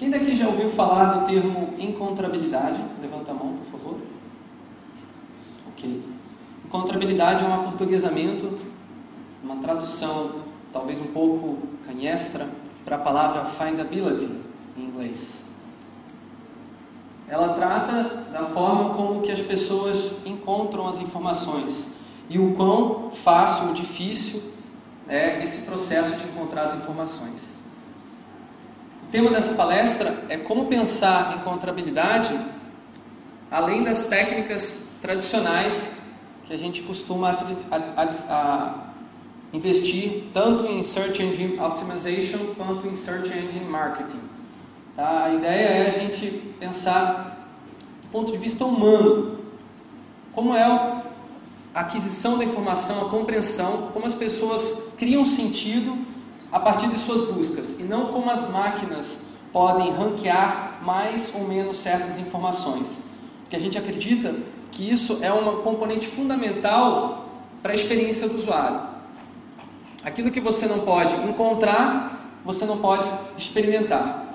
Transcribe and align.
Quem 0.00 0.08
daqui 0.08 0.34
já 0.34 0.46
ouviu 0.46 0.70
falar 0.70 1.18
do 1.18 1.26
termo 1.26 1.74
encontrabilidade? 1.78 2.82
Levanta 3.02 3.32
a 3.32 3.34
mão, 3.34 3.58
por 3.58 3.78
favor. 3.78 3.98
Ok. 5.68 6.02
Encontrabilidade 6.64 7.44
é 7.44 7.46
um 7.46 7.52
aportuguesamento, 7.52 8.58
uma 9.44 9.56
tradução 9.56 10.36
talvez 10.72 10.98
um 10.98 11.08
pouco 11.08 11.58
canhestra 11.84 12.48
para 12.82 12.96
a 12.96 12.98
palavra 12.98 13.44
findability 13.44 14.30
em 14.74 14.84
inglês. 14.84 15.50
Ela 17.28 17.52
trata 17.52 18.24
da 18.32 18.44
forma 18.44 18.94
como 18.94 19.20
que 19.20 19.30
as 19.30 19.42
pessoas 19.42 20.12
encontram 20.24 20.88
as 20.88 20.98
informações 20.98 21.96
e 22.30 22.38
o 22.38 22.54
quão 22.54 23.10
fácil 23.10 23.68
ou 23.68 23.74
difícil 23.74 24.44
é 25.06 25.44
esse 25.44 25.66
processo 25.66 26.16
de 26.16 26.24
encontrar 26.24 26.62
as 26.62 26.74
informações. 26.74 27.59
O 29.10 29.12
tema 29.12 29.28
dessa 29.32 29.54
palestra 29.54 30.22
é 30.28 30.36
como 30.36 30.66
pensar 30.66 31.32
em 31.32 31.40
encontrabilidade 31.40 32.32
além 33.50 33.82
das 33.82 34.04
técnicas 34.04 34.86
tradicionais 35.02 35.98
que 36.44 36.52
a 36.52 36.56
gente 36.56 36.82
costuma 36.82 37.30
a, 37.32 37.76
a, 37.96 38.04
a 38.30 38.74
investir 39.52 40.26
tanto 40.32 40.64
em 40.64 40.80
Search 40.84 41.20
Engine 41.20 41.58
Optimization 41.58 42.54
quanto 42.56 42.86
em 42.86 42.94
Search 42.94 43.36
Engine 43.36 43.64
Marketing. 43.64 44.20
Tá? 44.94 45.24
A 45.24 45.34
ideia 45.34 45.66
é 45.66 45.88
a 45.88 45.98
gente 45.98 46.54
pensar 46.60 47.48
do 48.02 48.08
ponto 48.10 48.30
de 48.30 48.38
vista 48.38 48.64
humano, 48.64 49.40
como 50.30 50.54
é 50.54 50.62
a 50.62 51.02
aquisição 51.74 52.38
da 52.38 52.44
informação, 52.44 53.08
a 53.08 53.10
compreensão, 53.10 53.88
como 53.92 54.06
as 54.06 54.14
pessoas 54.14 54.84
criam 54.96 55.24
sentido 55.24 55.98
a 56.52 56.58
partir 56.58 56.88
de 56.88 56.98
suas 56.98 57.30
buscas, 57.32 57.78
e 57.78 57.84
não 57.84 58.08
como 58.08 58.30
as 58.30 58.50
máquinas 58.50 59.26
podem 59.52 59.92
ranquear 59.92 60.80
mais 60.82 61.34
ou 61.34 61.46
menos 61.46 61.76
certas 61.76 62.18
informações. 62.18 63.02
Porque 63.42 63.56
a 63.56 63.60
gente 63.60 63.78
acredita 63.78 64.34
que 64.70 64.88
isso 64.88 65.18
é 65.22 65.32
uma 65.32 65.62
componente 65.62 66.06
fundamental 66.06 67.26
para 67.62 67.72
a 67.72 67.74
experiência 67.74 68.28
do 68.28 68.36
usuário. 68.36 68.80
Aquilo 70.02 70.30
que 70.30 70.40
você 70.40 70.66
não 70.66 70.80
pode 70.80 71.14
encontrar, 71.16 72.30
você 72.44 72.64
não 72.64 72.78
pode 72.78 73.08
experimentar. 73.36 74.34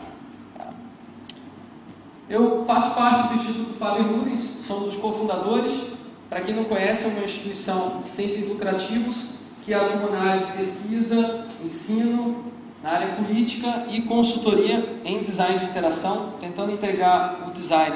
Eu 2.30 2.64
faço 2.66 2.96
parte 2.96 3.30
do 3.30 3.36
Instituto 3.36 3.78
Faber 3.78 4.04
Rudens, 4.04 4.42
sou 4.66 4.82
um 4.82 4.84
dos 4.84 4.98
cofundadores. 4.98 5.94
Para 6.30 6.42
quem 6.42 6.56
não 6.56 6.66
conhece, 6.66 7.06
é 7.06 7.08
uma 7.08 7.24
instituição 7.24 8.04
sem 8.08 8.30
fins 8.30 8.48
lucrativos 8.48 9.36
que 9.66 9.74
atua 9.74 10.12
na 10.12 10.20
área 10.20 10.46
de 10.46 10.52
pesquisa, 10.54 11.48
ensino, 11.64 12.46
na 12.84 12.92
área 12.92 13.16
política 13.16 13.88
e 13.90 14.04
consultoria 14.04 15.00
em 15.04 15.24
design 15.24 15.58
de 15.58 15.66
interação, 15.66 16.34
tentando 16.40 16.72
entregar 16.72 17.48
o 17.48 17.52
design 17.52 17.96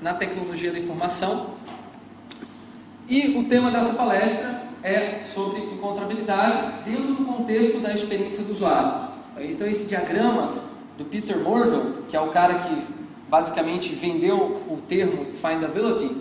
na 0.00 0.14
tecnologia 0.14 0.72
da 0.72 0.78
informação. 0.78 1.50
E 3.06 3.36
o 3.36 3.44
tema 3.44 3.70
dessa 3.70 3.92
palestra 3.92 4.62
é 4.82 5.22
sobre 5.34 5.60
encontrabilidade 5.60 6.84
dentro 6.86 7.14
do 7.14 7.24
contexto 7.26 7.80
da 7.80 7.92
experiência 7.92 8.42
do 8.42 8.52
usuário. 8.52 9.10
Então, 9.40 9.66
esse 9.66 9.86
diagrama 9.86 10.54
do 10.96 11.04
Peter 11.04 11.38
Morville, 11.38 12.04
que 12.08 12.16
é 12.16 12.20
o 12.20 12.28
cara 12.28 12.54
que 12.54 12.82
basicamente 13.28 13.92
vendeu 13.94 14.62
o 14.68 14.78
termo 14.88 15.26
findability, 15.34 16.16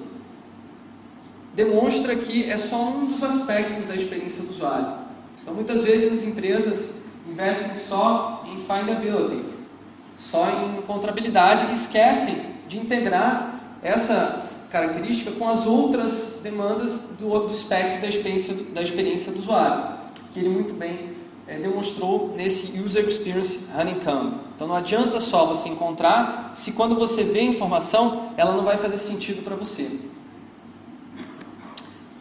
demonstra 1.53 2.15
que 2.15 2.49
é 2.49 2.57
só 2.57 2.89
um 2.89 3.05
dos 3.05 3.23
aspectos 3.23 3.85
da 3.85 3.95
experiência 3.95 4.43
do 4.43 4.49
usuário. 4.49 4.99
Então, 5.41 5.53
muitas 5.53 5.83
vezes 5.83 6.19
as 6.19 6.25
empresas 6.25 6.97
investem 7.29 7.75
só 7.75 8.45
em 8.47 8.57
findability, 8.57 9.43
só 10.17 10.49
em 10.49 10.79
encontrabilidade 10.79 11.71
e 11.71 11.73
esquecem 11.73 12.37
de 12.67 12.77
integrar 12.77 13.59
essa 13.81 14.47
característica 14.69 15.31
com 15.31 15.49
as 15.49 15.65
outras 15.65 16.39
demandas 16.43 16.99
do, 17.19 17.39
do 17.39 17.51
espectro 17.51 18.01
da 18.01 18.07
experiência, 18.07 18.53
da 18.73 18.81
experiência 18.81 19.31
do 19.31 19.39
usuário, 19.39 19.95
que 20.33 20.39
ele 20.39 20.49
muito 20.49 20.73
bem 20.73 21.17
é, 21.47 21.57
demonstrou 21.57 22.33
nesse 22.35 22.79
User 22.79 23.07
Experience 23.07 23.67
Honeycomb. 23.75 24.35
Então 24.55 24.67
não 24.67 24.75
adianta 24.75 25.19
só 25.19 25.47
você 25.47 25.69
encontrar, 25.69 26.51
se 26.53 26.73
quando 26.73 26.93
você 26.93 27.23
vê 27.23 27.39
a 27.39 27.45
informação, 27.45 28.33
ela 28.37 28.53
não 28.53 28.63
vai 28.63 28.77
fazer 28.77 28.99
sentido 28.99 29.43
para 29.43 29.55
você. 29.55 29.89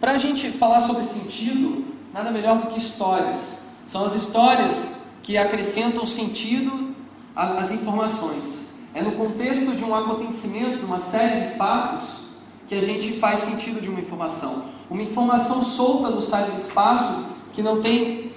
Para 0.01 0.13
a 0.13 0.19
gente 0.19 0.53
falar 0.53 0.81
sobre 0.81 1.03
sentido, 1.05 1.85
nada 2.15 2.31
melhor 2.31 2.59
do 2.59 2.69
que 2.69 2.79
histórias. 2.79 3.63
São 3.85 4.05
as 4.05 4.15
histórias 4.15 4.95
que 5.25 5.37
acrescentam 5.37 6.07
sentido 6.07 6.95
às 7.35 7.73
informações. 7.73 8.75
É 8.95 9.03
no 9.03 9.13
contexto 9.13 9.75
de 9.75 9.85
um 9.85 9.95
acontecimento, 9.95 10.79
de 10.79 10.85
uma 10.85 11.01
série 11.01 11.49
de 11.49 11.57
fatos, 11.57 12.29
que 12.69 12.77
a 12.77 12.81
gente 12.81 13.13
faz 13.15 13.41
sentido 13.41 13.81
de 13.81 13.89
uma 13.89 13.99
informação. 13.99 14.67
Uma 14.89 15.03
informação 15.03 15.65
solta 15.65 16.11
no 16.11 16.21
espaço 16.21 17.27
que 17.53 17.61
não 17.61 17.81
tem 17.81 18.31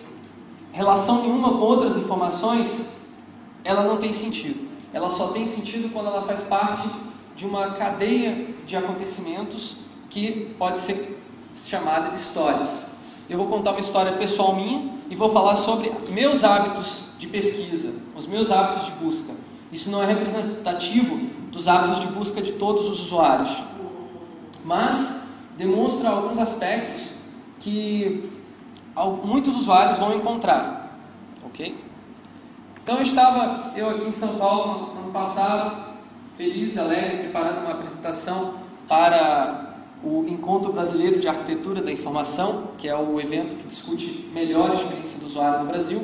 relação 0.72 1.22
nenhuma 1.22 1.50
com 1.50 1.60
outras 1.60 1.96
informações, 1.96 2.92
ela 3.64 3.84
não 3.84 3.98
tem 3.98 4.14
sentido. 4.14 4.68
Ela 4.92 5.10
só 5.10 5.28
tem 5.28 5.46
sentido 5.46 5.94
quando 5.94 6.08
ela 6.08 6.24
faz 6.24 6.42
parte 6.42 6.90
de 7.36 7.46
uma 7.46 7.72
cadeia 7.72 8.48
de 8.66 8.76
acontecimentos 8.76 9.78
que 10.10 10.56
pode 10.58 10.80
ser 10.80 11.22
chamada 11.56 12.10
de 12.10 12.18
histórias. 12.18 12.86
Eu 13.30 13.38
vou 13.38 13.48
contar 13.48 13.72
uma 13.72 13.80
história 13.80 14.14
pessoal 14.14 14.56
minha 14.56 14.94
e 15.10 15.16
vou 15.16 15.30
falar 15.32 15.56
sobre 15.56 15.92
meus 16.10 16.44
hábitos 16.44 17.14
de 17.18 17.28
pesquisa, 17.28 17.94
os 18.16 18.28
meus 18.28 18.52
hábitos 18.52 18.86
de 18.86 18.92
busca. 18.92 19.34
Isso 19.72 19.90
não 19.90 20.04
é 20.04 20.06
representativo 20.06 21.18
dos 21.52 21.68
hábitos 21.68 22.02
de 22.02 22.08
busca 22.08 22.42
de 22.42 22.54
todos 22.54 22.90
os 22.90 23.00
usuários 23.00 23.72
mas 24.64 25.24
demonstra 25.58 26.10
alguns 26.10 26.38
aspectos 26.40 27.14
que 27.60 28.30
muitos 29.24 29.56
usuários 29.56 29.98
vão 29.98 30.16
encontrar, 30.16 30.98
ok? 31.44 31.84
Então 32.84 32.96
eu 32.98 33.02
estava, 33.04 33.72
eu 33.76 33.90
aqui 33.90 34.08
em 34.08 34.12
São 34.12 34.36
Paulo, 34.36 34.94
no 34.96 35.02
ano 35.02 35.12
passado, 35.12 35.94
feliz, 36.36 36.78
alegre, 36.78 37.18
preparando 37.18 37.62
uma 37.62 37.72
apresentação 37.72 38.56
para 38.88 39.71
o 40.04 40.26
Encontro 40.28 40.74
Brasileiro 40.74 41.20
de 41.20 41.28
Arquitetura 41.28 41.82
da 41.82 41.92
Informação, 41.92 42.70
que 42.78 42.88
é 42.88 42.96
o 42.96 43.20
evento 43.20 43.56
que 43.56 43.68
discute 43.68 44.30
melhor 44.34 44.72
a 44.72 44.74
experiência 44.74 45.20
do 45.20 45.28
usuário 45.28 45.60
no 45.60 45.66
Brasil. 45.66 46.02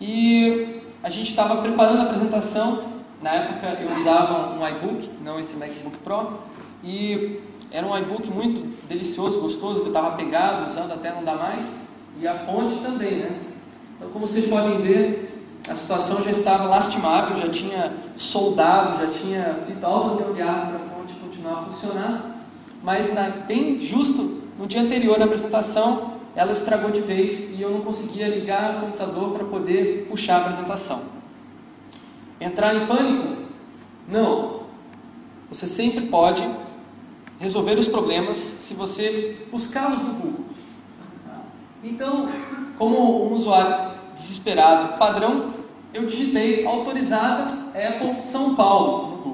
E 0.00 0.82
a 1.02 1.10
gente 1.10 1.30
estava 1.30 1.60
preparando 1.60 2.00
a 2.00 2.04
apresentação, 2.04 2.84
na 3.20 3.30
época 3.30 3.78
eu 3.80 4.00
usava 4.00 4.54
um 4.54 4.66
iBook, 4.66 5.10
não 5.22 5.38
esse 5.38 5.56
MacBook 5.56 5.98
Pro, 5.98 6.38
e 6.82 7.40
era 7.70 7.86
um 7.86 7.96
iBook 7.96 8.30
muito 8.30 8.86
delicioso, 8.86 9.40
gostoso, 9.40 9.80
que 9.80 9.86
eu 9.86 9.92
estava 9.92 10.16
pegado, 10.16 10.66
usando 10.66 10.92
até 10.92 11.12
não 11.12 11.22
dá 11.22 11.34
mais. 11.34 11.78
E 12.20 12.26
a 12.26 12.34
fonte 12.34 12.76
também, 12.80 13.18
né? 13.18 13.40
Então, 13.96 14.10
como 14.10 14.26
vocês 14.26 14.46
podem 14.46 14.78
ver, 14.78 15.32
a 15.68 15.74
situação 15.74 16.22
já 16.22 16.30
estava 16.30 16.64
lastimável, 16.64 17.36
já 17.36 17.48
tinha 17.48 17.92
soldado, 18.16 18.98
já 18.98 19.06
tinha 19.06 19.60
feito 19.64 19.84
altas 19.84 20.18
gambiarras 20.18 20.68
para 20.68 20.76
a 20.76 20.80
fonte 20.80 21.14
continuar 21.14 21.52
a 21.52 21.62
funcionar. 21.62 22.31
Mas, 22.82 23.14
na, 23.14 23.28
bem 23.28 23.80
justo, 23.80 24.42
no 24.58 24.66
dia 24.66 24.80
anterior 24.80 25.18
da 25.18 25.24
apresentação, 25.24 26.14
ela 26.34 26.52
estragou 26.52 26.90
de 26.90 27.00
vez 27.00 27.58
e 27.58 27.62
eu 27.62 27.70
não 27.70 27.82
conseguia 27.82 28.28
ligar 28.28 28.76
o 28.76 28.80
computador 28.86 29.32
para 29.32 29.44
poder 29.44 30.06
puxar 30.08 30.36
a 30.36 30.40
apresentação. 30.40 31.02
Entrar 32.40 32.74
em 32.74 32.86
pânico? 32.86 33.42
Não. 34.08 34.62
Você 35.48 35.66
sempre 35.66 36.06
pode 36.06 36.42
resolver 37.38 37.78
os 37.78 37.88
problemas 37.88 38.36
se 38.36 38.74
você 38.74 39.46
buscá-los 39.50 40.00
no 40.00 40.14
Google. 40.14 40.44
Então, 41.84 42.28
como 42.78 43.28
um 43.28 43.32
usuário 43.32 43.96
desesperado 44.14 44.98
padrão, 44.98 45.52
eu 45.92 46.06
digitei 46.06 46.64
autorizada 46.64 47.52
Apple 47.74 48.22
São 48.22 48.54
Paulo 48.54 49.10
no 49.10 49.16
Google, 49.16 49.31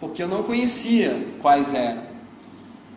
porque 0.00 0.22
eu 0.22 0.28
não 0.28 0.42
conhecia 0.42 1.28
quais 1.42 1.74
eram. 1.74 2.02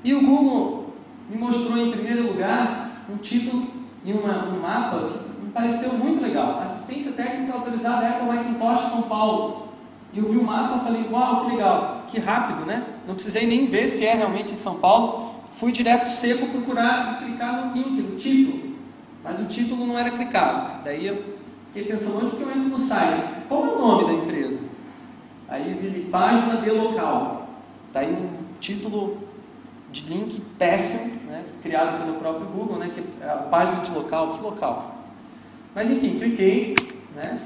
E 0.04 0.14
o 0.14 0.22
Google 0.22 0.94
me 1.30 1.38
mostrou 1.38 1.78
em 1.78 1.92
primeiro 1.92 2.28
lugar 2.28 3.04
um 3.10 3.18
título 3.18 3.68
e 4.06 4.12
uma, 4.14 4.46
um 4.46 4.60
mapa 4.62 5.10
que 5.10 5.46
me 5.46 5.52
pareceu 5.52 5.94
muito 5.94 6.24
legal: 6.24 6.62
Assistência 6.62 7.12
Técnica 7.12 7.54
Autorizada 7.54 8.08
Apple 8.08 8.28
Macintosh 8.28 8.92
São 8.92 9.04
Paulo. 9.04 9.64
E 10.14 10.20
eu 10.20 10.32
vi 10.32 10.38
o 10.38 10.44
mapa 10.44 10.78
e 10.78 10.80
falei, 10.82 11.08
uau, 11.12 11.44
que 11.44 11.52
legal, 11.56 12.04
que 12.08 12.20
rápido, 12.20 12.68
né? 12.68 12.86
Não 13.08 13.16
precisei 13.16 13.48
nem 13.48 13.66
ver 13.66 13.90
se 13.90 14.06
é 14.06 14.14
realmente 14.14 14.54
em 14.54 14.56
São 14.56 14.76
Paulo. 14.76 15.34
Fui 15.54 15.72
direto 15.72 16.08
seco 16.08 16.48
procurar 16.48 17.20
e 17.20 17.26
clicar 17.26 17.66
no 17.66 17.74
link, 17.74 18.00
no 18.00 18.16
título. 18.16 18.76
Mas 19.24 19.40
o 19.40 19.46
título 19.46 19.88
não 19.88 19.98
era 19.98 20.12
clicável. 20.12 20.82
Daí 20.84 21.08
eu 21.08 21.36
fiquei 21.72 21.92
pensando, 21.92 22.26
onde 22.26 22.36
que 22.36 22.44
eu 22.44 22.50
entro 22.50 22.70
no 22.70 22.78
site? 22.78 23.24
Qual 23.48 23.66
é 23.66 23.70
o 23.70 23.80
nome 23.80 24.06
da 24.06 24.14
empresa? 24.14 24.60
Aí 25.54 25.76
vi 25.76 26.10
página 26.10 26.58
de 26.58 26.72
local. 26.72 27.48
Daí 27.94 28.12
um 28.12 28.58
título 28.60 29.20
de 29.92 30.02
link 30.12 30.42
péssimo, 30.58 31.14
né? 31.28 31.44
criado 31.62 32.04
pelo 32.04 32.18
próprio 32.18 32.48
Google, 32.48 32.80
né? 32.80 32.92
que 32.92 33.04
é 33.24 33.30
a 33.30 33.36
página 33.36 33.82
de 33.82 33.92
local, 33.92 34.32
que 34.32 34.42
local? 34.42 34.96
Mas 35.76 35.92
enfim, 35.92 36.18
cliquei, 36.18 36.74
né? 37.16 37.40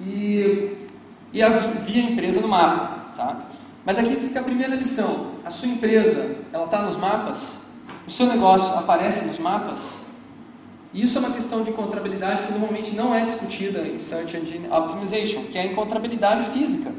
E 0.00 0.86
e 1.32 1.38
via 1.80 2.06
a 2.06 2.10
empresa 2.12 2.40
no 2.40 2.46
mapa. 2.46 3.10
Tá? 3.16 3.40
Mas 3.84 3.98
aqui 3.98 4.14
fica 4.14 4.38
a 4.38 4.44
primeira 4.44 4.76
lição. 4.76 5.32
A 5.44 5.50
sua 5.50 5.66
empresa, 5.66 6.36
ela 6.52 6.66
está 6.66 6.82
nos 6.82 6.96
mapas? 6.96 7.66
O 8.06 8.10
seu 8.10 8.26
negócio 8.26 8.78
aparece 8.78 9.26
nos 9.26 9.38
mapas? 9.40 9.99
Isso 10.92 11.18
é 11.18 11.20
uma 11.20 11.30
questão 11.30 11.62
de 11.62 11.70
encontrabilidade 11.70 12.44
que 12.44 12.52
normalmente 12.52 12.94
não 12.94 13.14
é 13.14 13.24
discutida 13.24 13.86
em 13.86 13.98
Search 13.98 14.36
Engine 14.36 14.68
Optimization, 14.68 15.44
que 15.44 15.56
é 15.56 15.62
a 15.62 15.66
encontrabilidade 15.66 16.50
física 16.50 16.92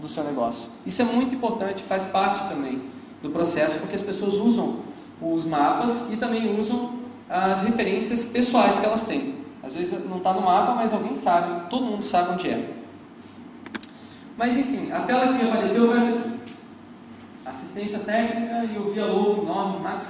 do 0.00 0.08
seu 0.08 0.24
negócio. 0.24 0.68
Isso 0.84 1.02
é 1.02 1.04
muito 1.04 1.34
importante, 1.34 1.82
faz 1.84 2.04
parte 2.06 2.48
também 2.48 2.82
do 3.22 3.30
processo, 3.30 3.78
porque 3.78 3.94
as 3.94 4.02
pessoas 4.02 4.34
usam 4.34 4.80
os 5.20 5.44
mapas 5.44 6.12
e 6.12 6.16
também 6.16 6.58
usam 6.58 6.98
as 7.28 7.62
referências 7.62 8.24
pessoais 8.24 8.78
que 8.78 8.84
elas 8.84 9.04
têm. 9.04 9.36
Às 9.62 9.74
vezes 9.74 10.04
não 10.08 10.18
está 10.18 10.32
no 10.32 10.42
mapa, 10.42 10.74
mas 10.74 10.92
alguém 10.92 11.14
sabe, 11.14 11.68
todo 11.68 11.84
mundo 11.84 12.04
sabe 12.04 12.32
onde 12.32 12.48
é. 12.48 12.74
Mas 14.36 14.56
enfim, 14.56 14.90
a 14.92 15.00
tela 15.00 15.28
que 15.28 15.34
me 15.34 15.48
apareceu 15.48 15.88
foi 15.88 15.98
essa 15.98 16.18
aqui. 16.18 16.38
Assistência 17.44 17.98
técnica 18.00 18.64
e 18.64 18.76
eu 18.76 18.92
vi 18.92 19.00
a 19.00 19.06
logo 19.06 19.42
enorme 19.42 19.80
Max 19.80 20.06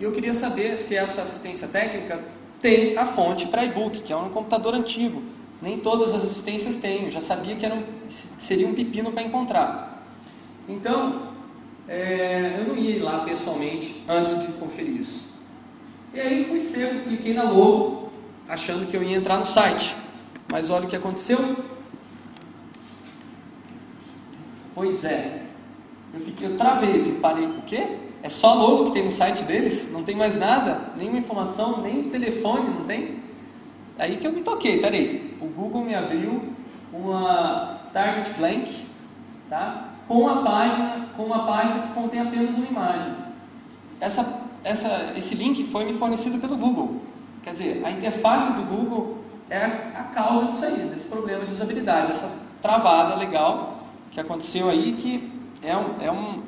e 0.00 0.04
eu 0.04 0.12
queria 0.12 0.32
saber 0.32 0.78
se 0.78 0.96
essa 0.96 1.20
assistência 1.20 1.68
técnica 1.68 2.24
tem 2.58 2.96
a 2.96 3.04
fonte 3.04 3.46
para 3.48 3.62
e-book, 3.62 4.00
que 4.00 4.10
é 4.10 4.16
um 4.16 4.30
computador 4.30 4.74
antigo. 4.74 5.22
Nem 5.60 5.78
todas 5.78 6.14
as 6.14 6.24
assistências 6.24 6.76
têm, 6.76 7.04
eu 7.04 7.10
já 7.10 7.20
sabia 7.20 7.54
que 7.54 7.66
era 7.66 7.74
um, 7.74 7.84
seria 8.08 8.66
um 8.66 8.74
pepino 8.74 9.12
para 9.12 9.22
encontrar. 9.22 10.06
Então, 10.66 11.34
é, 11.86 12.56
eu 12.60 12.68
não 12.68 12.76
ia 12.78 13.04
lá 13.04 13.24
pessoalmente 13.24 14.02
antes 14.08 14.40
de 14.40 14.54
conferir 14.54 14.96
isso. 14.96 15.28
E 16.14 16.20
aí 16.20 16.46
fui 16.46 16.60
cedo, 16.60 17.04
cliquei 17.04 17.34
na 17.34 17.42
logo, 17.42 18.10
achando 18.48 18.86
que 18.86 18.96
eu 18.96 19.02
ia 19.02 19.18
entrar 19.18 19.36
no 19.36 19.44
site. 19.44 19.94
Mas 20.50 20.70
olha 20.70 20.86
o 20.86 20.88
que 20.88 20.96
aconteceu. 20.96 21.56
Pois 24.74 25.04
é, 25.04 25.42
eu 26.14 26.20
fiquei 26.20 26.48
outra 26.48 26.76
vez 26.76 27.06
e 27.06 27.12
parei, 27.12 27.44
o 27.44 27.60
quê? 27.66 28.09
É 28.22 28.28
só 28.28 28.54
logo 28.54 28.86
que 28.86 28.92
tem 28.92 29.04
no 29.04 29.10
site 29.10 29.44
deles? 29.44 29.90
Não 29.92 30.02
tem 30.02 30.14
mais 30.14 30.36
nada? 30.36 30.92
Nenhuma 30.96 31.18
informação, 31.18 31.80
nem 31.80 32.04
telefone, 32.04 32.68
não 32.68 32.84
tem? 32.84 33.20
Aí 33.98 34.16
que 34.16 34.26
eu 34.26 34.32
me 34.32 34.42
toquei, 34.42 34.78
peraí. 34.78 35.36
O 35.40 35.46
Google 35.46 35.82
me 35.82 35.94
abriu 35.94 36.42
uma 36.92 37.78
target 37.92 38.32
blank, 38.38 38.86
tá? 39.48 39.88
Com 40.06 40.28
a 40.28 40.42
página, 40.42 41.08
com 41.16 41.24
uma 41.24 41.46
página 41.46 41.82
que 41.82 41.94
contém 41.94 42.20
apenas 42.20 42.56
uma 42.56 42.66
imagem. 42.66 43.12
Essa, 44.00 44.42
essa, 44.64 45.12
esse 45.16 45.34
link 45.34 45.64
foi 45.64 45.84
me 45.84 45.94
fornecido 45.94 46.38
pelo 46.38 46.56
Google. 46.56 47.02
Quer 47.42 47.52
dizer, 47.52 47.82
a 47.84 47.90
interface 47.90 48.52
do 48.52 48.62
Google 48.62 49.18
é 49.48 49.64
a 49.64 50.10
causa 50.14 50.46
disso 50.46 50.64
aí, 50.64 50.88
desse 50.92 51.08
problema 51.08 51.44
de 51.46 51.52
usabilidade, 51.52 52.08
dessa 52.08 52.30
travada 52.60 53.14
legal 53.14 53.84
que 54.10 54.20
aconteceu 54.20 54.68
aí, 54.68 54.92
que 54.94 55.32
é, 55.62 55.76
um, 55.76 55.94
é, 56.00 56.10
um, 56.10 56.42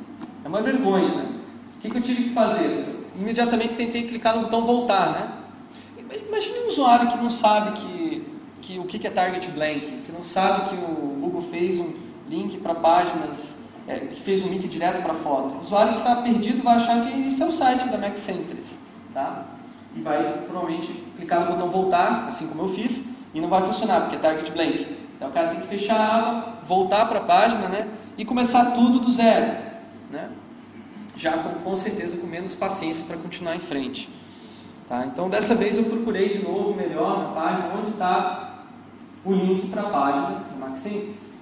é 0.45 0.49
uma 0.49 0.61
vergonha, 0.61 1.15
né? 1.15 1.29
Que, 1.83 1.91
que 1.91 1.99
eu 1.99 2.03
tive 2.03 2.25
que 2.25 2.31
fazer? 2.31 3.11
Imediatamente 3.19 3.75
tentei 3.75 4.05
clicar 4.05 4.37
no 4.37 4.43
botão 4.43 4.65
voltar, 4.65 5.11
né? 5.11 5.33
Imagine 6.29 6.61
um 6.61 6.69
usuário 6.69 7.11
que 7.11 7.17
não 7.17 7.31
sabe 7.31 7.73
que, 7.81 8.27
que 8.61 8.79
o 8.79 8.85
que 8.85 9.05
é 9.07 9.11
target 9.11 9.51
blank, 9.51 9.81
que 10.05 10.13
não 10.13 10.23
sabe 10.23 10.71
que 10.71 10.75
o 10.77 11.17
Google 11.21 11.43
fez 11.43 11.79
um 11.79 11.93
link 12.29 12.59
para 12.59 12.75
páginas, 12.75 13.65
é, 13.89 13.99
que 13.99 14.21
fez 14.21 14.43
um 14.43 14.49
link 14.49 14.69
direto 14.69 15.03
para 15.03 15.15
foto. 15.15 15.57
O 15.57 15.61
usuário 15.61 15.95
que 15.95 15.99
está 15.99 16.17
perdido 16.17 16.63
vai 16.63 16.77
achar 16.77 17.05
que 17.05 17.27
esse 17.27 17.43
é 17.43 17.47
o 17.47 17.51
site 17.51 17.89
da 17.89 17.99
MacCentris, 17.99 18.79
tá? 19.13 19.47
E 19.97 20.01
vai 20.01 20.23
provavelmente 20.47 20.93
clicar 21.17 21.41
no 21.41 21.53
botão 21.53 21.69
voltar, 21.69 22.27
assim 22.29 22.47
como 22.47 22.63
eu 22.63 22.69
fiz, 22.69 23.17
e 23.35 23.41
não 23.41 23.49
vai 23.49 23.63
funcionar, 23.63 24.03
porque 24.03 24.17
é 24.17 24.19
target 24.19 24.51
blank. 24.53 24.97
Então 25.17 25.29
o 25.29 25.33
cara 25.33 25.49
tem 25.49 25.61
que 25.61 25.67
fechar 25.67 25.99
a 25.99 26.17
aba, 26.17 26.59
voltar 26.63 27.07
para 27.07 27.19
a 27.19 27.25
página, 27.25 27.69
né? 27.69 27.89
E 28.17 28.25
começar 28.25 28.73
tudo 28.73 29.01
do 29.01 29.11
zero? 29.11 29.72
Já 31.23 31.39
com, 31.39 31.55
com 31.61 31.77
certeza 31.77 32.17
com 32.17 32.27
menos 32.27 32.53
paciência 32.53 33.05
para 33.05 33.17
continuar 33.17 33.55
em 33.55 33.61
frente. 33.61 34.09
Tá? 34.89 35.07
Então 35.07 35.31
dessa 35.31 35.55
vez 35.55 35.79
eu 35.79 35.85
procurei 35.85 36.31
de 36.31 36.43
novo 36.43 36.75
melhor 36.75 37.23
na 37.23 37.29
página 37.29 37.75
onde 37.79 37.91
está 37.91 38.65
o 39.25 39.33
link 39.33 39.69
para 39.69 39.83
a 39.83 39.91
página 39.91 40.45
do 40.53 40.59
MaxSynthesis. 40.59 41.33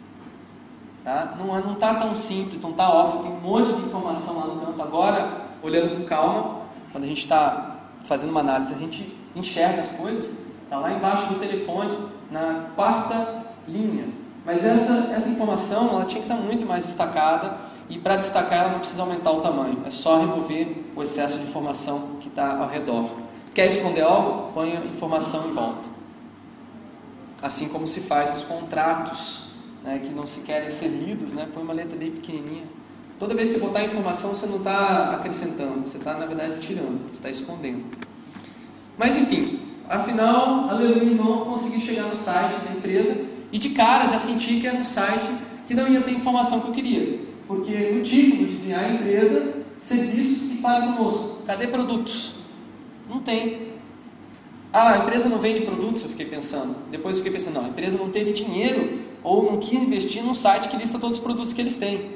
Tá? 1.03 1.35
Não 1.39 1.73
está 1.73 1.95
tão 1.95 2.15
simples, 2.15 2.61
não 2.61 2.73
está 2.73 2.91
óbvio, 2.91 3.23
tem 3.23 3.33
um 3.33 3.41
monte 3.41 3.73
de 3.73 3.87
informação 3.87 4.39
lá 4.39 4.47
no 4.49 4.61
canto. 4.61 4.83
Agora, 4.83 5.47
olhando 5.63 5.97
com 5.97 6.05
calma, 6.05 6.61
quando 6.93 7.05
a 7.05 7.07
gente 7.07 7.23
está 7.23 7.79
fazendo 8.05 8.31
uma 8.31 8.41
análise, 8.41 8.75
a 8.75 8.79
gente 8.79 9.17
enxerga 9.35 9.81
as 9.81 9.93
coisas. 9.93 10.39
Está 10.65 10.79
lá 10.79 10.93
embaixo 10.93 11.27
do 11.33 11.41
telefone, 11.41 12.07
na 12.31 12.67
quarta 12.77 13.47
linha. 13.67 14.09
Mas 14.45 14.63
essa, 14.63 15.11
essa 15.15 15.31
informação 15.31 15.89
ela 15.89 16.05
tinha 16.05 16.23
que 16.23 16.31
estar 16.31 16.37
muito 16.37 16.67
mais 16.67 16.87
destacada 16.87 17.70
e 17.91 17.99
para 17.99 18.17
destacar, 18.17 18.61
ela 18.61 18.73
não 18.73 18.79
precisa 18.79 19.03
aumentar 19.03 19.33
o 19.33 19.41
tamanho, 19.41 19.83
é 19.85 19.91
só 19.91 20.21
remover 20.21 20.69
o 20.95 21.03
excesso 21.03 21.37
de 21.39 21.43
informação 21.43 22.19
que 22.21 22.29
está 22.29 22.57
ao 22.57 22.69
redor. 22.69 23.11
Quer 23.53 23.67
esconder 23.67 24.03
algo? 24.03 24.53
Ponha 24.53 24.81
informação 24.85 25.51
em 25.51 25.53
volta. 25.53 25.91
Assim 27.43 27.69
como 27.69 27.89
se 27.89 28.01
faz 28.03 28.31
nos 28.31 28.45
contratos, 28.45 29.51
né, 29.83 30.01
que 30.05 30.11
não 30.11 30.25
se 30.25 30.43
querem 30.43 30.71
ser 30.71 30.87
lidos, 30.87 31.33
né, 31.33 31.49
põe 31.53 31.65
uma 31.65 31.73
letra 31.73 31.97
bem 31.97 32.13
pequenininha. 32.13 32.63
Toda 33.19 33.35
vez 33.35 33.53
que 33.53 33.59
você 33.59 33.67
botar 33.67 33.83
informação, 33.83 34.31
você 34.31 34.47
não 34.47 34.59
está 34.59 35.11
acrescentando, 35.11 35.89
você 35.89 35.99
está, 35.99 36.15
na 36.15 36.27
verdade, 36.27 36.61
tirando, 36.61 37.09
você 37.09 37.15
está 37.15 37.29
escondendo. 37.29 37.85
Mas, 38.97 39.17
enfim, 39.17 39.59
afinal, 39.89 40.71
aleluia, 40.71 41.13
não 41.13 41.45
consegui 41.45 41.81
chegar 41.81 42.05
no 42.05 42.17
site 42.17 42.55
da 42.65 42.73
empresa 42.73 43.17
e 43.51 43.59
de 43.59 43.71
cara 43.71 44.07
já 44.07 44.19
senti 44.19 44.61
que 44.61 44.67
era 44.67 44.77
um 44.77 44.85
site 44.85 45.29
que 45.67 45.75
não 45.75 45.89
ia 45.89 46.01
ter 46.03 46.13
informação 46.13 46.61
que 46.61 46.69
eu 46.69 46.73
queria. 46.73 47.30
Porque 47.51 47.73
no 47.73 48.01
título 48.05 48.47
dizia 48.47 48.79
a 48.79 48.89
empresa, 48.89 49.55
serviços 49.77 50.51
que 50.51 50.59
falem 50.59 50.93
conosco. 50.93 51.39
Cadê 51.45 51.67
produtos? 51.67 52.35
Não 53.09 53.19
tem. 53.19 53.73
Ah, 54.73 54.93
a 54.93 54.99
empresa 54.99 55.29
não 55.29 55.39
vende 55.39 55.63
produtos, 55.63 56.05
eu 56.05 56.11
fiquei 56.11 56.27
pensando. 56.27 56.77
Depois 56.93 57.17
eu 57.17 57.25
fiquei 57.25 57.37
pensando, 57.37 57.55
não, 57.55 57.65
a 57.65 57.69
empresa 57.71 57.99
não 57.99 58.09
teve 58.09 58.33
dinheiro 58.33 59.01
ou 59.25 59.51
não 59.51 59.59
quis 59.59 59.83
investir 59.83 60.23
num 60.23 60.33
site 60.33 60.69
que 60.69 60.77
lista 60.77 60.97
todos 60.97 61.19
os 61.19 61.25
produtos 61.25 61.53
que 61.53 61.61
eles 61.61 61.75
têm. 61.75 62.13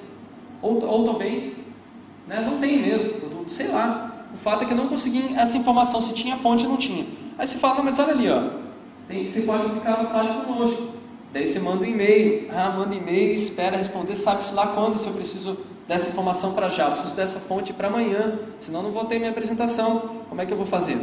Ou, 0.63 0.81
ou 0.87 1.05
talvez 1.05 1.57
né, 2.29 2.41
não 2.41 2.61
tem 2.61 2.79
mesmo 2.79 3.15
produto, 3.15 3.51
sei 3.51 3.67
lá. 3.67 4.29
O 4.33 4.39
fato 4.39 4.63
é 4.63 4.67
que 4.67 4.73
eu 4.73 4.77
não 4.77 4.87
consegui 4.87 5.35
essa 5.37 5.57
informação, 5.57 6.01
se 6.01 6.15
tinha 6.15 6.37
fonte 6.37 6.63
ou 6.63 6.71
não 6.71 6.79
tinha. 6.79 7.07
Aí 7.37 7.49
você 7.49 7.59
fala, 7.59 7.79
não, 7.79 7.83
mas 7.83 7.99
olha 7.99 8.13
ali, 8.13 8.31
ó. 8.31 8.51
Tem, 9.09 9.27
você 9.27 9.41
pode 9.41 9.69
clicar 9.69 10.01
no 10.01 10.09
Fale 10.09 10.45
Conosco. 10.45 10.94
Daí 11.35 11.49
você 11.49 11.59
manda 11.59 11.83
um 11.83 11.89
e-mail, 11.89 12.49
ah, 12.53 12.71
manda 12.71 12.95
um 12.95 12.97
e-mail, 12.97 13.35
espera 13.35 13.77
responder, 13.77 14.17
sabe-se 14.17 14.55
lá 14.55 14.69
quando, 14.69 14.97
se 14.97 15.09
eu 15.09 15.13
preciso 15.15 15.59
dessa 15.87 16.09
informação 16.09 16.55
para 16.55 16.69
já, 16.69 16.85
eu 16.85 16.93
preciso 16.93 17.17
dessa 17.17 17.41
fonte 17.41 17.73
para 17.73 17.89
amanhã, 17.89 18.39
senão 18.61 18.85
não 18.85 18.93
vou 18.93 19.05
ter 19.07 19.19
minha 19.19 19.33
apresentação, 19.33 20.21
como 20.29 20.41
é 20.41 20.47
que 20.47 20.53
eu 20.53 20.57
vou 20.57 20.65
fazer? 20.65 20.97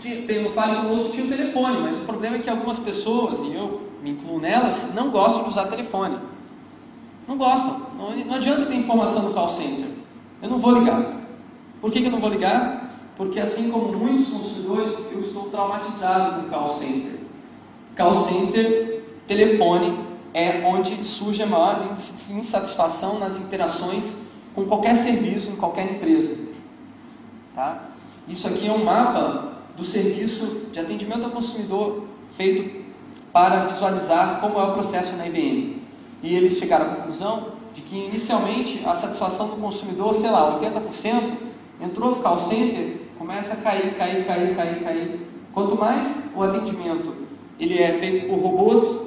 Tem 0.00 0.42
no 0.42 0.48
Fale 0.48 0.76
Conosco 0.76 1.10
tinha 1.10 1.26
o 1.26 1.28
telefone, 1.28 1.78
mas 1.82 1.98
o 1.98 2.04
problema 2.06 2.36
é 2.36 2.38
que 2.38 2.48
algumas 2.48 2.78
pessoas, 2.78 3.40
e 3.40 3.54
eu 3.54 3.82
me 4.02 4.12
incluo 4.12 4.40
nelas, 4.40 4.94
não 4.94 5.10
gostam 5.10 5.42
de 5.42 5.50
usar 5.50 5.66
telefone. 5.66 6.18
Não 7.28 7.36
gostam, 7.36 7.82
não, 7.98 8.16
não 8.16 8.34
adianta 8.34 8.64
ter 8.64 8.76
informação 8.76 9.24
no 9.24 9.34
call 9.34 9.50
center. 9.50 9.88
Eu 10.40 10.48
não 10.48 10.58
vou 10.58 10.72
ligar. 10.72 11.16
Por 11.82 11.92
que, 11.92 12.00
que 12.00 12.06
eu 12.06 12.12
não 12.12 12.18
vou 12.18 12.30
ligar? 12.30 12.96
Porque 13.14 13.38
assim 13.38 13.70
como 13.70 13.92
muitos 13.92 14.30
consumidores, 14.30 15.12
eu 15.12 15.20
estou 15.20 15.50
traumatizado 15.50 16.40
com 16.40 16.46
o 16.46 16.50
call 16.50 16.66
center. 16.66 17.19
Call 18.00 18.14
center, 18.14 19.02
telefone, 19.26 19.94
é 20.32 20.64
onde 20.64 21.04
surge 21.04 21.42
a 21.42 21.46
maior 21.46 21.94
insatisfação 22.30 23.18
nas 23.18 23.38
interações 23.38 24.22
com 24.54 24.64
qualquer 24.64 24.96
serviço, 24.96 25.50
em 25.50 25.56
qualquer 25.56 25.96
empresa. 25.96 26.34
Tá? 27.54 27.90
Isso 28.26 28.48
aqui 28.48 28.66
é 28.66 28.72
um 28.72 28.82
mapa 28.82 29.52
do 29.76 29.84
serviço 29.84 30.68
de 30.72 30.80
atendimento 30.80 31.26
ao 31.26 31.30
consumidor 31.30 32.04
feito 32.38 32.86
para 33.34 33.66
visualizar 33.66 34.40
como 34.40 34.58
é 34.58 34.62
o 34.62 34.72
processo 34.72 35.16
na 35.16 35.26
IBM. 35.26 35.82
E 36.22 36.34
eles 36.34 36.56
chegaram 36.58 36.86
à 36.86 36.94
conclusão 36.94 37.48
de 37.74 37.82
que 37.82 37.96
inicialmente 37.96 38.82
a 38.86 38.94
satisfação 38.94 39.48
do 39.48 39.56
consumidor, 39.56 40.14
sei 40.14 40.30
lá, 40.30 40.58
80%, 40.58 41.34
entrou 41.82 42.12
no 42.12 42.22
call 42.22 42.38
center, 42.38 43.02
começa 43.18 43.52
a 43.52 43.56
cair, 43.58 43.94
cair, 43.94 44.24
cair, 44.24 44.56
cair, 44.56 44.82
cair. 44.82 45.20
Quanto 45.52 45.76
mais 45.76 46.30
o 46.34 46.42
atendimento 46.42 47.28
ele 47.60 47.78
é 47.78 47.92
feito 47.92 48.26
por 48.26 48.38
robôs 48.38 49.00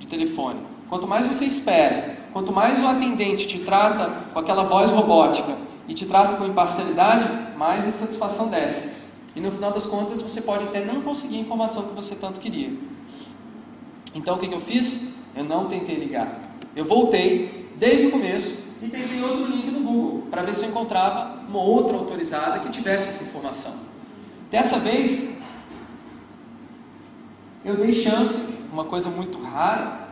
de 0.00 0.08
telefone. 0.08 0.60
Quanto 0.88 1.06
mais 1.06 1.26
você 1.26 1.44
espera, 1.44 2.18
quanto 2.32 2.52
mais 2.52 2.82
o 2.82 2.86
atendente 2.86 3.46
te 3.46 3.60
trata 3.60 4.10
com 4.32 4.38
aquela 4.38 4.64
voz 4.64 4.90
robótica 4.90 5.56
e 5.88 5.94
te 5.94 6.04
trata 6.04 6.36
com 6.36 6.44
imparcialidade, 6.44 7.56
mais 7.56 7.86
a 7.86 7.92
satisfação 7.92 8.48
desce. 8.48 9.02
E 9.34 9.40
no 9.40 9.50
final 9.50 9.70
das 9.70 9.86
contas 9.86 10.20
você 10.20 10.42
pode 10.42 10.64
até 10.64 10.84
não 10.84 11.00
conseguir 11.00 11.36
a 11.36 11.40
informação 11.40 11.84
que 11.84 11.94
você 11.94 12.16
tanto 12.16 12.40
queria. 12.40 12.70
Então 14.14 14.34
o 14.34 14.38
que, 14.38 14.48
que 14.48 14.54
eu 14.54 14.60
fiz? 14.60 15.08
Eu 15.34 15.44
não 15.44 15.66
tentei 15.66 15.94
ligar. 15.94 16.38
Eu 16.76 16.84
voltei 16.84 17.68
desde 17.78 18.08
o 18.08 18.10
começo 18.10 18.58
e 18.82 18.88
tentei 18.88 19.22
outro 19.22 19.46
link 19.46 19.70
no 19.70 19.80
Google 19.80 20.22
para 20.30 20.42
ver 20.42 20.54
se 20.54 20.64
eu 20.64 20.68
encontrava 20.68 21.40
uma 21.48 21.62
outra 21.62 21.96
autorizada 21.96 22.58
que 22.58 22.68
tivesse 22.68 23.08
essa 23.08 23.22
informação. 23.22 23.72
Dessa 24.50 24.78
vez 24.78 25.38
eu 27.64 27.76
dei 27.76 27.94
chance, 27.94 28.54
uma 28.72 28.84
coisa 28.84 29.08
muito 29.08 29.40
rara, 29.40 30.08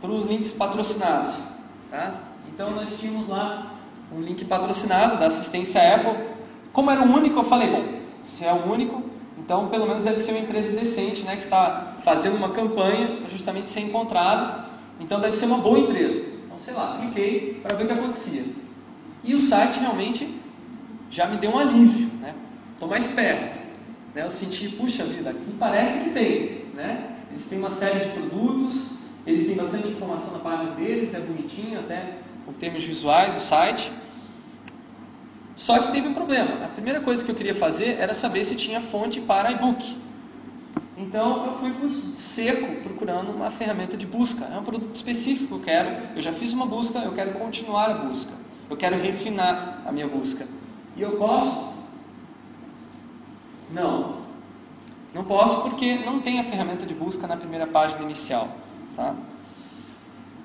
para 0.00 0.10
os 0.10 0.26
links 0.26 0.52
patrocinados. 0.52 1.44
Tá? 1.90 2.14
Então 2.52 2.70
nós 2.70 2.98
tínhamos 2.98 3.28
lá 3.28 3.72
um 4.12 4.20
link 4.20 4.44
patrocinado 4.44 5.18
da 5.18 5.26
assistência 5.26 5.94
Apple. 5.94 6.26
Como 6.72 6.90
era 6.90 7.02
o 7.02 7.12
único, 7.12 7.40
eu 7.40 7.44
falei, 7.44 7.70
bom, 7.70 8.00
se 8.24 8.44
é 8.44 8.52
o 8.52 8.70
único, 8.70 9.02
então 9.38 9.68
pelo 9.68 9.86
menos 9.86 10.02
deve 10.02 10.20
ser 10.20 10.32
uma 10.32 10.40
empresa 10.40 10.72
decente, 10.72 11.22
né, 11.22 11.36
que 11.36 11.44
está 11.44 11.96
fazendo 12.02 12.36
uma 12.36 12.50
campanha 12.50 13.18
para 13.18 13.28
justamente 13.28 13.70
ser 13.70 13.80
encontrado. 13.80 14.68
Então 15.00 15.20
deve 15.20 15.36
ser 15.36 15.46
uma 15.46 15.58
boa 15.58 15.78
empresa. 15.78 16.24
Então 16.44 16.58
sei 16.58 16.74
lá, 16.74 16.96
cliquei 16.98 17.60
para 17.62 17.76
ver 17.76 17.84
o 17.84 17.86
que 17.86 17.92
acontecia. 17.92 18.44
E 19.22 19.34
o 19.34 19.40
site 19.40 19.80
realmente 19.80 20.40
já 21.10 21.26
me 21.26 21.38
deu 21.38 21.50
um 21.50 21.58
alívio, 21.58 22.10
né? 22.20 22.34
Estou 22.72 22.88
mais 22.88 23.06
perto. 23.06 23.62
Né? 24.14 24.22
Eu 24.22 24.30
senti, 24.30 24.68
puxa 24.68 25.04
vida, 25.04 25.30
aqui 25.30 25.52
parece 25.58 26.00
que 26.00 26.10
tem, 26.10 26.59
né? 26.80 27.16
Eles 27.30 27.44
têm 27.46 27.58
uma 27.58 27.70
série 27.70 28.06
de 28.06 28.10
produtos, 28.10 28.92
eles 29.26 29.46
têm 29.46 29.54
bastante 29.54 29.88
informação 29.88 30.32
na 30.32 30.38
página 30.38 30.72
deles, 30.72 31.14
é 31.14 31.20
bonitinho 31.20 31.78
até 31.78 32.16
com 32.44 32.52
termos 32.52 32.84
visuais 32.84 33.36
o 33.36 33.40
site. 33.40 33.92
Só 35.54 35.78
que 35.78 35.92
teve 35.92 36.08
um 36.08 36.14
problema. 36.14 36.64
A 36.64 36.68
primeira 36.68 37.00
coisa 37.00 37.22
que 37.22 37.30
eu 37.30 37.34
queria 37.34 37.54
fazer 37.54 37.98
era 37.98 38.14
saber 38.14 38.44
se 38.44 38.56
tinha 38.56 38.80
fonte 38.80 39.20
para 39.20 39.52
e-book. 39.52 39.96
Então 40.96 41.46
eu 41.46 41.52
fui 41.54 41.88
seco 42.16 42.82
procurando 42.82 43.30
uma 43.30 43.50
ferramenta 43.50 43.96
de 43.96 44.06
busca. 44.06 44.46
É 44.46 44.58
um 44.58 44.64
produto 44.64 44.94
específico 44.94 45.48
que 45.48 45.52
eu 45.54 45.60
quero. 45.60 46.16
Eu 46.16 46.22
já 46.22 46.32
fiz 46.32 46.52
uma 46.52 46.66
busca, 46.66 46.98
eu 47.00 47.12
quero 47.12 47.32
continuar 47.32 47.90
a 47.90 47.94
busca. 47.94 48.32
Eu 48.68 48.76
quero 48.76 48.96
refinar 48.96 49.82
a 49.84 49.92
minha 49.92 50.08
busca. 50.08 50.46
E 50.96 51.02
eu 51.02 51.16
posso? 51.16 51.74
Não. 53.70 54.19
Não 55.14 55.24
posso 55.24 55.62
porque 55.62 55.96
não 56.04 56.20
tem 56.20 56.38
a 56.38 56.44
ferramenta 56.44 56.86
de 56.86 56.94
busca 56.94 57.26
na 57.26 57.36
primeira 57.36 57.66
página 57.66 58.02
inicial. 58.02 58.48
Tá? 58.96 59.14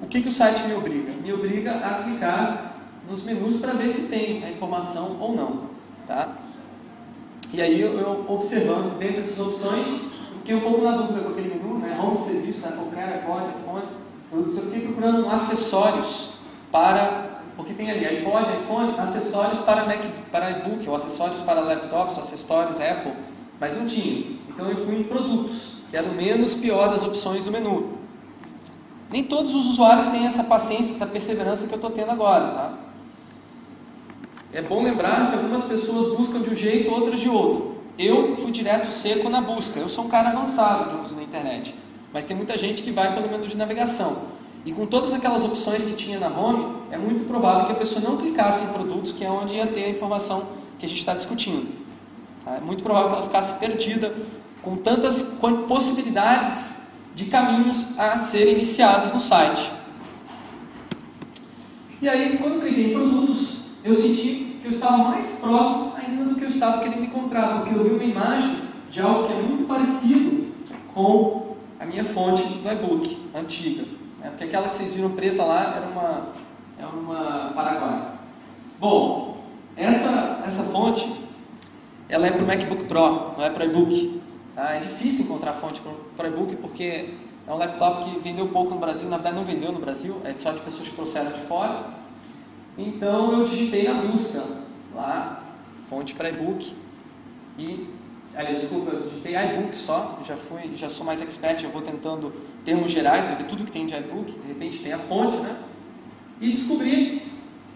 O 0.02 0.08
que, 0.08 0.22
que 0.22 0.28
o 0.28 0.32
site 0.32 0.64
me 0.64 0.74
obriga? 0.74 1.14
Me 1.14 1.32
obriga 1.32 1.72
a 1.78 2.04
clicar 2.04 2.76
nos 3.10 3.24
menus 3.24 3.58
para 3.58 3.74
ver 3.74 3.90
se 3.90 4.08
tem 4.08 4.44
a 4.44 4.50
informação 4.50 5.18
ou 5.20 5.36
não. 5.36 5.64
Tá? 6.08 6.36
E 7.54 7.62
aí 7.62 7.80
eu, 7.80 7.98
eu 8.00 8.26
observando 8.28 8.98
dentro 8.98 9.18
dessas 9.18 9.40
opções, 9.40 9.86
fiquei 10.38 10.56
um 10.56 10.62
pouco 10.62 10.82
na 10.82 10.98
dúvida 10.98 11.22
com 11.22 11.30
aquele 11.30 11.56
menu, 11.56 11.78
né? 11.78 11.98
home 12.02 12.18
serviço, 12.18 12.62
né? 12.62 12.76
qualquer 12.76 13.20
iPod, 13.20 13.46
iPhone. 13.62 13.86
Eu, 14.32 14.52
eu 14.52 14.64
fiquei 14.64 14.82
procurando 14.82 15.30
acessórios 15.30 16.34
para, 16.72 17.40
porque 17.56 17.74
tem 17.74 17.92
ali 17.92 18.06
iPod, 18.06 18.52
iPhone, 18.52 19.00
acessórios 19.00 19.60
para 19.60 19.86
Mac, 19.86 20.04
para 20.32 20.52
iBook, 20.60 20.90
ou 20.90 20.96
acessórios 20.96 21.42
para 21.42 21.62
laptops, 21.62 22.18
ou 22.18 22.24
acessórios 22.24 22.82
Apple, 22.82 23.14
mas 23.60 23.78
não 23.78 23.86
tinha. 23.86 24.36
Então 24.56 24.70
eu 24.70 24.76
fui 24.78 24.96
em 24.96 25.04
produtos, 25.04 25.80
que 25.90 25.98
era 25.98 26.08
o 26.08 26.16
menos 26.16 26.56
pior 26.56 26.90
das 26.90 27.04
opções 27.04 27.44
do 27.44 27.52
menu. 27.52 27.90
Nem 29.12 29.26
todos 29.26 29.54
os 29.54 29.68
usuários 29.68 30.08
têm 30.08 30.26
essa 30.26 30.46
paciência, 30.46 30.96
essa 30.96 31.06
perseverança 31.06 31.68
que 31.68 31.74
eu 31.74 31.78
estou 31.78 31.92
tendo 31.92 32.10
agora, 32.10 32.48
tá? 32.48 32.74
É 34.54 34.62
bom 34.62 34.82
lembrar 34.82 35.28
que 35.28 35.36
algumas 35.36 35.66
pessoas 35.66 36.18
buscam 36.18 36.40
de 36.40 36.50
um 36.50 36.56
jeito, 36.56 36.90
outras 36.90 37.20
de 37.20 37.28
outro. 37.28 37.76
Eu 38.00 38.38
fui 38.38 38.52
direto 38.52 38.90
seco 38.92 39.30
na 39.30 39.42
busca. 39.42 39.78
Eu 39.78 39.90
sou 39.90 40.06
um 40.06 40.08
cara 40.08 40.30
avançado 40.30 40.90
de 40.90 41.06
uso 41.06 41.16
na 41.16 41.24
internet. 41.24 41.76
Mas 42.14 42.24
tem 42.24 42.36
muita 42.36 42.58
gente 42.58 42.82
que 42.82 42.92
vai 42.92 43.14
pelo 43.14 43.30
menos 43.30 43.50
de 43.50 43.58
navegação. 43.58 44.16
E 44.66 44.72
com 44.72 44.86
todas 44.86 45.14
aquelas 45.14 45.44
opções 45.44 45.84
que 45.84 45.94
tinha 45.94 46.18
na 46.18 46.28
home, 46.28 46.78
é 46.90 46.98
muito 46.98 47.28
provável 47.28 47.66
que 47.66 47.74
a 47.74 47.76
pessoa 47.76 48.02
não 48.02 48.18
clicasse 48.18 48.64
em 48.64 48.68
produtos, 48.74 49.12
que 49.12 49.26
é 49.26 49.30
onde 49.30 49.56
ia 49.56 49.68
ter 49.68 49.84
a 49.84 49.90
informação 49.90 50.48
que 50.80 50.86
a 50.86 50.90
gente 50.90 51.00
está 51.00 51.14
discutindo. 51.14 51.72
Tá? 52.44 52.56
É 52.56 52.62
muito 52.62 52.82
provável 52.82 53.10
que 53.10 53.16
ela 53.16 53.26
ficasse 53.26 53.60
perdida 53.60 54.16
com 54.66 54.76
tantas 54.78 55.38
possibilidades 55.68 56.88
de 57.14 57.26
caminhos 57.26 57.98
a 58.00 58.18
serem 58.18 58.56
iniciados 58.56 59.14
no 59.14 59.20
site. 59.20 59.72
E 62.02 62.10
aí, 62.10 62.36
quando 62.40 62.66
eu 62.66 62.68
em 62.68 62.94
produtos, 62.94 63.66
eu 63.84 63.96
senti 63.96 64.58
que 64.60 64.66
eu 64.66 64.72
estava 64.72 64.98
mais 64.98 65.34
próximo 65.40 65.94
ainda 65.96 66.26
do 66.26 66.36
que 66.36 66.44
eu 66.44 66.50
estava 66.50 66.80
querendo 66.80 67.04
encontrar, 67.04 67.60
porque 67.60 67.78
eu 67.78 67.84
vi 67.84 67.90
uma 67.92 68.04
imagem 68.04 68.58
de 68.90 69.00
algo 69.02 69.28
que 69.28 69.34
é 69.34 69.42
muito 69.42 69.68
parecido 69.68 70.48
com 70.94 71.56
a 71.80 71.86
minha 71.86 72.04
fonte 72.04 72.44
do 72.44 72.68
e-book 72.68 73.30
antiga. 73.36 73.84
Né? 74.20 74.30
Porque 74.30 74.46
aquela 74.46 74.68
que 74.70 74.76
vocês 74.76 74.96
viram 74.96 75.12
preta 75.12 75.44
lá 75.44 75.76
era 75.76 75.88
uma, 75.88 76.24
era 76.78 76.88
uma 76.88 77.52
Paraguai. 77.54 78.14
Bom, 78.80 79.38
essa, 79.78 80.44
essa 80.46 80.64
fonte 80.64 81.24
ela 82.10 82.28
é 82.28 82.32
para 82.32 82.44
o 82.44 82.48
MacBook 82.48 82.86
Pro, 82.86 83.34
não 83.38 83.46
é 83.46 83.50
para 83.50 83.66
e-book. 83.66 84.15
Tá? 84.56 84.76
É 84.76 84.80
difícil 84.80 85.26
encontrar 85.26 85.54
fonte 85.54 85.82
para 86.16 86.30
e-book 86.30 86.56
porque 86.56 87.14
é 87.46 87.52
um 87.52 87.58
laptop 87.58 88.10
que 88.10 88.20
vendeu 88.20 88.48
pouco 88.48 88.74
no 88.74 88.80
Brasil, 88.80 89.10
na 89.10 89.18
verdade 89.18 89.36
não 89.36 89.44
vendeu 89.44 89.72
no 89.72 89.80
Brasil, 89.80 90.22
é 90.24 90.34
só 90.34 90.52
de 90.52 90.62
pessoas 90.62 90.88
que 90.88 90.96
trouxeram 90.96 91.34
de 91.34 91.42
fora. 91.42 91.90
Então 92.78 93.34
eu 93.34 93.46
digitei 93.46 93.84
na 93.84 93.96
busca 93.96 94.44
lá, 94.96 95.44
fonte 95.90 96.16
para 96.16 96.30
e-book 96.30 96.74
e, 97.58 97.90
aliás, 98.34 98.62
desculpa, 98.62 98.92
eu 98.92 99.02
digitei 99.02 99.36
iBook 99.36 99.78
só, 99.78 100.20
já 100.26 100.36
fui, 100.36 100.72
já 100.76 100.90
sou 100.90 101.06
mais 101.06 101.22
expert, 101.22 101.64
eu 101.64 101.70
vou 101.70 101.82
tentando 101.82 102.34
termos 102.64 102.92
gerais 102.92 103.26
ver 103.26 103.46
tudo 103.46 103.64
que 103.64 103.72
tem 103.72 103.86
de 103.86 103.96
iBook, 103.96 104.32
de 104.32 104.48
repente 104.48 104.80
tem 104.80 104.94
a 104.94 104.98
fonte, 104.98 105.38
né? 105.38 105.58
E 106.42 106.52
descobri 106.52 107.32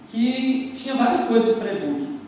que 0.09 0.74
tinha 0.75 0.95
várias 0.95 1.25
coisas 1.27 1.57
para 1.59 1.74
e-book, 1.74 2.19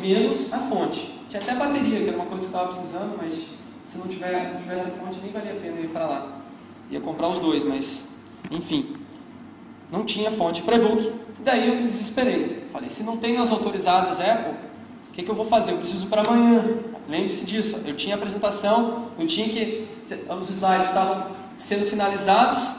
menos 0.00 0.52
a 0.52 0.58
fonte. 0.58 1.18
Tinha 1.28 1.42
até 1.42 1.54
bateria, 1.54 2.02
que 2.02 2.08
era 2.08 2.16
uma 2.16 2.26
coisa 2.26 2.48
que 2.48 2.54
eu 2.54 2.60
estava 2.60 2.68
precisando, 2.68 3.16
mas 3.16 3.57
se 3.88 3.98
não, 3.98 4.06
tiver, 4.06 4.52
não 4.52 4.60
tivesse 4.60 4.88
a 4.88 4.92
fonte, 4.92 5.18
nem 5.22 5.32
valia 5.32 5.52
a 5.52 5.56
pena 5.56 5.80
ir 5.80 5.88
para 5.88 6.06
lá. 6.06 6.38
Ia 6.90 7.00
comprar 7.00 7.28
os 7.28 7.38
dois, 7.38 7.64
mas, 7.64 8.08
enfim, 8.50 8.96
não 9.90 10.04
tinha 10.04 10.30
fonte 10.30 10.62
para 10.62 10.76
e-book. 10.76 11.12
Daí 11.40 11.68
eu 11.68 11.76
me 11.76 11.88
desesperei. 11.88 12.66
Falei, 12.72 12.90
se 12.90 13.02
não 13.02 13.16
tem 13.16 13.38
nas 13.38 13.50
autorizadas 13.50 14.20
Apple, 14.20 14.52
o 15.10 15.12
que, 15.12 15.22
que 15.22 15.30
eu 15.30 15.34
vou 15.34 15.46
fazer? 15.46 15.72
Eu 15.72 15.78
preciso 15.78 16.06
para 16.08 16.22
amanhã. 16.22 16.78
Lembre-se 17.08 17.46
disso. 17.46 17.82
Eu 17.86 17.96
tinha 17.96 18.14
apresentação, 18.14 19.08
eu 19.18 19.26
tinha 19.26 19.48
que. 19.48 19.88
Os 20.38 20.50
slides 20.50 20.88
estavam 20.88 21.28
sendo 21.56 21.86
finalizados, 21.86 22.70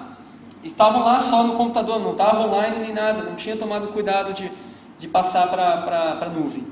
estavam 0.64 1.04
lá 1.04 1.20
só 1.20 1.44
no 1.44 1.56
computador, 1.56 2.00
não 2.00 2.14
estava 2.14 2.42
online 2.48 2.80
nem 2.80 2.94
nada, 2.94 3.24
não 3.24 3.36
tinha 3.36 3.58
tomado 3.58 3.90
cuidado 3.90 4.34
de, 4.34 4.50
de 4.98 5.08
passar 5.08 5.50
para 5.50 6.20
a 6.22 6.30
nuvem. 6.30 6.66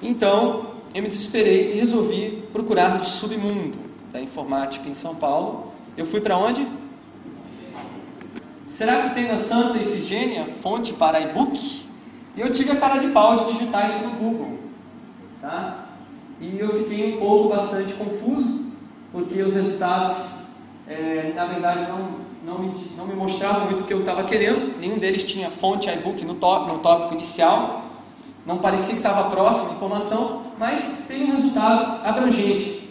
Então, 0.00 0.77
eu 0.94 1.02
me 1.02 1.08
desesperei 1.08 1.72
e 1.74 1.80
resolvi 1.80 2.44
procurar 2.52 2.96
no 2.96 3.04
submundo 3.04 3.78
da 4.12 4.20
informática 4.20 4.88
em 4.88 4.94
São 4.94 5.14
Paulo. 5.14 5.72
Eu 5.96 6.06
fui 6.06 6.20
para 6.20 6.36
onde? 6.36 6.66
Será 8.68 9.02
que 9.02 9.14
tem 9.14 9.28
na 9.28 9.36
Santa 9.36 9.78
Efigênia 9.78 10.46
fonte 10.62 10.92
para 10.92 11.20
e-book? 11.20 11.86
E 12.36 12.40
eu 12.40 12.52
tive 12.52 12.70
a 12.70 12.76
cara 12.76 12.98
de 12.98 13.08
pau 13.08 13.36
de 13.36 13.52
digitar 13.52 13.88
isso 13.90 14.04
no 14.04 14.10
Google. 14.12 14.58
Tá? 15.40 15.86
E 16.40 16.58
eu 16.58 16.68
fiquei 16.68 17.14
um 17.14 17.18
pouco 17.18 17.48
bastante 17.48 17.94
confuso, 17.94 18.66
porque 19.10 19.42
os 19.42 19.54
resultados, 19.54 20.34
é, 20.86 21.32
na 21.34 21.46
verdade, 21.46 21.86
não, 21.88 22.18
não, 22.44 22.58
me, 22.60 22.72
não 22.96 23.06
me 23.06 23.14
mostravam 23.14 23.66
muito 23.66 23.82
o 23.82 23.84
que 23.84 23.92
eu 23.92 24.00
estava 24.00 24.22
querendo. 24.22 24.78
Nenhum 24.78 24.98
deles 24.98 25.24
tinha 25.24 25.50
fonte 25.50 25.88
e-book 25.88 26.24
no, 26.24 26.34
top, 26.34 26.72
no 26.72 26.78
tópico 26.78 27.14
inicial 27.14 27.88
não 28.48 28.56
parecia 28.56 28.94
que 28.94 29.00
estava 29.00 29.28
próximo 29.28 29.68
a 29.68 29.72
informação, 29.74 30.37
mas 30.58 31.04
tem 31.06 31.24
um 31.24 31.36
resultado 31.36 32.06
abrangente 32.06 32.88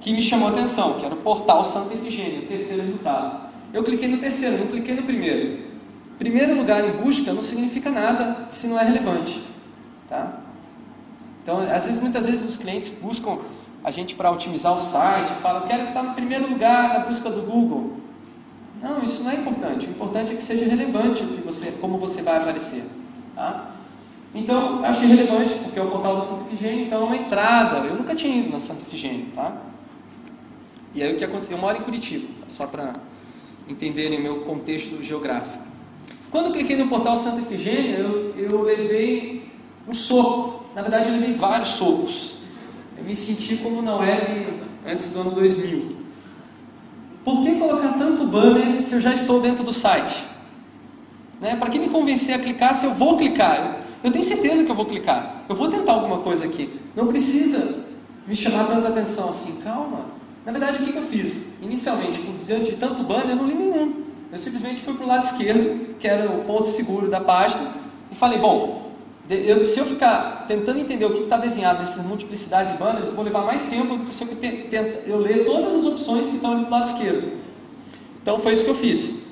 que 0.00 0.12
me 0.12 0.22
chamou 0.22 0.48
a 0.48 0.50
atenção, 0.50 0.94
que 0.94 1.04
era 1.04 1.14
o 1.14 1.18
portal 1.18 1.64
Santa 1.64 1.94
Efigênia, 1.94 2.40
o 2.40 2.46
terceiro 2.46 2.82
resultado. 2.82 3.48
Eu 3.72 3.82
cliquei 3.82 4.08
no 4.08 4.18
terceiro, 4.18 4.58
não 4.58 4.66
cliquei 4.66 4.94
no 4.94 5.02
primeiro. 5.02 5.64
Primeiro 6.18 6.54
lugar 6.56 6.84
em 6.84 6.92
busca 6.92 7.32
não 7.32 7.42
significa 7.42 7.90
nada 7.90 8.46
se 8.50 8.66
não 8.66 8.78
é 8.78 8.84
relevante. 8.84 9.42
Tá? 10.08 10.40
Então, 11.42 11.60
às 11.60 11.86
vezes, 11.86 12.00
muitas 12.00 12.24
vezes 12.24 12.48
os 12.48 12.56
clientes 12.56 12.98
buscam 13.00 13.38
a 13.82 13.90
gente 13.90 14.14
para 14.14 14.30
otimizar 14.30 14.74
o 14.74 14.80
site, 14.80 15.32
falam, 15.42 15.66
quero 15.66 15.88
estar 15.88 16.02
no 16.02 16.14
primeiro 16.14 16.48
lugar 16.48 16.88
na 16.88 17.00
busca 17.00 17.28
do 17.28 17.42
Google. 17.42 17.98
Não, 18.80 19.02
isso 19.02 19.22
não 19.22 19.30
é 19.30 19.34
importante. 19.34 19.86
O 19.86 19.90
importante 19.90 20.32
é 20.32 20.36
que 20.36 20.42
seja 20.42 20.64
relevante 20.66 21.22
que 21.22 21.42
você, 21.42 21.72
como 21.72 21.98
você 21.98 22.22
vai 22.22 22.38
aparecer. 22.38 22.84
Tá? 23.34 23.73
Então, 24.34 24.84
achei 24.84 25.06
relevante, 25.06 25.54
porque 25.54 25.78
é 25.78 25.82
o 25.82 25.86
portal 25.86 26.16
da 26.16 26.22
Santa 26.22 26.52
Efigênia, 26.52 26.86
então 26.86 27.02
é 27.02 27.04
uma 27.04 27.16
entrada. 27.16 27.78
Eu 27.86 27.94
nunca 27.94 28.16
tinha 28.16 28.36
ido 28.36 28.50
na 28.50 28.58
Santa 28.58 28.82
Efigênia, 28.82 29.26
tá? 29.32 29.56
E 30.92 31.02
aí 31.02 31.14
o 31.14 31.16
que 31.16 31.24
aconteceu? 31.24 31.56
Eu 31.56 31.60
moro 31.60 31.78
em 31.78 31.82
Curitiba, 31.82 32.26
só 32.48 32.66
para 32.66 32.94
entenderem 33.68 34.20
meu 34.20 34.40
contexto 34.40 35.02
geográfico. 35.02 35.62
Quando 36.30 36.46
eu 36.46 36.52
cliquei 36.52 36.76
no 36.76 36.88
portal 36.88 37.16
Santa 37.16 37.42
Efigênia, 37.42 37.98
eu, 37.98 38.34
eu 38.36 38.62
levei 38.62 39.44
um 39.86 39.94
soco. 39.94 40.64
Na 40.74 40.82
verdade, 40.82 41.08
eu 41.08 41.14
levei 41.14 41.34
vários 41.34 41.70
socos. 41.70 42.38
Eu 42.98 43.04
me 43.04 43.14
senti 43.14 43.56
como 43.56 43.82
na 43.82 43.96
web 43.96 44.48
antes 44.84 45.10
do 45.10 45.20
ano 45.20 45.30
2000. 45.30 45.96
Por 47.24 47.42
que 47.44 47.54
colocar 47.54 47.92
tanto 47.94 48.26
banner 48.26 48.82
se 48.82 48.94
eu 48.94 49.00
já 49.00 49.12
estou 49.12 49.40
dentro 49.40 49.62
do 49.62 49.72
site? 49.72 50.24
Né? 51.40 51.54
Para 51.54 51.70
que 51.70 51.78
me 51.78 51.88
convencer 51.88 52.34
a 52.34 52.38
clicar 52.38 52.74
se 52.74 52.84
eu 52.84 52.94
vou 52.94 53.16
clicar? 53.16 53.83
Eu 54.04 54.12
tenho 54.12 54.22
certeza 54.22 54.62
que 54.62 54.70
eu 54.70 54.74
vou 54.74 54.84
clicar. 54.84 55.44
Eu 55.48 55.56
vou 55.56 55.70
tentar 55.70 55.94
alguma 55.94 56.18
coisa 56.18 56.44
aqui. 56.44 56.78
Não 56.94 57.06
precisa 57.06 57.82
me 58.26 58.36
chamar 58.36 58.64
tanta 58.64 58.88
atenção 58.88 59.30
assim. 59.30 59.60
Calma. 59.62 60.04
Na 60.44 60.52
verdade, 60.52 60.82
o 60.82 60.84
que, 60.84 60.92
que 60.92 60.98
eu 60.98 61.02
fiz? 61.02 61.54
Inicialmente, 61.62 62.20
diante 62.46 62.72
de 62.72 62.76
tanto 62.76 63.02
banner, 63.02 63.30
eu 63.30 63.36
não 63.36 63.46
li 63.46 63.54
nenhum. 63.54 64.04
Eu 64.30 64.38
simplesmente 64.38 64.82
fui 64.82 64.92
para 64.92 65.04
o 65.06 65.08
lado 65.08 65.24
esquerdo, 65.24 65.96
que 65.98 66.06
era 66.06 66.30
o 66.30 66.44
ponto 66.44 66.68
seguro 66.68 67.08
da 67.08 67.18
página, 67.18 67.72
e 68.12 68.14
falei, 68.14 68.38
bom, 68.38 68.90
eu, 69.30 69.64
se 69.64 69.78
eu 69.78 69.86
ficar 69.86 70.44
tentando 70.46 70.80
entender 70.80 71.06
o 71.06 71.14
que 71.14 71.22
está 71.22 71.38
desenhado 71.38 71.78
nessa 71.78 72.02
multiplicidade 72.02 72.72
de 72.72 72.78
banners, 72.78 73.06
eu 73.06 73.14
vou 73.14 73.24
levar 73.24 73.42
mais 73.42 73.64
tempo 73.66 73.96
do 73.96 74.04
que 74.04 74.12
se 74.12 74.22
eu, 74.22 74.28
tenta, 74.36 75.00
eu 75.06 75.18
ler 75.18 75.46
todas 75.46 75.76
as 75.78 75.86
opções 75.86 76.28
que 76.28 76.36
estão 76.36 76.52
ali 76.52 76.64
do 76.66 76.70
lado 76.70 76.90
esquerdo. 76.90 77.32
Então 78.22 78.38
foi 78.38 78.52
isso 78.52 78.64
que 78.64 78.70
eu 78.70 78.74
fiz. 78.74 79.22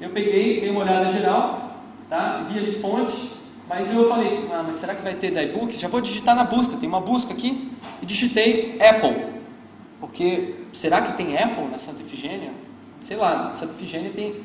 Eu 0.00 0.08
peguei, 0.08 0.60
dei 0.60 0.70
uma 0.70 0.80
olhada 0.80 1.10
geral, 1.12 1.76
tá? 2.08 2.46
vi 2.48 2.58
ali 2.58 2.72
fonte, 2.72 3.41
mas 3.68 3.94
eu 3.94 4.08
falei, 4.08 4.48
ah, 4.52 4.62
mas 4.66 4.76
será 4.76 4.94
que 4.94 5.02
vai 5.02 5.14
ter 5.14 5.30
da 5.30 5.42
e-book? 5.42 5.78
Já 5.78 5.88
vou 5.88 6.00
digitar 6.00 6.34
na 6.34 6.44
busca, 6.44 6.76
tem 6.76 6.88
uma 6.88 7.00
busca 7.00 7.32
aqui, 7.32 7.70
e 8.02 8.06
digitei 8.06 8.78
Apple. 8.80 9.26
Porque 10.00 10.56
será 10.72 11.00
que 11.00 11.16
tem 11.16 11.38
Apple 11.38 11.68
na 11.68 11.78
Santa 11.78 12.02
Efigênia? 12.02 12.50
Sei 13.02 13.16
lá, 13.16 13.52
Santa 13.52 13.72
Efigênia 13.72 14.10
tem, 14.10 14.40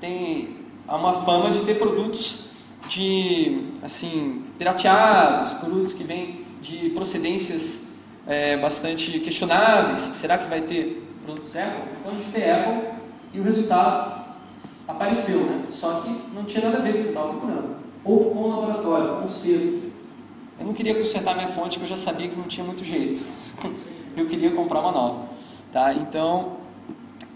tem 0.00 0.56
uma 0.88 1.24
fama 1.24 1.50
de 1.50 1.60
ter 1.60 1.74
produtos 1.78 2.50
de 2.88 3.62
assim 3.82 4.44
pirateados, 4.58 5.52
produtos 5.54 5.92
que 5.92 6.04
vêm 6.04 6.44
de 6.62 6.90
procedências 6.90 7.94
é, 8.26 8.56
bastante 8.56 9.18
questionáveis. 9.20 10.00
Será 10.00 10.38
que 10.38 10.48
vai 10.48 10.62
ter 10.62 11.06
produtos 11.24 11.54
Apple? 11.56 11.82
Então 12.00 12.12
gente 12.12 12.30
tem 12.32 12.50
Apple 12.50 12.88
e 13.32 13.40
o 13.40 13.42
resultado 13.42 14.24
apareceu, 14.88 15.40
né? 15.44 15.64
Só 15.72 16.00
que 16.00 16.10
não 16.34 16.44
tinha 16.44 16.64
nada 16.64 16.78
a 16.78 16.80
ver 16.80 16.92
com 16.92 16.98
o 16.98 17.02
que 17.02 17.08
eu 17.08 17.12
estava 17.12 17.28
procurando. 17.28 17.85
Ou 18.06 18.30
com 18.30 18.38
o 18.38 18.48
laboratório, 18.48 19.16
com 19.16 19.24
o 19.24 19.28
cedo. 19.28 19.92
Eu 20.58 20.66
não 20.66 20.72
queria 20.72 20.94
consertar 20.94 21.34
minha 21.34 21.48
fonte, 21.48 21.78
porque 21.78 21.92
eu 21.92 21.96
já 21.96 22.02
sabia 22.02 22.28
que 22.28 22.36
não 22.36 22.44
tinha 22.44 22.64
muito 22.64 22.84
jeito. 22.84 23.22
eu 24.16 24.26
queria 24.26 24.52
comprar 24.52 24.80
uma 24.80 24.92
nova. 24.92 25.28
Tá? 25.72 25.92
Então, 25.92 26.52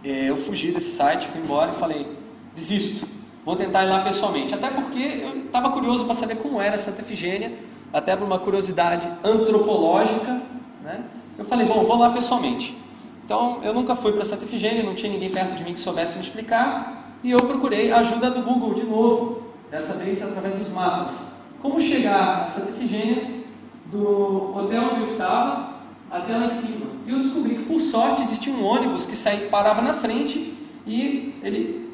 é, 0.05 0.31
eu 0.31 0.37
fugi 0.37 0.71
desse 0.73 0.93
site, 0.93 1.27
fui 1.29 1.41
embora 1.41 1.73
e 1.73 1.75
falei, 1.75 2.07
desisto 2.55 3.07
Vou 3.45 3.57
tentar 3.57 3.85
ir 3.85 3.89
lá 3.89 4.03
pessoalmente. 4.03 4.55
Até 4.55 4.71
porque 4.71 4.99
eu 4.99 5.47
estava 5.47 5.71
curioso 5.71 6.05
para 6.05 6.15
saber 6.15 6.37
como 6.37 6.61
era 6.61 6.77
Santa 6.77 7.01
Efigênia, 7.01 7.53
até 7.93 8.15
por 8.15 8.25
uma 8.25 8.39
curiosidade 8.39 9.11
antropológica. 9.25 10.43
Né? 10.83 11.05
Eu 11.39 11.45
falei, 11.45 11.67
bom, 11.67 11.83
vou 11.85 11.99
lá 11.99 12.11
pessoalmente. 12.11 12.77
Então, 13.25 13.61
eu 13.63 13.73
nunca 13.73 13.95
fui 13.95 14.13
para 14.13 14.25
Santa 14.25 14.45
Efigênia, 14.45 14.83
não 14.83 14.95
tinha 14.95 15.11
ninguém 15.11 15.31
perto 15.31 15.55
de 15.55 15.65
mim 15.65 15.73
que 15.73 15.81
soubesse 15.81 16.19
me 16.19 16.25
explicar. 16.25 17.17
E 17.25 17.31
eu 17.31 17.39
procurei 17.39 17.91
a 17.91 17.99
ajuda 17.99 18.31
do 18.31 18.43
Google 18.43 18.75
de 18.75 18.85
novo, 18.85 19.43
dessa 19.71 19.95
vez 19.95 20.23
através 20.23 20.59
dos 20.59 20.69
mapas. 20.71 21.33
Como 21.63 21.81
chegar 21.81 22.45
a 22.45 22.47
Santa 22.47 22.71
Efigênia 22.71 23.41
do 23.87 24.57
hotel 24.57 24.91
onde 24.91 25.01
eu 25.01 25.05
estava 25.05 25.75
até 26.11 26.37
lá 26.37 26.47
em 26.47 26.49
cima. 26.49 26.87
E 27.07 27.11
eu 27.11 27.19
descobri 27.19 27.55
que, 27.55 27.65
por 27.65 27.81
sorte, 27.81 28.23
existia 28.23 28.53
um 28.53 28.65
ônibus 28.65 29.07
que 29.07 29.17
saía, 29.17 29.49
parava 29.49 29.83
na 29.83 29.95
frente 29.95 30.55
e 30.87 31.39
ele 31.43 31.91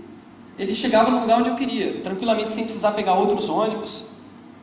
ele 0.58 0.74
chegava 0.74 1.10
no 1.10 1.20
lugar 1.20 1.38
onde 1.38 1.50
eu 1.50 1.54
queria, 1.54 2.00
tranquilamente, 2.00 2.52
sem 2.52 2.64
precisar 2.64 2.92
pegar 2.92 3.12
outros 3.14 3.48
ônibus. 3.48 4.06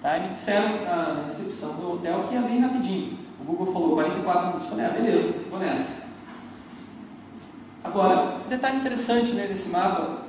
Tá? 0.01 0.17
E 0.17 0.21
me 0.23 0.29
disseram 0.29 0.83
na 0.83 1.25
recepção 1.27 1.75
do 1.75 1.93
hotel 1.93 2.25
que 2.27 2.33
ia 2.33 2.41
bem 2.41 2.59
rapidinho. 2.59 3.17
O 3.39 3.43
Google 3.43 3.71
falou 3.71 3.93
44 3.93 4.47
minutos. 4.47 4.67
Falei, 4.67 4.85
ah, 4.85 4.89
beleza, 4.89 5.33
vou 5.51 5.59
nessa. 5.59 6.07
Agora, 7.83 8.37
um 8.43 8.49
detalhe 8.49 8.77
interessante 8.77 9.33
né, 9.33 9.45
nesse 9.47 9.69
mapa, 9.69 10.23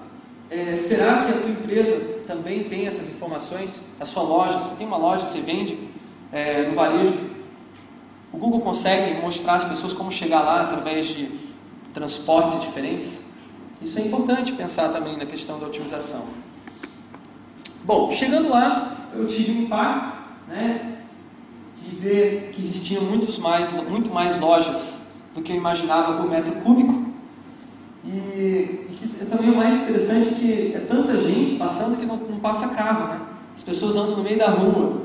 é, 0.55 0.77
será 0.77 1.25
que 1.25 1.33
a 1.33 1.41
tua 1.41 1.51
empresa 1.51 1.99
também 2.27 2.63
tem 2.65 2.87
essas 2.87 3.09
informações? 3.09 3.83
A 3.99 4.05
sua 4.05 4.23
loja, 4.23 4.59
você 4.59 4.77
tem 4.77 4.87
uma 4.87 4.97
loja, 4.97 5.27
você 5.27 5.41
vende 5.41 5.77
é, 6.31 6.69
no 6.69 6.77
varejo, 6.77 7.19
o 8.33 8.39
Google 8.39 8.61
consegue 8.61 9.21
mostrar 9.21 9.55
às 9.55 9.65
pessoas 9.65 9.93
como 9.93 10.13
chegar 10.13 10.43
lá 10.43 10.63
através 10.63 11.09
de 11.09 11.29
transportes 11.93 12.61
diferentes? 12.61 13.25
Isso 13.83 13.99
é 13.99 14.03
importante 14.03 14.53
pensar 14.53 14.91
também 14.91 15.17
na 15.17 15.27
questão 15.27 15.59
da 15.59 15.67
otimização. 15.67 16.23
Bom, 17.85 18.11
chegando 18.13 18.49
lá, 18.49 19.11
eu 19.13 19.27
tive 19.27 19.53
um 19.53 19.63
impacto, 19.65 20.19
né, 20.47 20.99
de 21.83 21.97
ver 21.97 22.51
que 22.53 22.63
existiam 22.63 23.03
muitos 23.03 23.39
mais, 23.39 23.73
muito 23.89 24.09
mais 24.13 24.41
lojas 24.41 25.09
do 25.35 25.43
que 25.43 25.51
eu 25.51 25.57
imaginava 25.57 26.17
por 26.17 26.31
metro 26.31 26.53
cúbico. 26.63 27.14
E, 28.07 28.11
e 28.91 28.97
que 28.99 29.23
é 29.23 29.25
também 29.25 29.51
o 29.51 29.57
mais 29.57 29.83
interessante 29.83 30.29
é 30.29 30.35
que 30.35 30.75
é 30.75 30.81
tanta 30.81 31.21
gente 31.23 31.57
passando 31.57 31.99
que 31.99 32.05
não, 32.05 32.17
não 32.17 32.39
passa 32.39 32.69
carro, 32.69 33.09
né? 33.09 33.21
As 33.57 33.63
pessoas 33.63 33.97
andam 33.97 34.17
no 34.17 34.23
meio 34.23 34.39
da 34.39 34.51
rua. 34.51 35.03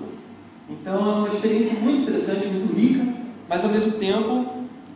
Então 0.70 1.10
é 1.10 1.16
uma 1.16 1.28
experiência 1.28 1.80
muito 1.80 2.02
interessante, 2.02 2.48
muito 2.48 2.76
rica, 2.76 3.14
mas 3.48 3.64
ao 3.64 3.72
mesmo 3.72 3.94
tempo 3.94 4.46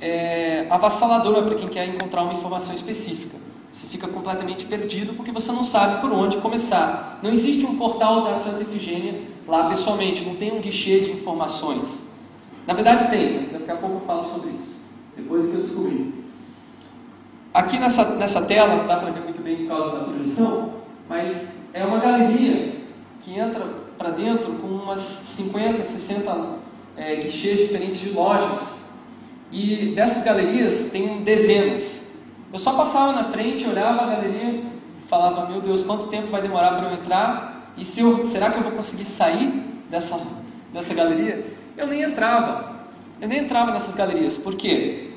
é 0.01 0.67
avassaladora 0.69 1.43
para 1.43 1.55
quem 1.55 1.67
quer 1.67 1.87
encontrar 1.87 2.23
uma 2.23 2.33
informação 2.33 2.75
específica. 2.75 3.37
Você 3.71 3.87
fica 3.87 4.07
completamente 4.07 4.65
perdido 4.65 5.13
porque 5.13 5.31
você 5.31 5.51
não 5.51 5.63
sabe 5.63 6.01
por 6.01 6.11
onde 6.11 6.37
começar. 6.37 7.19
Não 7.23 7.31
existe 7.31 7.65
um 7.65 7.77
portal 7.77 8.23
da 8.23 8.35
Santa 8.35 8.61
Efigênia 8.61 9.19
lá 9.47 9.67
pessoalmente, 9.69 10.23
não 10.23 10.35
tem 10.35 10.51
um 10.51 10.59
guichê 10.59 10.99
de 10.99 11.11
informações. 11.11 12.11
Na 12.67 12.73
verdade 12.73 13.09
tem, 13.09 13.37
mas 13.37 13.49
daqui 13.49 13.71
a 13.71 13.75
pouco 13.75 13.95
eu 13.95 14.01
falo 14.01 14.23
sobre 14.23 14.51
isso. 14.51 14.79
Depois 15.15 15.47
que 15.47 15.53
eu 15.53 15.61
descobri. 15.61 16.22
Aqui 17.53 17.77
nessa, 17.77 18.15
nessa 18.15 18.41
tela, 18.41 18.75
não 18.75 18.87
dá 18.87 18.97
para 18.97 19.11
ver 19.11 19.21
muito 19.21 19.39
bem 19.39 19.57
por 19.57 19.67
causa 19.67 19.97
da 19.99 20.03
projeção, 20.05 20.73
mas 21.07 21.67
é 21.71 21.85
uma 21.85 21.99
galeria 21.99 22.81
que 23.19 23.37
entra 23.37 23.63
para 23.95 24.09
dentro 24.09 24.53
com 24.53 24.65
umas 24.65 24.99
50, 24.99 25.85
60 25.85 26.35
é, 26.97 27.15
guichês 27.17 27.59
diferentes 27.59 27.99
de 27.99 28.09
lojas. 28.09 28.73
E 29.51 29.93
dessas 29.95 30.23
galerias 30.23 30.89
tem 30.91 31.21
dezenas. 31.21 32.07
Eu 32.51 32.57
só 32.57 32.73
passava 32.73 33.13
na 33.13 33.25
frente, 33.25 33.69
olhava 33.69 34.01
a 34.01 34.15
galeria 34.15 34.49
e 34.49 35.07
falava: 35.07 35.47
Meu 35.47 35.61
Deus, 35.61 35.83
quanto 35.83 36.07
tempo 36.07 36.27
vai 36.27 36.41
demorar 36.41 36.71
para 36.75 36.87
eu 36.87 36.93
entrar? 36.93 37.71
E 37.77 37.85
se 37.85 38.01
eu, 38.01 38.25
será 38.25 38.49
que 38.49 38.57
eu 38.57 38.63
vou 38.63 38.71
conseguir 38.71 39.05
sair 39.05 39.47
dessa, 39.91 40.19
dessa 40.73 40.93
galeria? 40.95 41.45
Eu 41.77 41.85
nem 41.85 42.01
entrava. 42.01 42.81
Eu 43.21 43.27
nem 43.27 43.41
entrava 43.41 43.71
nessas 43.71 43.93
galerias. 43.93 44.37
Por 44.37 44.55
quê? 44.55 45.12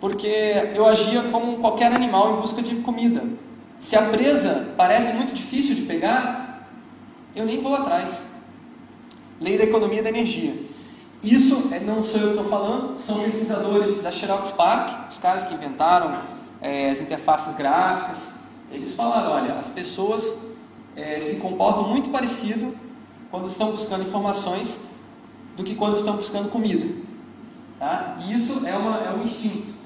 Porque 0.00 0.26
eu 0.74 0.86
agia 0.86 1.22
como 1.24 1.58
qualquer 1.58 1.92
animal 1.92 2.34
em 2.34 2.40
busca 2.40 2.62
de 2.62 2.76
comida. 2.76 3.22
Se 3.78 3.96
a 3.96 4.08
presa 4.08 4.72
parece 4.76 5.14
muito 5.14 5.34
difícil 5.34 5.74
de 5.74 5.82
pegar, 5.82 6.66
eu 7.34 7.44
nem 7.44 7.60
vou 7.60 7.74
atrás. 7.74 8.28
Lei 9.38 9.58
da 9.58 9.64
economia 9.64 10.02
da 10.02 10.08
energia. 10.08 10.54
Isso 11.22 11.68
é, 11.70 11.80
não 11.80 12.02
sou 12.02 12.20
eu 12.20 12.26
que 12.28 12.36
estou 12.36 12.48
falando, 12.48 12.98
são 12.98 13.20
pesquisadores 13.20 14.02
da 14.02 14.10
Xerox 14.10 14.52
Park, 14.52 15.10
os 15.12 15.18
caras 15.18 15.44
que 15.44 15.54
inventaram 15.54 16.22
é, 16.62 16.90
as 16.90 17.00
interfaces 17.00 17.54
gráficas, 17.56 18.38
eles 18.70 18.94
falaram, 18.94 19.32
olha, 19.32 19.54
as 19.54 19.68
pessoas 19.68 20.46
é, 20.96 21.18
se 21.18 21.40
comportam 21.40 21.88
muito 21.88 22.08
parecido 22.10 22.74
quando 23.30 23.48
estão 23.48 23.72
buscando 23.72 24.04
informações 24.04 24.80
do 25.56 25.64
que 25.64 25.74
quando 25.74 25.96
estão 25.96 26.16
buscando 26.16 26.50
comida. 26.50 26.86
Tá? 27.78 28.18
E 28.20 28.32
isso 28.32 28.66
é, 28.66 28.76
uma, 28.76 28.98
é 28.98 29.12
um 29.12 29.22
instinto. 29.22 29.79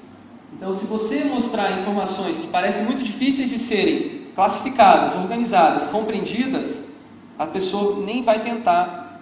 Então, 0.55 0.73
se 0.73 0.85
você 0.85 1.25
mostrar 1.25 1.79
informações 1.79 2.39
que 2.39 2.47
parecem 2.47 2.85
muito 2.85 3.03
difíceis 3.03 3.49
de 3.49 3.59
serem 3.59 4.27
classificadas, 4.33 5.13
organizadas, 5.15 5.87
compreendidas, 5.87 6.91
a 7.37 7.45
pessoa 7.45 8.03
nem 8.05 8.23
vai 8.23 8.41
tentar 8.41 9.19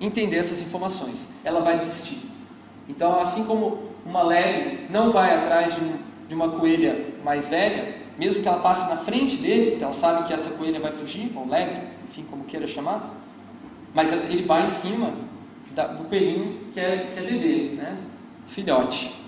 entender 0.00 0.36
essas 0.36 0.60
informações, 0.60 1.30
ela 1.42 1.60
vai 1.60 1.78
desistir. 1.78 2.30
Então, 2.88 3.18
assim 3.18 3.44
como 3.44 3.90
uma 4.04 4.22
lebre 4.22 4.86
não 4.90 5.10
vai 5.10 5.34
atrás 5.34 5.74
de 5.74 5.80
um, 5.80 5.94
de 6.28 6.34
uma 6.34 6.50
coelha 6.50 7.14
mais 7.24 7.46
velha, 7.46 7.96
mesmo 8.18 8.42
que 8.42 8.48
ela 8.48 8.60
passe 8.60 8.88
na 8.88 8.98
frente 8.98 9.36
dele, 9.36 9.70
porque 9.72 9.84
ela 9.84 9.92
sabe 9.92 10.26
que 10.26 10.32
essa 10.32 10.50
coelha 10.50 10.78
vai 10.78 10.92
fugir, 10.92 11.32
ou 11.34 11.48
lebre, 11.48 11.82
enfim, 12.08 12.24
como 12.30 12.44
queira 12.44 12.68
chamar, 12.68 13.14
mas 13.94 14.12
ele 14.12 14.42
vai 14.42 14.66
em 14.66 14.70
cima 14.70 15.12
da, 15.74 15.86
do 15.86 16.04
coelhinho 16.04 16.70
que 16.72 16.80
é, 16.80 17.10
que 17.12 17.18
é 17.18 17.22
bebê, 17.22 17.74
né? 17.76 17.96
filhote. 18.46 19.25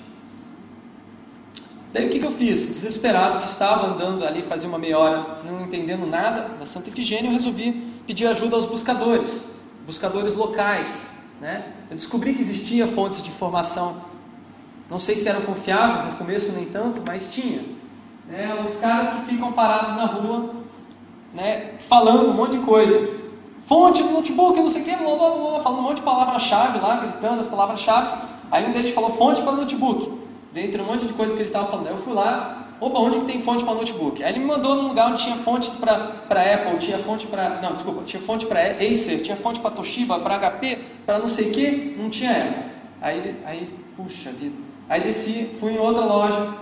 Daí 1.92 2.06
o 2.06 2.10
que, 2.10 2.18
que 2.18 2.26
eu 2.26 2.32
fiz? 2.32 2.66
Desesperado, 2.66 3.38
que 3.38 3.46
estava 3.46 3.86
andando 3.86 4.24
ali 4.24 4.42
fazia 4.42 4.68
uma 4.68 4.78
meia 4.78 4.98
hora, 4.98 5.40
não 5.44 5.62
entendendo 5.62 6.06
nada 6.06 6.56
na 6.58 6.66
Santa 6.66 6.90
Efigênia, 6.90 7.28
eu 7.28 7.34
resolvi 7.34 7.72
pedir 8.06 8.26
ajuda 8.26 8.56
aos 8.56 8.66
buscadores, 8.66 9.54
buscadores 9.86 10.36
locais. 10.36 11.08
Né? 11.40 11.72
Eu 11.90 11.96
descobri 11.96 12.34
que 12.34 12.42
existia 12.42 12.86
fontes 12.86 13.22
de 13.22 13.30
informação 13.30 14.08
não 14.90 14.98
sei 14.98 15.16
se 15.16 15.28
eram 15.28 15.42
confiáveis, 15.42 16.06
no 16.06 16.16
começo 16.16 16.50
nem 16.52 16.64
tanto, 16.64 17.02
mas 17.06 17.30
tinha. 17.30 17.62
Né, 18.26 18.58
os 18.64 18.76
caras 18.76 19.10
que 19.10 19.20
ficam 19.32 19.52
parados 19.52 19.96
na 19.96 20.06
rua, 20.06 20.50
né, 21.34 21.74
falando 21.88 22.30
um 22.30 22.32
monte 22.32 22.58
de 22.58 22.64
coisa. 22.64 23.18
Fonte 23.66 24.02
do 24.02 24.10
notebook, 24.10 24.58
não 24.58 24.70
sei 24.70 24.80
o 24.80 24.84
que, 24.86 24.96
blá, 24.96 25.14
blá, 25.14 25.30
blá, 25.30 25.60
falando 25.60 25.80
um 25.80 25.82
monte 25.82 25.96
de 25.96 26.02
palavra-chave 26.02 26.78
lá, 26.78 26.96
gritando 26.96 27.40
as 27.40 27.46
palavras-chave. 27.46 28.16
Aí 28.50 28.66
um 28.66 28.72
deles 28.72 28.94
falou 28.94 29.10
fonte 29.10 29.42
para 29.42 29.52
notebook. 29.52 30.17
Dentre 30.52 30.80
um 30.80 30.86
monte 30.86 31.06
de 31.06 31.12
coisas 31.12 31.34
que 31.34 31.40
ele 31.40 31.48
estava 31.48 31.68
falando. 31.68 31.88
Eu 31.88 31.98
fui 31.98 32.14
lá, 32.14 32.68
opa, 32.80 32.98
onde 32.98 33.20
que 33.20 33.26
tem 33.26 33.40
fonte 33.40 33.64
para 33.64 33.74
notebook? 33.74 34.22
Aí 34.22 34.32
ele 34.32 34.40
me 34.40 34.46
mandou 34.46 34.74
num 34.76 34.88
lugar 34.88 35.10
onde 35.10 35.22
tinha 35.22 35.36
fonte 35.36 35.70
para 35.72 36.54
Apple, 36.54 36.78
tinha 36.78 36.98
fonte 36.98 37.26
para. 37.26 37.60
Não, 37.60 37.74
desculpa, 37.74 38.02
tinha 38.04 38.20
fonte 38.20 38.46
para 38.46 38.60
Acer, 38.60 39.22
tinha 39.22 39.36
fonte 39.36 39.60
para 39.60 39.70
Toshiba, 39.70 40.18
para 40.20 40.38
HP, 40.38 40.78
para 41.04 41.18
não 41.18 41.28
sei 41.28 41.50
o 41.50 41.52
que, 41.52 41.96
não 41.98 42.08
tinha 42.08 42.30
Apple. 42.30 42.64
Aí, 43.00 43.36
aí, 43.44 43.68
puxa 43.96 44.30
vida. 44.30 44.56
Aí 44.88 45.00
desci, 45.02 45.50
fui 45.60 45.74
em 45.74 45.78
outra 45.78 46.04
loja, 46.04 46.54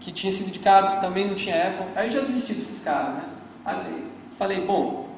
que 0.00 0.12
tinha 0.12 0.32
sido 0.32 0.48
indicado, 0.48 1.00
também 1.00 1.26
não 1.26 1.34
tinha 1.34 1.68
Apple. 1.68 1.86
Aí 1.96 2.06
eu 2.06 2.12
já 2.12 2.20
desisti 2.20 2.54
desses 2.54 2.82
caras, 2.82 3.14
né? 3.14 3.24
Aí 3.64 4.04
falei, 4.38 4.60
bom, 4.60 5.08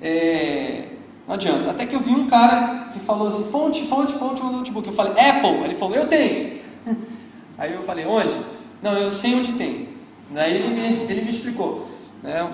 é, 0.00 0.88
não 1.26 1.34
adianta. 1.34 1.70
Até 1.70 1.86
que 1.86 1.94
eu 1.94 2.00
vi 2.00 2.10
um 2.10 2.26
cara 2.26 2.88
que 2.92 3.00
falou 3.00 3.28
assim, 3.28 3.50
fonte, 3.50 3.86
fonte, 3.86 4.12
fonte, 4.14 4.42
um 4.42 4.50
notebook. 4.50 4.86
Eu 4.86 4.92
falei, 4.92 5.12
Apple. 5.12 5.64
Ele 5.64 5.74
falou, 5.74 5.94
eu 5.94 6.08
tenho. 6.08 6.60
Aí 7.56 7.72
eu 7.72 7.82
falei, 7.82 8.04
onde? 8.06 8.36
Não, 8.82 8.96
eu 8.96 9.10
sei 9.10 9.34
onde 9.34 9.52
tem. 9.52 9.88
Daí 10.30 10.54
ele 10.54 10.68
me, 10.68 11.12
ele 11.12 11.22
me 11.22 11.30
explicou, 11.30 11.86
né, 12.22 12.50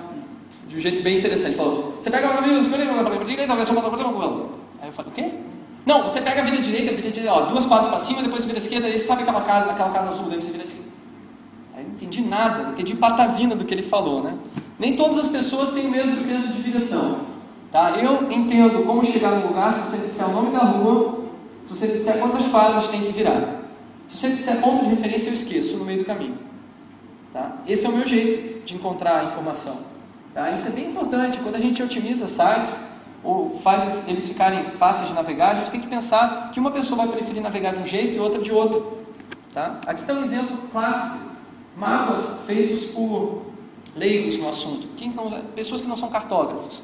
de 0.67 0.77
um 0.77 0.79
jeito 0.79 1.01
bem 1.01 1.17
interessante. 1.17 1.55
Falou, 1.55 1.97
você 1.99 2.11
pega 2.11 2.27
a 2.27 2.41
vida 2.41 2.63
direita, 2.63 3.53
Aí 4.81 4.87
eu 4.87 4.93
falei, 4.93 5.11
o 5.11 5.13
quê? 5.13 5.33
Não, 5.85 6.03
você 6.03 6.21
pega 6.21 6.41
a 6.41 6.45
vida 6.45 6.61
direita, 6.61 6.91
a 6.91 6.95
vida 6.95 7.09
direita, 7.09 7.33
ó, 7.33 7.41
duas 7.45 7.65
quadras 7.65 7.89
para 7.89 7.99
cima, 7.99 8.21
depois 8.21 8.45
vira 8.45 8.59
esquerda, 8.59 8.87
aí 8.87 8.99
sabe 8.99 9.23
aquela 9.23 9.41
casa, 9.41 9.71
aquela 9.71 9.89
casa 9.89 10.09
azul, 10.09 10.25
deve 10.25 10.41
você 10.41 10.51
vira 10.51 10.63
esquerda. 10.63 10.89
Aí 11.75 11.83
não 11.83 11.91
entendi 11.91 12.21
nada, 12.21 12.63
não 12.63 12.71
entendi 12.73 12.95
patavina 12.95 13.55
do 13.55 13.65
que 13.65 13.73
ele 13.73 13.83
falou, 13.83 14.21
né? 14.21 14.35
Nem 14.77 14.95
todas 14.95 15.19
as 15.19 15.27
pessoas 15.29 15.73
têm 15.73 15.87
o 15.87 15.91
mesmo 15.91 16.15
senso 16.17 16.53
de 16.53 16.63
direção. 16.63 17.31
Tá? 17.71 17.91
Eu 17.91 18.31
entendo 18.31 18.85
como 18.85 19.03
chegar 19.03 19.31
no 19.31 19.47
lugar 19.47 19.73
se 19.73 19.89
você 19.89 20.05
disser 20.05 20.29
o 20.29 20.33
nome 20.33 20.51
da 20.51 20.59
rua, 20.59 21.21
se 21.63 21.75
você 21.75 21.87
disser 21.87 22.19
quantas 22.19 22.47
quadras 22.47 22.89
tem 22.89 23.01
que 23.01 23.11
virar. 23.11 23.60
Se 24.11 24.17
você 24.17 24.35
disser 24.35 24.59
ponto 24.59 24.83
de 24.83 24.89
referência, 24.89 25.29
eu 25.29 25.33
esqueço 25.33 25.77
no 25.77 25.85
meio 25.85 25.99
do 25.99 26.05
caminho. 26.05 26.37
Tá? 27.31 27.59
Esse 27.65 27.85
é 27.85 27.89
o 27.89 27.93
meu 27.93 28.05
jeito 28.05 28.65
de 28.65 28.75
encontrar 28.75 29.23
informação. 29.23 29.79
Tá? 30.33 30.51
Isso 30.51 30.67
é 30.67 30.71
bem 30.71 30.89
importante. 30.89 31.39
Quando 31.39 31.55
a 31.55 31.59
gente 31.59 31.81
otimiza 31.81 32.27
sites 32.27 32.77
ou 33.23 33.57
faz 33.57 34.09
eles 34.09 34.27
ficarem 34.27 34.69
fáceis 34.71 35.07
de 35.07 35.13
navegar, 35.13 35.51
a 35.51 35.55
gente 35.55 35.71
tem 35.71 35.79
que 35.79 35.87
pensar 35.87 36.51
que 36.51 36.59
uma 36.59 36.71
pessoa 36.71 37.05
vai 37.05 37.07
preferir 37.07 37.41
navegar 37.41 37.73
de 37.73 37.79
um 37.79 37.85
jeito 37.85 38.17
e 38.17 38.19
outra 38.19 38.41
de 38.41 38.51
outro. 38.51 38.97
Tá? 39.53 39.79
Aqui 39.87 40.01
está 40.01 40.13
um 40.13 40.23
exemplo 40.23 40.57
clássico: 40.69 41.29
mapas 41.77 42.41
feitos 42.45 42.83
por 42.87 43.43
leigos 43.95 44.37
no 44.37 44.49
assunto, 44.49 44.89
pessoas 45.55 45.79
que 45.79 45.87
não 45.87 45.97
são 45.97 46.09
cartógrafos. 46.09 46.83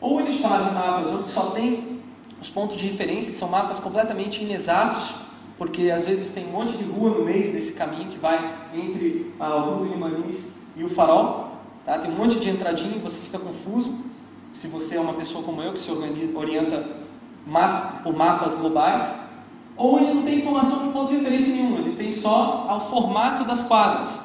Ou 0.00 0.20
eles 0.20 0.40
fazem 0.40 0.72
mapas 0.72 1.12
onde 1.12 1.30
só 1.30 1.50
tem 1.50 2.00
os 2.40 2.48
pontos 2.48 2.78
de 2.78 2.86
referência, 2.86 3.34
são 3.34 3.48
mapas 3.48 3.80
completamente 3.80 4.42
inexatos, 4.42 5.27
porque 5.58 5.90
às 5.90 6.06
vezes 6.06 6.32
tem 6.32 6.46
um 6.46 6.52
monte 6.52 6.76
de 6.76 6.84
rua 6.84 7.10
no 7.10 7.24
meio 7.24 7.52
desse 7.52 7.72
caminho 7.72 8.08
que 8.08 8.16
vai 8.16 8.56
entre 8.72 9.34
a 9.38 9.48
Rua 9.48 9.78
do 9.78 9.84
Limanis 9.84 10.54
e 10.76 10.84
o 10.84 10.88
Farol. 10.88 11.48
Tá? 11.84 11.98
Tem 11.98 12.10
um 12.10 12.14
monte 12.14 12.38
de 12.38 12.48
entradinha 12.48 12.96
e 12.96 13.00
você 13.00 13.18
fica 13.18 13.38
confuso. 13.38 13.92
Se 14.54 14.68
você 14.68 14.96
é 14.96 15.00
uma 15.00 15.14
pessoa 15.14 15.42
como 15.42 15.60
eu 15.60 15.72
que 15.72 15.80
se 15.80 15.90
organiza, 15.90 16.36
orienta 16.38 16.86
mapa, 17.46 18.02
por 18.02 18.14
mapas 18.14 18.54
globais, 18.54 19.02
ou 19.76 19.98
ele 19.98 20.14
não 20.14 20.22
tem 20.22 20.38
informação 20.38 20.86
de 20.86 20.92
ponto 20.92 21.08
de 21.08 21.18
referência 21.18 21.52
nenhum, 21.52 21.78
ele 21.78 21.96
tem 21.96 22.12
só 22.12 22.66
o 22.76 22.80
formato 22.80 23.44
das 23.44 23.64
quadras. 23.64 24.20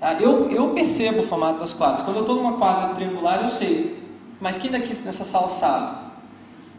Tá? 0.00 0.14
Eu, 0.14 0.50
eu 0.50 0.70
percebo 0.70 1.20
o 1.20 1.26
formato 1.26 1.58
das 1.58 1.72
quadras. 1.72 2.02
Quando 2.02 2.16
eu 2.16 2.22
estou 2.22 2.36
numa 2.36 2.54
quadra 2.54 2.94
triangular, 2.94 3.42
eu 3.42 3.48
sei 3.48 4.02
mas 4.42 4.58
quem 4.58 4.72
daqui 4.72 4.92
nessa 5.04 5.24
sala 5.24 5.48
sabe? 5.48 5.98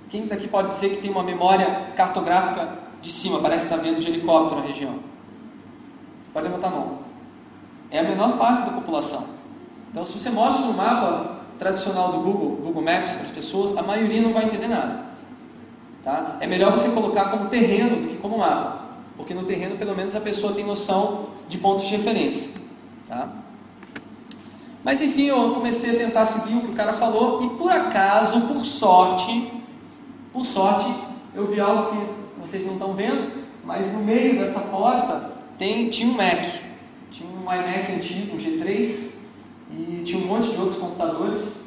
Quem 0.09 0.27
daqui 0.27 0.49
pode 0.49 0.67
dizer 0.67 0.89
que 0.89 1.01
tem 1.01 1.09
uma 1.09 1.23
memória 1.23 1.93
cartográfica 1.95 2.77
de 3.03 3.11
cima, 3.11 3.39
parece 3.39 3.67
que 3.67 3.73
está 3.73 3.83
vendo 3.83 3.99
de 3.99 4.07
helicóptero 4.07 4.61
na 4.61 4.65
região? 4.65 4.95
Pode 6.31 6.47
levantar 6.47 6.69
a 6.69 6.71
mão. 6.71 6.99
É 7.91 7.99
a 7.99 8.03
menor 8.03 8.37
parte 8.37 8.65
da 8.65 8.71
população. 8.71 9.25
Então, 9.91 10.03
se 10.03 10.17
você 10.17 10.31
mostra 10.31 10.65
um 10.65 10.73
mapa 10.73 11.41
tradicional 11.59 12.13
do 12.13 12.19
Google, 12.19 12.55
Google 12.63 12.81
Maps 12.81 13.15
para 13.15 13.25
as 13.25 13.31
pessoas, 13.31 13.77
a 13.77 13.83
maioria 13.83 14.21
não 14.21 14.33
vai 14.33 14.45
entender 14.45 14.67
nada. 14.67 15.03
Tá? 16.01 16.37
É 16.39 16.47
melhor 16.47 16.71
você 16.71 16.89
colocar 16.89 17.25
como 17.25 17.49
terreno 17.49 18.01
do 18.01 18.07
que 18.07 18.15
como 18.15 18.37
mapa, 18.37 18.85
porque 19.15 19.33
no 19.33 19.43
terreno 19.43 19.77
pelo 19.77 19.95
menos 19.95 20.15
a 20.15 20.21
pessoa 20.21 20.53
tem 20.53 20.65
noção 20.65 21.25
de 21.47 21.57
pontos 21.57 21.85
de 21.85 21.95
referência. 21.95 22.61
Tá? 23.07 23.29
Mas 24.83 25.01
enfim, 25.01 25.25
eu 25.25 25.53
comecei 25.53 25.95
a 25.95 26.05
tentar 26.05 26.25
seguir 26.25 26.55
o 26.55 26.61
que 26.61 26.71
o 26.71 26.73
cara 26.73 26.93
falou 26.93 27.43
e 27.43 27.49
por 27.57 27.71
acaso, 27.71 28.41
por 28.41 28.65
sorte, 28.65 29.51
por 30.33 30.45
sorte, 30.45 30.91
eu 31.35 31.45
vi 31.45 31.59
algo 31.59 31.91
que 31.91 32.22
vocês 32.45 32.65
não 32.65 32.73
estão 32.73 32.93
vendo, 32.93 33.43
mas 33.63 33.93
no 33.93 34.03
meio 34.03 34.39
dessa 34.39 34.59
porta 34.59 35.31
tem, 35.57 35.89
tinha 35.89 36.09
um 36.09 36.13
Mac, 36.13 36.45
tinha 37.11 37.29
um 37.29 37.41
iMac 37.41 37.91
antigo, 37.93 38.35
um 38.35 38.39
G3, 38.39 39.13
e 39.71 40.03
tinha 40.03 40.23
um 40.23 40.27
monte 40.27 40.51
de 40.51 40.59
outros 40.59 40.77
computadores 40.77 41.63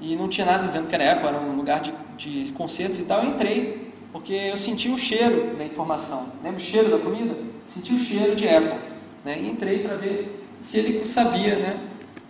e 0.00 0.14
não 0.14 0.28
tinha 0.28 0.46
nada 0.46 0.66
dizendo 0.66 0.86
que 0.86 0.94
era 0.94 1.12
Apple, 1.12 1.28
era 1.28 1.38
um 1.38 1.56
lugar 1.56 1.80
de, 1.80 1.92
de 2.16 2.52
concertos 2.52 2.98
e 2.98 3.02
tal. 3.02 3.22
Eu 3.22 3.30
entrei 3.30 3.92
porque 4.12 4.32
eu 4.32 4.56
senti 4.56 4.88
o 4.88 4.98
cheiro 4.98 5.56
da 5.56 5.64
informação. 5.64 6.28
Lembra 6.42 6.58
o 6.58 6.62
cheiro 6.62 6.90
da 6.90 6.98
comida? 6.98 7.36
Senti 7.66 7.94
o 7.94 7.98
cheiro 7.98 8.36
de 8.36 8.48
Apple. 8.48 8.78
Né? 9.24 9.40
E 9.40 9.48
entrei 9.48 9.80
para 9.80 9.96
ver 9.96 10.46
se 10.60 10.78
ele 10.78 11.04
sabia, 11.04 11.56
né? 11.56 11.80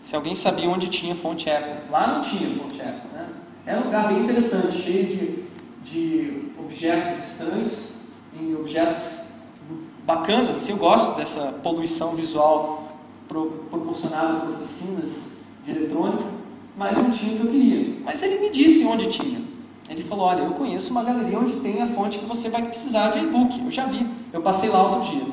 se 0.03 0.15
alguém 0.15 0.37
sabia 0.37 0.69
onde 0.69 0.89
tinha 0.89 1.15
fonte 1.15 1.51
Apple. 1.51 1.91
Lá 1.91 2.07
não 2.07 2.21
tinha 2.21 2.49
fonte 2.57 2.81
Apple. 2.81 3.11
Né? 3.13 3.29
Era 3.67 3.81
um 3.81 3.85
lugar 3.85 4.09
bem 4.09 4.23
interessante, 4.23 4.81
cheio 4.81 5.07
de, 5.07 5.45
de 5.85 6.46
objetos 6.67 7.19
estranhos 7.19 7.95
e 8.39 8.55
objetos 8.55 9.29
bacanas. 10.05 10.57
Assim, 10.57 10.73
eu 10.73 10.79
gosto 10.79 11.17
dessa 11.17 11.53
poluição 11.63 12.15
visual 12.15 12.93
pro, 13.29 13.47
proporcionada 13.71 14.41
por 14.41 14.55
oficinas 14.55 15.37
de 15.65 15.71
eletrônica, 15.71 16.25
mas 16.77 16.99
não 16.99 17.11
tinha 17.11 17.35
o 17.35 17.39
que 17.39 17.47
eu 17.47 17.51
queria. 17.51 17.97
Mas 18.05 18.23
ele 18.23 18.41
me 18.41 18.51
disse 18.51 18.85
onde 18.85 19.09
tinha. 19.09 19.41
Ele 19.89 20.03
falou: 20.03 20.27
Olha, 20.27 20.43
eu 20.43 20.53
conheço 20.53 20.91
uma 20.91 21.05
galeria 21.05 21.39
onde 21.39 21.61
tem 21.61 21.81
a 21.81 21.87
fonte 21.87 22.19
que 22.19 22.27
você 22.27 22.49
vai 22.49 22.63
precisar 22.63 23.11
de 23.11 23.21
e-book. 23.21 23.65
Eu 23.65 23.71
já 23.71 23.87
vi, 23.87 24.07
eu 24.33 24.43
passei 24.43 24.69
lá 24.69 24.83
outro 24.83 25.11
dia. 25.11 25.27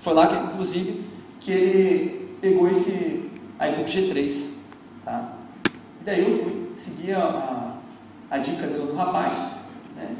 Foi 0.00 0.14
lá 0.14 0.28
que, 0.28 0.36
inclusive, 0.36 1.04
que 1.40 1.50
ele 1.50 2.36
pegou 2.40 2.68
esse 2.70 3.28
iBook 3.60 3.90
G3. 3.90 4.54
Tá? 5.04 5.32
E 6.00 6.04
daí 6.04 6.20
eu 6.20 6.38
fui, 6.38 6.70
segui 6.76 7.12
a, 7.12 7.20
a, 8.30 8.36
a 8.36 8.38
dica 8.38 8.68
do, 8.68 8.86
do 8.86 8.94
rapaz 8.94 9.36
né? 9.96 10.14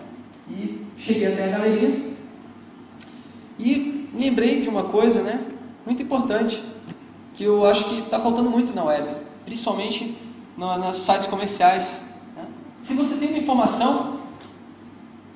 E 0.48 0.82
cheguei 0.96 1.32
até 1.32 1.44
a 1.44 1.58
galeria 1.58 2.16
e 3.58 4.08
lembrei 4.14 4.60
de 4.60 4.68
uma 4.68 4.84
coisa 4.84 5.22
né, 5.22 5.44
muito 5.84 6.02
importante 6.02 6.62
que 7.34 7.44
eu 7.44 7.66
acho 7.66 7.84
que 7.84 7.98
está 8.00 8.18
faltando 8.18 8.50
muito 8.50 8.74
na 8.74 8.84
web, 8.84 9.08
principalmente 9.44 10.16
no, 10.56 10.78
nos 10.78 10.96
sites 10.96 11.26
comerciais. 11.26 12.06
Né? 12.34 12.44
Se 12.80 12.94
você 12.94 13.16
tem 13.16 13.28
uma 13.28 13.38
informação, 13.38 14.20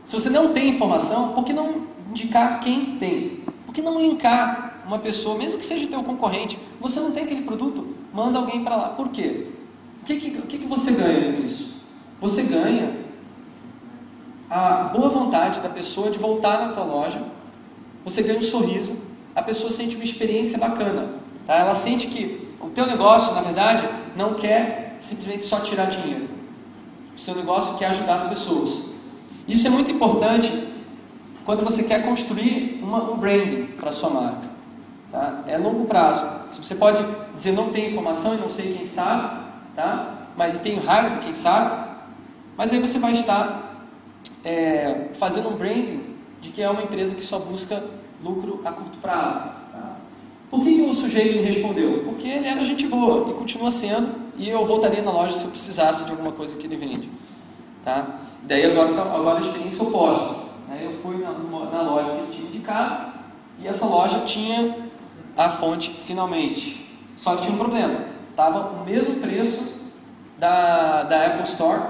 se 0.06 0.14
você 0.14 0.30
não 0.30 0.52
tem 0.52 0.70
informação, 0.70 1.32
por 1.34 1.44
que 1.44 1.52
não 1.52 1.86
indicar 2.08 2.60
quem 2.60 2.96
tem? 2.98 3.40
Por 3.66 3.74
que 3.74 3.82
não 3.82 4.00
linkar 4.00 4.82
uma 4.86 4.98
pessoa, 4.98 5.38
mesmo 5.38 5.58
que 5.58 5.64
seja 5.64 5.86
teu 5.86 6.02
concorrente, 6.02 6.58
você 6.80 6.98
não 7.00 7.12
tem 7.12 7.24
aquele 7.24 7.42
produto, 7.42 7.94
manda 8.12 8.38
alguém 8.38 8.64
para 8.64 8.76
lá. 8.76 8.88
Por 8.90 9.08
quê? 9.08 9.46
O 10.02 10.04
que, 10.04 10.16
que, 10.16 10.38
o 10.38 10.42
que, 10.42 10.58
que 10.58 10.66
você 10.66 10.90
ganha 10.92 11.34
com 11.34 11.44
isso? 11.44 11.80
Você 12.20 12.42
ganha 12.42 12.96
a 14.50 14.90
boa 14.92 15.08
vontade 15.08 15.60
da 15.60 15.68
pessoa 15.68 16.10
de 16.10 16.18
voltar 16.18 16.66
na 16.66 16.72
tua 16.72 16.82
loja, 16.82 17.22
você 18.04 18.20
ganha 18.22 18.40
um 18.40 18.42
sorriso, 18.42 18.96
a 19.34 19.42
pessoa 19.42 19.70
sente 19.70 19.94
uma 19.94 20.04
experiência 20.04 20.58
bacana. 20.58 21.08
Tá? 21.46 21.54
Ela 21.54 21.74
sente 21.74 22.08
que 22.08 22.48
o 22.60 22.68
teu 22.68 22.84
negócio, 22.86 23.32
na 23.34 23.42
verdade, 23.42 23.88
não 24.16 24.34
quer 24.34 24.96
simplesmente 24.98 25.44
só 25.44 25.60
tirar 25.60 25.86
dinheiro. 25.86 26.28
O 27.16 27.18
seu 27.18 27.34
negócio 27.34 27.76
quer 27.76 27.86
ajudar 27.86 28.14
as 28.14 28.24
pessoas. 28.24 28.90
Isso 29.46 29.66
é 29.66 29.70
muito 29.70 29.90
importante 29.90 30.68
quando 31.44 31.64
você 31.64 31.84
quer 31.84 32.04
construir 32.04 32.80
uma, 32.82 33.10
um 33.10 33.16
branding 33.16 33.66
para 33.78 33.90
a 33.90 33.92
sua 33.92 34.10
marca. 34.10 34.50
Tá? 35.12 35.44
É 35.46 35.56
longo 35.56 35.86
prazo. 35.86 36.24
Você 36.50 36.74
pode 36.74 37.04
dizer 37.34 37.52
não 37.52 37.70
tem 37.70 37.88
informação 37.88 38.34
e 38.34 38.38
não 38.38 38.48
sei 38.48 38.74
quem 38.74 38.84
sabe, 38.84 39.44
tá? 39.76 40.14
mas 40.36 40.58
tenho 40.58 40.82
raiva 40.82 41.10
de 41.10 41.20
quem 41.20 41.34
sabe, 41.34 41.88
mas 42.56 42.72
aí 42.72 42.80
você 42.80 42.98
vai 42.98 43.12
estar 43.12 43.69
é, 44.44 45.08
fazendo 45.14 45.48
um 45.48 45.56
branding 45.56 46.02
de 46.40 46.50
que 46.50 46.62
é 46.62 46.70
uma 46.70 46.82
empresa 46.82 47.14
que 47.14 47.22
só 47.22 47.38
busca 47.38 47.82
lucro 48.22 48.60
a 48.64 48.72
curto 48.72 48.98
prazo. 48.98 49.50
Tá? 49.70 49.96
Por 50.50 50.62
que, 50.62 50.74
que 50.74 50.82
o 50.82 50.92
sujeito 50.92 51.36
me 51.36 51.42
respondeu? 51.42 52.02
Porque 52.04 52.26
ele 52.26 52.46
era 52.46 52.64
gente 52.64 52.86
boa 52.86 53.30
e 53.30 53.34
continua 53.34 53.70
sendo, 53.70 54.08
e 54.36 54.48
eu 54.48 54.64
voltaria 54.64 55.02
na 55.02 55.12
loja 55.12 55.34
se 55.34 55.44
eu 55.44 55.50
precisasse 55.50 56.04
de 56.04 56.10
alguma 56.10 56.32
coisa 56.32 56.56
que 56.56 56.66
ele 56.66 56.76
vende. 56.76 57.10
Tá? 57.84 58.20
Daí 58.42 58.64
agora, 58.64 58.94
tá, 58.94 59.02
agora 59.02 59.38
a 59.38 59.40
experiência 59.40 59.84
oposta. 59.84 60.44
Né? 60.68 60.82
Eu 60.84 60.92
fui 60.92 61.18
na, 61.18 61.32
na 61.32 61.82
loja 61.82 62.10
que 62.10 62.18
ele 62.18 62.32
tinha 62.32 62.48
indicado, 62.48 63.12
e 63.58 63.68
essa 63.68 63.86
loja 63.86 64.20
tinha 64.20 64.74
a 65.36 65.50
fonte 65.50 65.90
finalmente. 65.90 66.86
Só 67.16 67.36
que 67.36 67.42
tinha 67.42 67.54
um 67.54 67.58
problema, 67.58 68.06
estava 68.30 68.80
o 68.80 68.84
mesmo 68.84 69.16
preço 69.16 69.78
da, 70.38 71.02
da 71.02 71.26
Apple 71.26 71.44
Store 71.44 71.82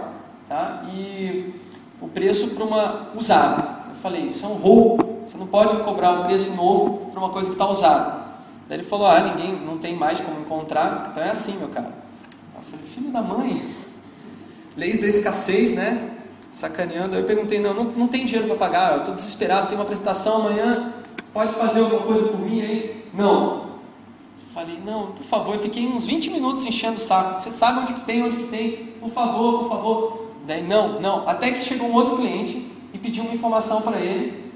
tá? 0.48 0.84
e 0.92 1.54
o 2.00 2.08
preço 2.08 2.54
para 2.54 2.64
uma 2.64 3.08
usada. 3.14 3.80
Eu 3.90 3.96
falei, 3.96 4.22
isso 4.22 4.44
é 4.44 4.48
um 4.48 4.54
roubo, 4.54 5.24
você 5.26 5.36
não 5.36 5.46
pode 5.46 5.76
cobrar 5.84 6.12
um 6.12 6.24
preço 6.24 6.54
novo 6.54 7.10
para 7.10 7.20
uma 7.20 7.28
coisa 7.28 7.48
que 7.48 7.54
está 7.54 7.68
usada. 7.68 8.20
Daí 8.68 8.78
ele 8.78 8.86
falou, 8.86 9.06
ah, 9.06 9.20
ninguém, 9.20 9.60
não 9.64 9.78
tem 9.78 9.96
mais 9.96 10.20
como 10.20 10.40
encontrar, 10.40 11.08
então 11.10 11.22
é 11.22 11.30
assim, 11.30 11.58
meu 11.58 11.68
cara. 11.68 11.92
Eu 12.56 12.62
falei, 12.62 12.86
filho 12.86 13.10
da 13.10 13.20
mãe, 13.20 13.62
leis 14.76 15.00
da 15.00 15.06
escassez, 15.06 15.72
né? 15.72 16.16
Sacaneando. 16.52 17.14
Aí 17.14 17.22
eu 17.22 17.26
perguntei, 17.26 17.60
não, 17.60 17.74
não, 17.74 17.84
não 17.84 18.08
tem 18.08 18.24
dinheiro 18.24 18.48
para 18.48 18.56
pagar, 18.56 18.92
eu 18.92 18.98
estou 19.00 19.14
desesperado, 19.14 19.68
tem 19.68 19.76
uma 19.76 19.84
apresentação 19.84 20.36
amanhã, 20.36 20.94
pode 21.32 21.52
fazer 21.54 21.80
alguma 21.80 22.02
coisa 22.02 22.28
por 22.28 22.40
mim 22.40 22.62
aí? 22.62 23.04
Não. 23.12 23.70
falei, 24.54 24.80
não, 24.84 25.12
por 25.12 25.24
favor, 25.24 25.54
eu 25.54 25.60
fiquei 25.60 25.86
uns 25.86 26.06
20 26.06 26.30
minutos 26.30 26.64
enchendo 26.64 26.96
o 26.96 27.00
saco. 27.00 27.40
Você 27.40 27.50
sabe 27.50 27.80
onde 27.80 27.94
que 27.94 28.00
tem, 28.02 28.22
onde 28.22 28.36
que 28.36 28.48
tem, 28.48 28.94
por 29.00 29.10
favor, 29.10 29.60
por 29.60 29.68
favor. 29.68 30.19
Daí, 30.46 30.62
não, 30.62 31.00
não. 31.00 31.28
Até 31.28 31.50
que 31.50 31.60
chegou 31.60 31.88
um 31.88 31.94
outro 31.94 32.16
cliente 32.16 32.70
e 32.92 32.98
pediu 32.98 33.24
uma 33.24 33.34
informação 33.34 33.82
para 33.82 33.98
ele. 33.98 34.52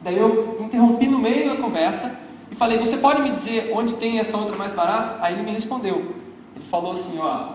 Daí 0.00 0.18
eu 0.18 0.58
interrompi 0.60 1.06
no 1.06 1.18
meio 1.18 1.50
da 1.50 1.56
conversa 1.56 2.18
e 2.50 2.54
falei, 2.54 2.78
você 2.78 2.96
pode 2.98 3.22
me 3.22 3.30
dizer 3.30 3.72
onde 3.74 3.94
tem 3.94 4.18
essa 4.18 4.36
outra 4.36 4.56
mais 4.56 4.72
barata? 4.72 5.18
Aí 5.20 5.34
ele 5.34 5.42
me 5.42 5.52
respondeu. 5.52 6.14
Ele 6.54 6.64
falou 6.64 6.92
assim, 6.92 7.18
ó, 7.18 7.54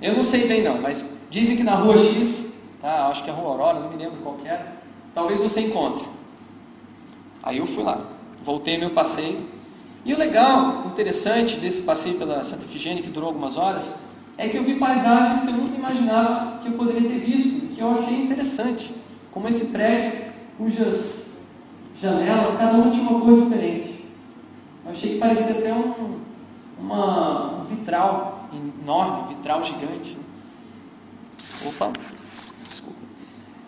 eu 0.00 0.14
não 0.14 0.22
sei 0.22 0.46
bem 0.48 0.62
não, 0.62 0.80
mas 0.80 1.04
dizem 1.30 1.56
que 1.56 1.62
na 1.62 1.74
rua 1.74 1.96
X, 1.96 2.54
tá, 2.80 3.08
acho 3.08 3.22
que 3.22 3.30
é 3.30 3.32
a 3.32 3.36
rua 3.36 3.50
Aurora, 3.50 3.80
não 3.80 3.90
me 3.90 3.96
lembro 3.96 4.18
qual 4.22 4.34
que 4.36 4.48
era, 4.48 4.74
talvez 5.14 5.40
você 5.40 5.60
encontre. 5.60 6.06
Aí 7.42 7.58
eu 7.58 7.66
fui 7.66 7.82
lá, 7.82 8.06
voltei 8.42 8.78
meu 8.78 8.90
passeio. 8.90 9.38
E 10.04 10.12
o 10.12 10.18
legal, 10.18 10.86
interessante 10.86 11.56
desse 11.56 11.82
passeio 11.82 12.16
pela 12.16 12.42
Santa 12.42 12.64
Efigênia, 12.64 13.02
que 13.02 13.10
durou 13.10 13.28
algumas 13.28 13.56
horas, 13.56 13.84
é 14.36 14.48
que 14.48 14.56
eu 14.56 14.64
vi 14.64 14.74
paisagens 14.74 15.42
que 15.42 15.48
eu 15.48 15.54
nunca 15.54 15.76
imaginava 15.76 16.58
que 16.58 16.68
eu 16.68 16.72
poderia 16.72 17.08
ter 17.08 17.18
visto, 17.18 17.74
que 17.74 17.80
eu 17.80 17.98
achei 17.98 18.22
interessante. 18.22 18.94
Como 19.30 19.48
esse 19.48 19.66
prédio, 19.66 20.32
cujas 20.58 21.38
janelas, 22.00 22.56
cada 22.56 22.76
uma 22.76 22.90
tinha 22.90 23.08
uma 23.08 23.20
cor 23.20 23.42
diferente. 23.42 24.04
Eu 24.84 24.90
achei 24.90 25.12
que 25.14 25.18
parecia 25.18 25.58
até 25.58 25.72
um, 25.72 26.18
uma, 26.78 27.60
um 27.60 27.64
vitral 27.64 28.48
enorme, 28.52 29.34
vitral 29.34 29.64
gigante. 29.64 30.18
Opa, 31.66 31.92
desculpa. 32.68 32.98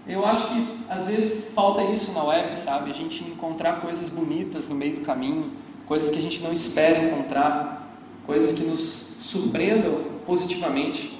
Eu 0.07 0.27
acho 0.27 0.49
que 0.49 0.79
às 0.89 1.07
vezes 1.07 1.53
falta 1.53 1.83
isso 1.85 2.13
na 2.13 2.25
web, 2.25 2.59
sabe? 2.59 2.91
A 2.91 2.95
gente 2.95 3.25
encontrar 3.25 3.81
coisas 3.81 4.09
bonitas 4.09 4.69
no 4.69 4.75
meio 4.75 4.97
do 4.97 5.03
caminho, 5.03 5.51
coisas 5.87 6.11
que 6.11 6.19
a 6.19 6.23
gente 6.23 6.43
não 6.43 6.53
espera 6.53 7.05
encontrar, 7.05 7.84
coisas 8.27 8.53
que 8.53 8.65
nos 8.65 9.17
surpreendam 9.21 10.01
positivamente, 10.27 11.19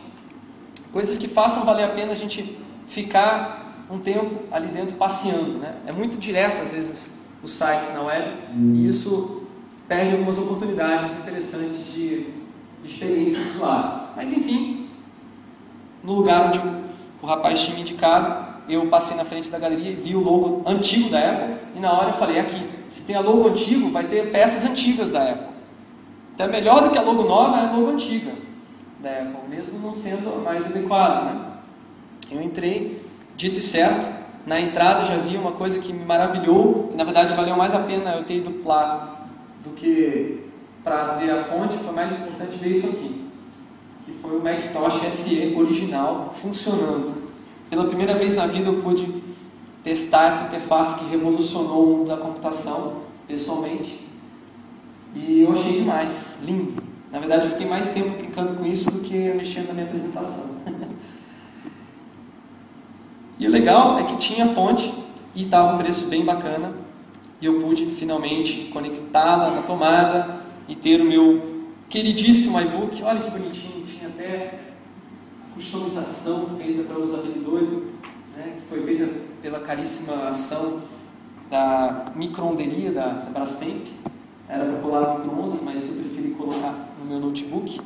coisas 0.93 1.19
que 1.19 1.29
façam 1.29 1.65
valer 1.65 1.85
a 1.85 1.89
pena 1.89 2.13
a 2.13 2.17
gente 2.17 2.59
ficar 2.87 3.85
um 3.91 3.99
tempo 3.99 4.45
ali 4.51 4.69
dentro 4.69 4.97
passeando, 4.97 5.59
né? 5.59 5.75
É 5.87 5.93
muito 5.93 6.19
direto 6.19 6.63
às 6.63 6.73
vezes 6.73 7.13
os 7.43 7.53
sites 7.53 7.93
na 7.93 8.03
web 8.03 8.33
e 8.75 8.89
isso 8.89 9.43
perde 9.87 10.13
algumas 10.13 10.39
oportunidades 10.39 11.13
interessantes 11.19 11.93
de, 11.93 12.27
de 12.83 12.89
experiência 12.89 13.39
do 13.39 13.51
usuário. 13.51 14.09
Mas 14.17 14.33
enfim, 14.33 14.89
no 16.03 16.15
lugar 16.15 16.49
onde 16.49 16.61
o, 17.23 17.27
rapaz 17.27 17.61
tinha 17.61 17.75
me 17.75 17.83
indicado, 17.83 18.55
eu 18.69 18.87
passei 18.87 19.17
na 19.17 19.25
frente 19.25 19.51
da 19.51 19.59
galeria 19.59 19.91
e 19.91 19.95
vi 19.95 20.15
o 20.15 20.21
logo 20.21 20.63
antigo 20.67 21.11
da 21.11 21.19
Apple 21.19 21.57
e 21.77 21.81
na 21.81 21.93
hora 21.93 22.11
eu 22.11 22.15
falei 22.15 22.39
aqui, 22.39 22.69
se 22.89 23.03
tem 23.03 23.17
a 23.17 23.21
logo 23.21 23.49
antigo, 23.49 23.91
vai 23.91 24.05
ter 24.05 24.31
peças 24.31 24.65
antigas 24.65 25.11
da 25.11 25.23
Apple. 25.23 25.54
Então 26.35 26.47
é 26.47 26.51
melhor 26.51 26.83
do 26.83 26.91
que 26.91 26.99
a 26.99 27.03
logo 27.03 27.23
nova, 27.23 27.59
é 27.59 27.69
a 27.69 27.73
logo 27.73 27.91
antiga 27.91 28.45
Apple, 29.09 29.49
mesmo 29.49 29.79
não 29.79 29.93
sendo 29.93 30.43
mais 30.43 30.67
adequada. 30.67 31.31
Né? 31.31 31.53
Eu 32.31 32.43
entrei, 32.43 33.03
dito 33.37 33.59
e 33.59 33.63
certo, 33.63 34.09
na 34.47 34.61
entrada 34.61 35.05
já 35.05 35.17
vi 35.17 35.37
uma 35.37 35.53
coisa 35.53 35.79
que 35.79 35.93
me 35.93 36.05
maravilhou, 36.05 36.89
que 36.89 36.97
na 36.97 37.05
verdade 37.05 37.35
valeu 37.35 37.57
mais 37.57 37.75
a 37.75 37.81
pena 37.81 38.15
eu 38.17 38.25
ter 38.25 38.39
ido 38.39 38.63
lá 38.65 39.27
do 39.63 39.71
que 39.71 40.45
para 40.83 41.15
ver 41.15 41.31
a 41.31 41.45
fonte, 41.45 41.79
foi 41.79 41.95
mais 41.95 42.13
importante 42.13 42.59
ver 42.59 42.71
isso 42.71 42.87
aqui, 42.87 43.25
que 44.05 44.13
foi 44.13 44.37
o 44.37 44.43
Macintosh 44.43 45.01
SE 45.11 45.55
original 45.57 46.31
funcionando. 46.35 47.25
Pela 47.71 47.87
primeira 47.87 48.15
vez 48.15 48.35
na 48.35 48.47
vida 48.47 48.69
eu 48.69 48.83
pude 48.83 49.23
testar 49.83 50.27
essa 50.27 50.49
interface 50.49 50.99
que 50.99 51.11
revolucionou 51.11 51.85
o 51.85 51.97
mundo 51.99 52.09
da 52.09 52.17
computação, 52.17 53.03
pessoalmente, 53.27 54.07
e 55.15 55.43
eu 55.43 55.53
achei 55.53 55.81
demais, 55.81 56.39
lindo. 56.43 56.83
Na 57.11 57.21
verdade, 57.21 57.45
eu 57.45 57.51
fiquei 57.51 57.67
mais 57.67 57.93
tempo 57.93 58.11
brincando 58.11 58.55
com 58.55 58.67
isso 58.67 58.91
do 58.91 59.01
que 59.01 59.15
mexendo 59.35 59.69
na 59.69 59.75
minha 59.75 59.87
apresentação. 59.87 60.57
e 63.39 63.47
o 63.47 63.51
legal 63.51 63.99
é 63.99 64.05
que 64.05 64.17
tinha 64.17 64.49
fonte 64.49 64.93
e 65.35 65.45
estava 65.45 65.75
um 65.75 65.79
preço 65.79 66.09
bem 66.09 66.25
bacana 66.25 66.73
e 67.41 67.47
eu 67.47 67.61
pude 67.61 67.87
finalmente 67.87 68.71
conectá-la 68.73 69.51
na 69.51 69.63
tomada 69.63 70.41
e 70.67 70.75
ter 70.75 71.01
o 71.01 71.05
meu 71.05 71.65
queridíssimo 71.89 72.61
iBook. 72.61 73.03
Olha 73.03 73.21
que 73.21 73.31
bonitinho, 73.31 73.87
tinha 73.87 74.09
até 74.09 74.61
customização 75.55 76.49
feita 76.57 76.83
para 76.83 76.99
usabilidade, 76.99 77.83
né, 78.37 78.55
que 78.57 78.63
foi 78.63 78.83
feita 78.83 79.09
pela 79.41 79.61
caríssima 79.61 80.29
ação 80.29 80.83
da 81.51 82.07
microonderia 82.17 82.91
da, 82.91 83.09
da 83.09 83.31
Brastemp. 83.31 83.87
Era 84.55 84.65
para 84.65 84.81
colar 84.81 85.19
no 85.19 85.25
microondas, 85.25 85.61
mas 85.63 85.89
eu 85.89 86.05
preferi 86.05 86.31
colocar 86.31 86.89
no 86.99 87.05
meu 87.05 87.21
notebook. 87.21 87.81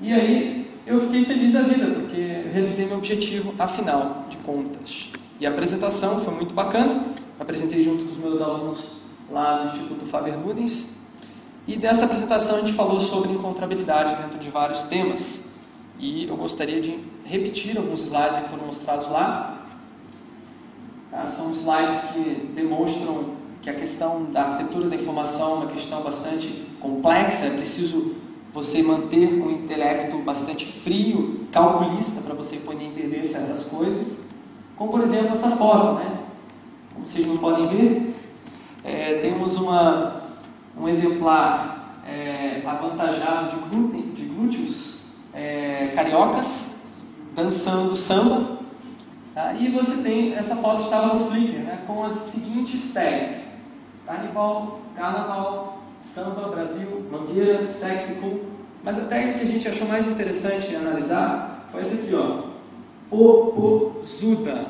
E 0.00 0.12
aí 0.12 0.70
eu 0.86 1.00
fiquei 1.00 1.24
feliz 1.24 1.52
da 1.52 1.62
vida, 1.62 1.86
porque 1.86 2.44
realizei 2.52 2.86
meu 2.86 2.98
objetivo, 2.98 3.54
afinal 3.58 4.26
de 4.28 4.36
contas. 4.38 5.10
E 5.40 5.46
a 5.46 5.50
apresentação 5.50 6.20
foi 6.20 6.34
muito 6.34 6.54
bacana 6.54 7.04
apresentei 7.38 7.82
junto 7.82 8.04
com 8.04 8.12
os 8.12 8.18
meus 8.18 8.40
alunos 8.40 8.92
lá 9.30 9.64
no 9.64 9.66
Instituto 9.66 10.06
Faber 10.06 10.38
Ludens. 10.38 10.96
E 11.66 11.76
dessa 11.76 12.04
apresentação 12.04 12.56
a 12.56 12.60
gente 12.60 12.72
falou 12.72 13.00
sobre 13.00 13.32
encontrabilidade 13.32 14.22
dentro 14.22 14.38
de 14.38 14.48
vários 14.48 14.84
temas. 14.84 15.50
E 15.98 16.26
eu 16.28 16.36
gostaria 16.36 16.80
de 16.80 16.98
repetir 17.24 17.76
alguns 17.76 18.02
slides 18.02 18.40
que 18.40 18.48
foram 18.48 18.66
mostrados 18.66 19.08
lá. 19.08 19.66
Tá? 21.10 21.26
São 21.26 21.52
slides 21.52 22.12
que 22.12 22.52
demonstram 22.54 23.35
que 23.66 23.70
a 23.70 23.74
questão 23.74 24.26
da 24.26 24.42
arquitetura 24.42 24.88
da 24.88 24.94
informação 24.94 25.54
é 25.54 25.54
uma 25.56 25.66
questão 25.66 26.00
bastante 26.00 26.68
complexa, 26.78 27.46
é 27.46 27.50
preciso 27.50 28.14
você 28.52 28.80
manter 28.80 29.42
um 29.42 29.50
intelecto 29.50 30.18
bastante 30.18 30.64
frio, 30.64 31.48
calculista, 31.50 32.20
para 32.20 32.32
você 32.32 32.58
poder 32.58 32.84
entender 32.84 33.24
certas 33.24 33.64
coisas. 33.64 34.20
Como, 34.76 34.92
por 34.92 35.02
exemplo, 35.02 35.32
essa 35.34 35.50
foto, 35.56 35.94
né? 35.94 36.16
Como 36.94 37.08
vocês 37.08 37.26
não 37.26 37.38
podem 37.38 37.66
ver, 37.66 38.14
é, 38.84 39.14
temos 39.14 39.56
uma, 39.56 40.22
um 40.78 40.88
exemplar 40.88 41.98
é, 42.08 42.62
avantajado 42.64 43.50
de, 43.50 43.68
glúten, 43.68 44.12
de 44.12 44.26
glúteos 44.26 45.08
é, 45.34 45.90
cariocas 45.92 46.82
dançando 47.34 47.96
samba. 47.96 48.58
Tá? 49.34 49.54
E 49.54 49.68
você 49.72 50.04
tem, 50.04 50.34
essa 50.34 50.54
foto 50.54 50.82
estava 50.82 51.16
no 51.16 51.28
Flickr, 51.28 51.58
né, 51.58 51.82
com 51.84 52.04
as 52.04 52.12
seguintes 52.12 52.94
tags: 52.94 53.45
Carnival, 54.06 54.80
Carnaval, 54.94 55.78
Samba, 56.02 56.48
Brasil, 56.48 57.06
Mangueira, 57.10 57.68
Sexy, 57.68 58.20
Cool. 58.20 58.44
Mas 58.84 58.98
a 58.98 59.06
tag 59.06 59.34
que 59.34 59.40
a 59.40 59.46
gente 59.46 59.66
achou 59.66 59.88
mais 59.88 60.06
interessante 60.06 60.74
analisar 60.76 61.66
foi 61.72 61.80
essa 61.80 61.96
aqui, 61.96 62.14
ó. 62.14 62.44
Popozuda. 63.10 64.66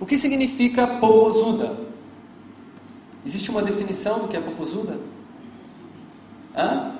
O 0.00 0.04
que 0.04 0.16
significa 0.16 0.86
popozuda? 0.98 1.76
Existe 3.24 3.50
uma 3.52 3.62
definição 3.62 4.18
do 4.18 4.28
que 4.28 4.36
é 4.36 4.40
popozuda? 4.40 4.98
Hã? 6.56 6.96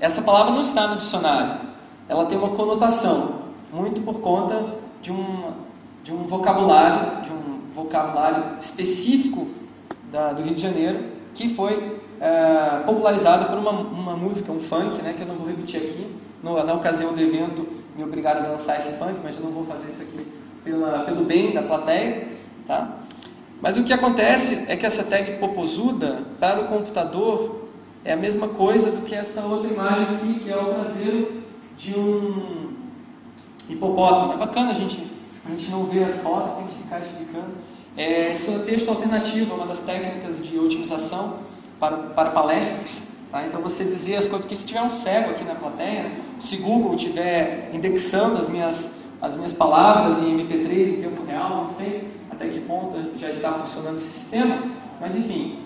Essa 0.00 0.22
palavra 0.22 0.52
não 0.52 0.62
está 0.62 0.86
no 0.86 0.98
dicionário. 0.98 1.68
Ela 2.08 2.26
tem 2.26 2.38
uma 2.38 2.50
conotação, 2.50 3.42
muito 3.72 4.00
por 4.02 4.20
conta 4.20 4.76
de 5.02 5.10
um, 5.10 5.52
de 6.04 6.14
um 6.14 6.24
vocabulário, 6.24 7.22
de 7.22 7.32
um 7.32 7.60
vocabulário 7.74 8.58
específico 8.60 9.48
da, 10.10 10.32
do 10.32 10.42
Rio 10.42 10.54
de 10.54 10.62
Janeiro, 10.62 10.98
que 11.34 11.48
foi 11.54 12.00
é, 12.20 12.82
popularizado 12.84 13.46
por 13.46 13.58
uma, 13.58 13.70
uma 13.70 14.16
música, 14.16 14.52
um 14.52 14.60
funk, 14.60 15.00
né, 15.02 15.14
que 15.14 15.22
eu 15.22 15.26
não 15.26 15.36
vou 15.36 15.46
repetir 15.46 15.80
aqui. 15.80 16.06
No, 16.42 16.62
na 16.64 16.74
ocasião 16.74 17.12
do 17.12 17.20
evento, 17.20 17.66
me 17.96 18.02
obrigaram 18.02 18.40
a 18.40 18.44
dançar 18.44 18.78
esse 18.78 18.92
funk, 18.98 19.20
mas 19.22 19.36
eu 19.36 19.44
não 19.44 19.50
vou 19.50 19.64
fazer 19.64 19.88
isso 19.88 20.02
aqui 20.02 20.26
pela, 20.64 21.00
pelo 21.04 21.24
bem 21.24 21.52
da 21.52 21.62
plateia, 21.62 22.28
tá? 22.66 22.98
Mas 23.60 23.76
o 23.76 23.84
que 23.84 23.92
acontece 23.92 24.64
é 24.68 24.76
que 24.76 24.86
essa 24.86 25.04
tag 25.04 25.38
popozuda 25.38 26.22
para 26.38 26.62
o 26.62 26.68
computador 26.68 27.68
é 28.04 28.12
a 28.12 28.16
mesma 28.16 28.48
coisa 28.48 28.90
do 28.90 29.04
que 29.04 29.14
essa 29.14 29.42
outra 29.42 29.70
imagem 29.70 30.16
aqui, 30.16 30.40
que 30.40 30.50
é 30.50 30.56
o 30.56 30.64
traseiro 30.66 31.42
de 31.76 31.98
um 31.98 32.72
hipopótamo. 33.68 34.32
É 34.32 34.36
bacana 34.36 34.70
a 34.70 34.74
gente, 34.74 35.06
a 35.46 35.50
gente 35.50 35.70
não 35.70 35.84
ver 35.84 36.04
as 36.04 36.22
fotos, 36.22 36.54
tem 36.54 36.66
que 36.66 36.74
ficar 36.74 37.00
explicando. 37.00 37.52
É, 37.96 38.32
isso 38.32 38.50
é 38.50 38.58
texto 38.60 38.88
alternativo, 38.88 39.52
é 39.52 39.54
uma 39.56 39.66
das 39.66 39.80
técnicas 39.80 40.44
de 40.44 40.58
otimização 40.58 41.38
para, 41.78 41.96
para 41.96 42.30
palestras. 42.30 42.88
Tá? 43.30 43.46
Então 43.46 43.60
você 43.60 43.84
dizer 43.84 44.16
as 44.16 44.24
coisas, 44.24 44.40
porque 44.40 44.56
se 44.56 44.66
tiver 44.66 44.82
um 44.82 44.90
cego 44.90 45.30
aqui 45.30 45.44
na 45.44 45.54
plateia, 45.54 46.10
se 46.40 46.56
Google 46.56 46.94
estiver 46.94 47.70
indexando 47.72 48.38
as 48.38 48.48
minhas 48.48 49.00
as 49.20 49.36
minhas 49.36 49.52
palavras 49.52 50.22
em 50.22 50.38
MP3 50.38 50.98
em 50.98 51.02
tempo 51.02 51.22
real, 51.24 51.56
não 51.56 51.68
sei 51.68 52.08
até 52.30 52.48
que 52.48 52.60
ponto 52.60 52.96
já 53.18 53.28
está 53.28 53.52
funcionando 53.52 53.96
esse 53.96 54.08
sistema, 54.08 54.62
mas 54.98 55.14
enfim, 55.14 55.58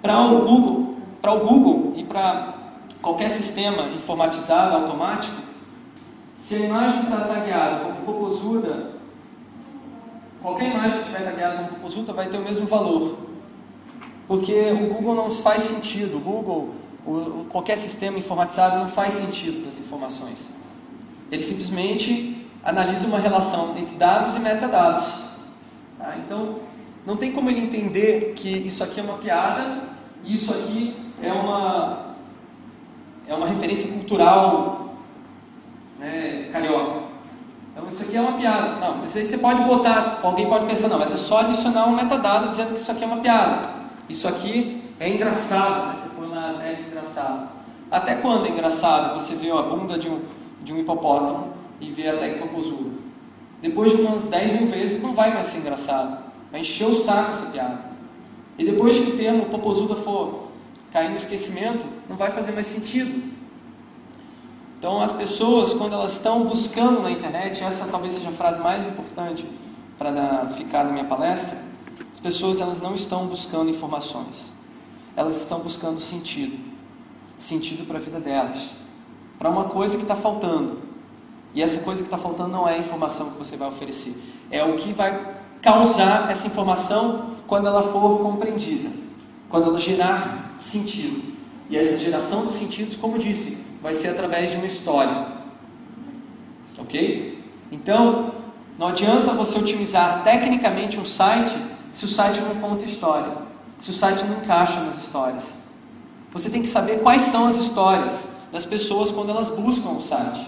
para 0.00 0.18
o 0.20 0.40
Google, 0.40 0.96
para 1.20 1.34
o 1.34 1.40
Google 1.40 1.92
e 1.96 2.04
para 2.04 2.54
qualquer 3.02 3.28
sistema 3.28 3.88
informatizado 3.94 4.76
automático, 4.76 5.36
se 6.38 6.54
a 6.54 6.58
imagem 6.60 7.02
está 7.02 7.20
tagueada 7.20 7.84
como 7.84 8.06
popozuda, 8.06 8.91
qualquer 10.42 10.70
imagem 10.70 10.98
que 10.98 11.08
estiver 11.08 11.24
tagueada 11.24 11.56
como 11.56 11.68
popozuda 11.68 12.12
vai 12.12 12.28
ter 12.28 12.36
o 12.36 12.42
mesmo 12.42 12.66
valor, 12.66 13.16
porque 14.28 14.52
o 14.52 14.92
Google 14.92 15.14
não 15.14 15.30
faz 15.30 15.62
sentido. 15.62 16.18
O 16.18 16.20
Google 16.20 16.74
o, 17.06 17.46
qualquer 17.48 17.78
sistema 17.78 18.18
informatizado 18.18 18.78
não 18.78 18.88
faz 18.88 19.14
sentido 19.14 19.64
das 19.64 19.78
informações. 19.78 20.52
Ele 21.30 21.42
simplesmente 21.42 22.46
analisa 22.62 23.06
uma 23.06 23.18
relação 23.18 23.76
entre 23.78 23.96
dados 23.96 24.36
e 24.36 24.40
metadados. 24.40 25.24
Tá? 25.98 26.16
Então, 26.18 26.56
não 27.06 27.16
tem 27.16 27.32
como 27.32 27.50
ele 27.50 27.60
entender 27.60 28.34
que 28.36 28.48
isso 28.48 28.84
aqui 28.84 29.00
é 29.00 29.02
uma 29.02 29.18
piada 29.18 29.92
isso 30.24 30.52
aqui 30.52 30.94
é 31.20 31.32
uma, 31.32 32.14
é 33.26 33.34
uma 33.34 33.46
referência 33.46 33.92
cultural 33.92 34.94
né, 35.98 36.48
carioca. 36.52 37.01
Então 37.72 37.88
isso 37.88 38.02
aqui 38.02 38.16
é 38.16 38.20
uma 38.20 38.32
piada. 38.34 38.76
Não, 38.76 38.98
mas 38.98 39.16
aí 39.16 39.24
você 39.24 39.38
pode 39.38 39.62
botar, 39.64 40.20
alguém 40.22 40.46
pode 40.46 40.66
pensar, 40.66 40.88
não, 40.88 40.98
mas 40.98 41.10
é 41.10 41.16
só 41.16 41.40
adicionar 41.40 41.86
um 41.86 41.96
metadado 41.96 42.48
dizendo 42.48 42.74
que 42.74 42.80
isso 42.80 42.92
aqui 42.92 43.02
é 43.02 43.06
uma 43.06 43.18
piada. 43.18 43.68
Isso 44.08 44.28
aqui 44.28 44.82
é 45.00 45.08
engraçado, 45.08 45.88
né? 45.88 45.94
você 45.96 46.08
põe 46.14 46.28
lá 46.28 46.62
é 46.62 46.84
engraçado. 46.86 47.48
Até 47.90 48.16
quando 48.16 48.46
é 48.46 48.50
engraçado 48.50 49.18
você 49.18 49.34
vê 49.34 49.50
a 49.50 49.62
bunda 49.62 49.98
de 49.98 50.08
um, 50.08 50.20
de 50.62 50.72
um 50.72 50.78
hipopótamo 50.78 51.54
e 51.80 51.90
vê 51.90 52.08
a 52.08 52.16
técnica 52.16 52.46
poposura? 52.46 52.90
Depois 53.62 53.92
de 53.92 54.02
umas 54.02 54.26
10 54.26 54.60
mil 54.60 54.68
vezes 54.68 55.02
não 55.02 55.14
vai 55.14 55.32
mais 55.32 55.46
ser 55.46 55.58
engraçado. 55.58 56.22
Vai 56.50 56.60
encher 56.60 56.86
o 56.86 56.94
saco 56.94 57.30
essa 57.30 57.46
piada. 57.46 57.92
E 58.58 58.64
depois 58.64 58.98
que 58.98 59.12
o 59.12 59.16
termo 59.16 59.46
popozuda 59.46 59.96
for 59.96 60.48
cair 60.90 61.08
no 61.08 61.16
esquecimento, 61.16 61.86
não 62.08 62.16
vai 62.16 62.30
fazer 62.30 62.52
mais 62.52 62.66
sentido. 62.66 63.31
Então, 64.82 65.00
as 65.00 65.12
pessoas, 65.12 65.74
quando 65.74 65.92
elas 65.92 66.14
estão 66.14 66.42
buscando 66.42 67.02
na 67.02 67.10
internet, 67.12 67.62
essa 67.62 67.86
talvez 67.86 68.14
seja 68.14 68.30
a 68.30 68.32
frase 68.32 68.60
mais 68.60 68.84
importante 68.84 69.46
para 69.96 70.48
ficar 70.56 70.82
na 70.82 70.90
minha 70.90 71.04
palestra, 71.04 71.56
as 72.12 72.18
pessoas 72.18 72.60
elas 72.60 72.80
não 72.80 72.92
estão 72.96 73.26
buscando 73.26 73.70
informações, 73.70 74.50
elas 75.14 75.36
estão 75.36 75.60
buscando 75.60 76.00
sentido, 76.00 76.58
sentido 77.38 77.86
para 77.86 77.98
a 77.98 78.00
vida 78.00 78.18
delas, 78.18 78.70
para 79.38 79.48
uma 79.48 79.66
coisa 79.66 79.96
que 79.96 80.02
está 80.02 80.16
faltando. 80.16 80.80
E 81.54 81.62
essa 81.62 81.84
coisa 81.84 82.00
que 82.00 82.08
está 82.08 82.18
faltando 82.18 82.48
não 82.48 82.68
é 82.68 82.74
a 82.74 82.78
informação 82.78 83.30
que 83.30 83.38
você 83.38 83.56
vai 83.56 83.68
oferecer, 83.68 84.20
é 84.50 84.64
o 84.64 84.74
que 84.74 84.92
vai 84.92 85.36
causar 85.60 86.28
essa 86.28 86.48
informação 86.48 87.36
quando 87.46 87.68
ela 87.68 87.84
for 87.84 88.18
compreendida, 88.18 88.90
quando 89.48 89.68
ela 89.68 89.78
gerar 89.78 90.56
sentido. 90.58 91.22
E 91.70 91.76
essa 91.76 91.96
geração 91.96 92.46
de 92.46 92.52
sentidos, 92.52 92.96
como 92.96 93.16
disse, 93.16 93.70
vai 93.82 93.92
ser 93.92 94.08
através 94.08 94.50
de 94.50 94.56
uma 94.56 94.66
história. 94.66 95.26
Ok? 96.78 97.44
Então, 97.70 98.34
não 98.78 98.88
adianta 98.88 99.34
você 99.34 99.58
otimizar 99.58 100.22
tecnicamente 100.22 100.98
um 100.98 101.04
site 101.04 101.52
se 101.90 102.04
o 102.04 102.08
site 102.08 102.40
não 102.40 102.54
conta 102.56 102.84
história, 102.84 103.36
se 103.78 103.90
o 103.90 103.92
site 103.92 104.24
não 104.24 104.38
encaixa 104.38 104.80
nas 104.80 104.96
histórias. 104.96 105.64
Você 106.32 106.48
tem 106.48 106.62
que 106.62 106.68
saber 106.68 107.00
quais 107.00 107.22
são 107.22 107.46
as 107.46 107.56
histórias 107.56 108.26
das 108.50 108.64
pessoas 108.64 109.10
quando 109.10 109.30
elas 109.30 109.50
buscam 109.50 109.90
o 109.90 110.00
site. 110.00 110.46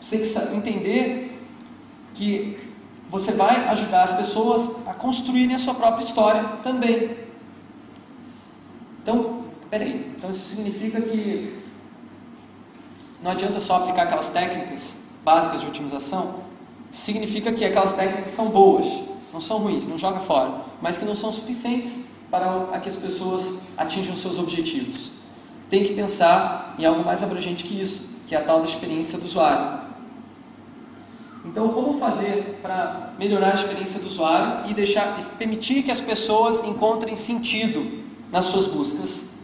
Você 0.00 0.18
tem 0.18 0.60
que 0.60 0.70
entender 0.70 1.42
que 2.14 2.58
você 3.10 3.32
vai 3.32 3.68
ajudar 3.68 4.04
as 4.04 4.16
pessoas 4.16 4.76
a 4.86 4.94
construírem 4.94 5.54
a 5.54 5.58
sua 5.58 5.74
própria 5.74 6.04
história 6.04 6.44
também. 6.62 7.16
Então, 9.02 9.44
peraí, 9.70 10.12
então 10.16 10.30
isso 10.30 10.54
significa 10.54 11.00
que 11.00 11.57
não 13.22 13.30
adianta 13.30 13.60
só 13.60 13.76
aplicar 13.76 14.04
aquelas 14.04 14.30
técnicas 14.30 15.04
básicas 15.24 15.60
de 15.60 15.66
otimização, 15.66 16.36
significa 16.90 17.52
que 17.52 17.64
aquelas 17.64 17.94
técnicas 17.96 18.30
são 18.30 18.48
boas, 18.48 18.86
não 19.32 19.40
são 19.40 19.58
ruins, 19.58 19.86
não 19.86 19.98
joga 19.98 20.20
fora, 20.20 20.64
mas 20.80 20.96
que 20.96 21.04
não 21.04 21.14
são 21.14 21.32
suficientes 21.32 22.08
para 22.30 22.78
que 22.80 22.88
as 22.88 22.96
pessoas 22.96 23.58
atinjam 23.76 24.16
seus 24.16 24.38
objetivos. 24.38 25.12
Tem 25.68 25.84
que 25.84 25.94
pensar 25.94 26.74
em 26.78 26.84
algo 26.84 27.04
mais 27.04 27.22
abrangente 27.22 27.64
que 27.64 27.80
isso, 27.80 28.08
que 28.26 28.34
é 28.34 28.38
a 28.38 28.44
tal 28.44 28.60
da 28.60 28.66
experiência 28.66 29.18
do 29.18 29.26
usuário. 29.26 29.88
Então, 31.44 31.68
como 31.70 31.98
fazer 31.98 32.58
para 32.60 33.12
melhorar 33.18 33.52
a 33.52 33.54
experiência 33.54 34.00
do 34.00 34.06
usuário 34.06 34.70
e 34.70 34.74
deixar, 34.74 35.16
permitir 35.38 35.82
que 35.82 35.90
as 35.90 36.00
pessoas 36.00 36.62
encontrem 36.64 37.16
sentido 37.16 38.04
nas 38.30 38.46
suas 38.46 38.66
buscas 38.66 39.34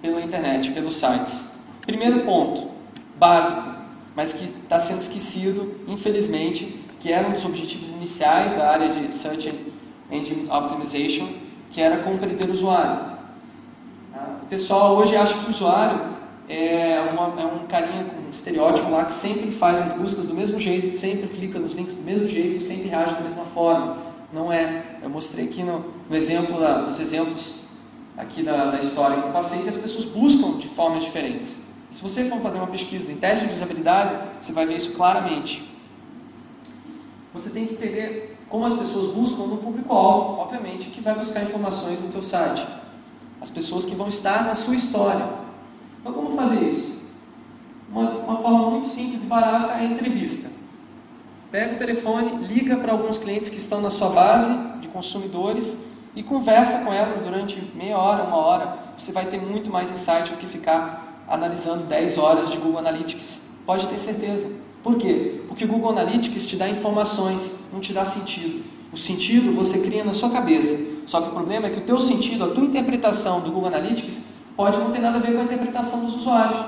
pela 0.00 0.20
internet, 0.22 0.70
pelos 0.72 0.94
sites? 0.94 1.52
Primeiro 1.82 2.24
ponto: 2.24 2.70
básico, 3.18 3.62
mas 4.14 4.32
que 4.32 4.44
está 4.44 4.78
sendo 4.78 5.00
esquecido, 5.00 5.74
infelizmente, 5.86 6.82
que 7.00 7.12
era 7.12 7.26
um 7.28 7.32
dos 7.32 7.44
objetivos 7.44 7.88
iniciais 7.88 8.52
da 8.52 8.70
área 8.70 8.88
de 8.88 9.12
Search 9.12 9.52
Engine 10.10 10.48
Optimization, 10.50 11.26
que 11.70 11.80
era 11.80 11.98
compreender 11.98 12.48
o 12.48 12.52
usuário. 12.52 13.12
O 14.42 14.46
pessoal 14.46 14.96
hoje 14.96 15.16
acha 15.16 15.34
que 15.34 15.46
o 15.46 15.50
usuário 15.50 16.12
é, 16.48 17.00
uma, 17.10 17.40
é 17.40 17.46
um 17.46 17.66
carinha 17.66 18.04
com 18.04 18.26
um 18.26 18.30
estereótipo 18.30 18.90
lá 18.90 19.04
que 19.04 19.12
sempre 19.12 19.50
faz 19.50 19.80
as 19.80 19.92
buscas 19.92 20.26
do 20.26 20.34
mesmo 20.34 20.60
jeito, 20.60 20.96
sempre 20.98 21.28
clica 21.28 21.58
nos 21.58 21.72
links 21.72 21.94
do 21.94 22.02
mesmo 22.02 22.28
jeito, 22.28 22.62
sempre 22.62 22.88
reage 22.88 23.14
da 23.14 23.20
mesma 23.20 23.44
forma. 23.44 23.96
Não 24.32 24.52
é. 24.52 24.98
Eu 25.02 25.08
mostrei 25.08 25.46
aqui 25.46 25.62
no, 25.62 25.84
no 26.08 26.16
exemplo, 26.16 26.60
da, 26.60 26.82
nos 26.82 27.00
exemplos 27.00 27.62
aqui 28.16 28.42
da, 28.42 28.70
da 28.70 28.78
história 28.78 29.20
que 29.20 29.26
eu 29.26 29.32
passei 29.32 29.62
que 29.62 29.68
as 29.68 29.76
pessoas 29.76 30.04
buscam 30.06 30.58
de 30.58 30.68
formas 30.68 31.04
diferentes. 31.04 31.60
Se 31.92 32.02
você 32.02 32.24
for 32.24 32.40
fazer 32.40 32.56
uma 32.56 32.66
pesquisa 32.68 33.12
em 33.12 33.16
teste 33.16 33.46
de 33.46 33.54
usabilidade, 33.54 34.16
você 34.40 34.50
vai 34.50 34.64
ver 34.64 34.76
isso 34.76 34.92
claramente. 34.92 35.70
Você 37.34 37.50
tem 37.50 37.66
que 37.66 37.74
entender 37.74 38.38
como 38.48 38.64
as 38.64 38.72
pessoas 38.72 39.14
buscam 39.14 39.44
no 39.44 39.58
público-alvo, 39.58 40.40
obviamente, 40.40 40.88
que 40.88 41.02
vai 41.02 41.14
buscar 41.14 41.42
informações 41.42 42.00
no 42.00 42.08
teu 42.08 42.22
site. 42.22 42.66
As 43.42 43.50
pessoas 43.50 43.84
que 43.84 43.94
vão 43.94 44.08
estar 44.08 44.44
na 44.44 44.54
sua 44.54 44.74
história. 44.74 45.28
Então, 46.00 46.14
como 46.14 46.30
fazer 46.30 46.64
isso? 46.64 47.02
Uma, 47.90 48.08
uma 48.10 48.36
forma 48.38 48.70
muito 48.70 48.86
simples 48.86 49.24
e 49.24 49.26
barata 49.26 49.74
é 49.74 49.80
a 49.80 49.84
entrevista. 49.84 50.50
Pega 51.50 51.74
o 51.74 51.78
telefone, 51.78 52.46
liga 52.46 52.76
para 52.76 52.92
alguns 52.92 53.18
clientes 53.18 53.50
que 53.50 53.58
estão 53.58 53.82
na 53.82 53.90
sua 53.90 54.08
base 54.08 54.80
de 54.80 54.88
consumidores 54.88 55.86
e 56.16 56.22
conversa 56.22 56.78
com 56.84 56.92
elas 56.92 57.20
durante 57.20 57.60
meia 57.74 57.98
hora, 57.98 58.24
uma 58.24 58.36
hora. 58.36 58.78
Você 58.96 59.12
vai 59.12 59.26
ter 59.26 59.38
muito 59.38 59.70
mais 59.70 59.90
insight 59.90 60.30
do 60.30 60.38
que 60.38 60.46
ficar 60.46 61.01
analisando 61.32 61.84
10 61.84 62.18
horas 62.18 62.50
de 62.50 62.58
Google 62.58 62.78
Analytics. 62.80 63.40
Pode 63.64 63.86
ter 63.86 63.98
certeza. 63.98 64.50
Por 64.82 64.98
quê? 64.98 65.40
Porque 65.48 65.64
o 65.64 65.68
Google 65.68 65.90
Analytics 65.90 66.46
te 66.46 66.56
dá 66.56 66.68
informações, 66.68 67.68
não 67.72 67.80
te 67.80 67.94
dá 67.94 68.04
sentido. 68.04 68.62
O 68.92 68.98
sentido 68.98 69.54
você 69.54 69.78
cria 69.78 70.04
na 70.04 70.12
sua 70.12 70.28
cabeça. 70.28 70.92
Só 71.06 71.22
que 71.22 71.28
o 71.28 71.32
problema 71.32 71.68
é 71.68 71.70
que 71.70 71.78
o 71.78 71.84
teu 71.84 71.98
sentido, 71.98 72.44
a 72.44 72.48
tua 72.48 72.64
interpretação 72.64 73.40
do 73.40 73.50
Google 73.50 73.68
Analytics 73.68 74.24
pode 74.54 74.76
não 74.76 74.90
ter 74.90 74.98
nada 74.98 75.16
a 75.16 75.20
ver 75.20 75.32
com 75.32 75.40
a 75.40 75.44
interpretação 75.44 76.04
dos 76.04 76.16
usuários. 76.16 76.60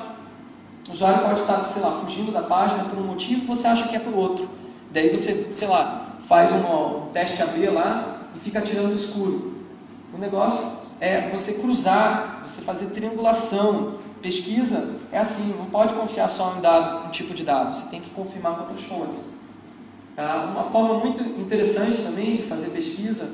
O 0.88 0.92
usuário 0.92 1.22
pode 1.22 1.40
estar, 1.40 1.62
sei 1.66 1.82
lá, 1.82 1.92
fugindo 1.92 2.32
da 2.32 2.42
página 2.42 2.84
por 2.84 2.98
um 2.98 3.02
motivo 3.02 3.46
você 3.46 3.66
acha 3.66 3.86
que 3.86 3.96
é 3.96 3.98
por 3.98 4.14
outro. 4.14 4.48
Daí 4.90 5.14
você, 5.14 5.50
sei 5.52 5.68
lá, 5.68 6.16
faz 6.26 6.50
um, 6.52 7.04
um 7.04 7.06
teste 7.12 7.42
AB 7.42 7.68
lá 7.68 8.28
e 8.34 8.38
fica 8.38 8.62
tirando 8.62 8.88
no 8.88 8.94
escuro. 8.94 9.52
O 10.14 10.18
negócio 10.18 10.83
é 11.04 11.30
você 11.30 11.54
cruzar, 11.54 12.42
você 12.46 12.60
fazer 12.62 12.86
triangulação, 12.86 13.98
Pesquisa 14.24 14.96
é 15.12 15.18
assim, 15.18 15.54
não 15.58 15.66
pode 15.66 15.92
confiar 15.92 16.28
só 16.28 16.54
em 16.56 16.62
dado, 16.62 17.08
um 17.08 17.10
tipo 17.10 17.34
de 17.34 17.44
dado, 17.44 17.76
você 17.76 17.90
tem 17.90 18.00
que 18.00 18.08
confirmar 18.08 18.54
com 18.54 18.62
outras 18.62 18.82
fontes. 18.82 19.26
Tá? 20.16 20.50
Uma 20.50 20.64
forma 20.64 20.94
muito 20.94 21.22
interessante 21.38 22.00
também 22.02 22.38
de 22.38 22.44
fazer 22.44 22.70
pesquisa 22.70 23.28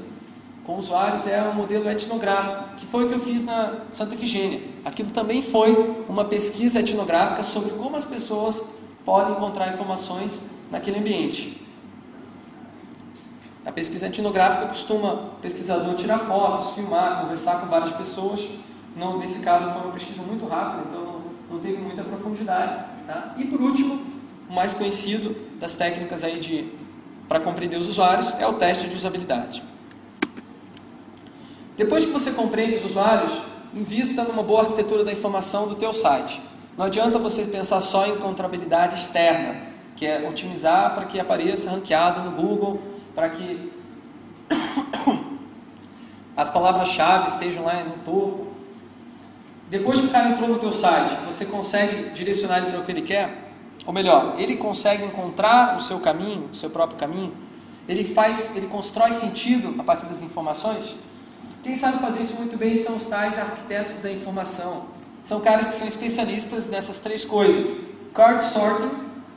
com 0.64 0.76
usuários 0.76 1.28
é 1.28 1.40
o 1.44 1.54
modelo 1.54 1.88
etnográfico, 1.88 2.74
que 2.76 2.86
foi 2.86 3.04
o 3.04 3.08
que 3.08 3.14
eu 3.14 3.20
fiz 3.20 3.44
na 3.44 3.82
Santa 3.88 4.16
Efigênia. 4.16 4.62
Aquilo 4.84 5.10
também 5.10 5.42
foi 5.42 6.04
uma 6.08 6.24
pesquisa 6.24 6.80
etnográfica 6.80 7.44
sobre 7.44 7.70
como 7.74 7.94
as 7.94 8.04
pessoas 8.04 8.60
podem 9.04 9.34
encontrar 9.34 9.72
informações 9.72 10.50
naquele 10.72 10.98
ambiente. 10.98 11.64
A 13.64 13.72
pesquisa 13.72 14.06
etnográfica 14.06 14.66
costuma 14.66 15.12
o 15.12 15.30
pesquisador 15.42 15.94
tirar 15.94 16.18
fotos, 16.20 16.74
filmar, 16.74 17.20
conversar 17.20 17.60
com 17.60 17.66
várias 17.66 17.92
pessoas 17.92 18.48
não, 18.96 19.18
nesse 19.18 19.40
caso 19.40 19.70
foi 19.70 19.82
uma 19.82 19.92
pesquisa 19.92 20.22
muito 20.22 20.46
rápida, 20.46 20.84
então 20.88 21.04
não, 21.04 21.22
não 21.50 21.58
teve 21.60 21.78
muita 21.78 22.02
profundidade. 22.02 22.84
Tá? 23.06 23.34
E 23.36 23.44
por 23.44 23.60
último, 23.60 24.00
o 24.48 24.52
mais 24.52 24.74
conhecido 24.74 25.36
das 25.58 25.76
técnicas 25.76 26.24
aí 26.24 26.38
de 26.38 26.72
para 27.28 27.38
compreender 27.38 27.76
os 27.76 27.86
usuários 27.86 28.34
é 28.40 28.46
o 28.46 28.54
teste 28.54 28.88
de 28.88 28.96
usabilidade. 28.96 29.62
Depois 31.76 32.04
que 32.04 32.10
você 32.10 32.32
compreende 32.32 32.74
os 32.74 32.84
usuários, 32.84 33.40
invista 33.72 34.24
numa 34.24 34.42
boa 34.42 34.62
arquitetura 34.62 35.04
da 35.04 35.12
informação 35.12 35.68
do 35.68 35.76
teu 35.76 35.92
site. 35.92 36.42
Não 36.76 36.86
adianta 36.86 37.18
você 37.18 37.44
pensar 37.44 37.80
só 37.80 38.04
em 38.06 38.14
encontrabilidade 38.14 39.00
externa, 39.00 39.68
que 39.94 40.04
é 40.04 40.28
otimizar 40.28 40.94
para 40.94 41.04
que 41.04 41.20
apareça 41.20 41.70
ranqueado 41.70 42.28
no 42.28 42.32
Google, 42.32 42.82
para 43.14 43.28
que 43.30 43.72
as 46.36 46.48
palavras-chave 46.48 47.28
estejam 47.28 47.64
lá 47.64 47.84
no 47.84 47.98
topo. 47.98 48.48
Depois 49.68 50.00
que 50.00 50.06
o 50.06 50.10
cara 50.10 50.30
entrou 50.30 50.48
no 50.48 50.58
teu 50.58 50.72
site, 50.72 51.14
você 51.24 51.44
consegue 51.44 52.10
direcionar 52.10 52.58
ele 52.58 52.70
para 52.70 52.80
o 52.80 52.84
que 52.84 52.90
ele 52.90 53.02
quer? 53.02 53.52
Ou 53.86 53.92
melhor, 53.92 54.34
ele 54.38 54.56
consegue 54.56 55.04
encontrar 55.04 55.76
o 55.76 55.80
seu 55.80 56.00
caminho, 56.00 56.48
o 56.52 56.54
seu 56.54 56.70
próprio 56.70 56.98
caminho? 56.98 57.32
Ele 57.88 58.04
faz, 58.04 58.56
ele 58.56 58.66
constrói 58.66 59.12
sentido 59.12 59.74
a 59.78 59.84
partir 59.84 60.06
das 60.06 60.22
informações? 60.22 60.96
Quem 61.62 61.76
sabe 61.76 61.98
fazer 61.98 62.22
isso 62.22 62.36
muito 62.36 62.56
bem 62.56 62.74
são 62.74 62.96
os 62.96 63.04
tais 63.04 63.38
arquitetos 63.38 64.00
da 64.00 64.10
informação. 64.10 64.86
são 65.24 65.40
caras 65.40 65.66
que 65.66 65.74
são 65.74 65.86
especialistas 65.86 66.68
nessas 66.68 66.98
três 67.00 67.24
coisas: 67.24 67.78
card 68.14 68.44
sorting, 68.44 68.90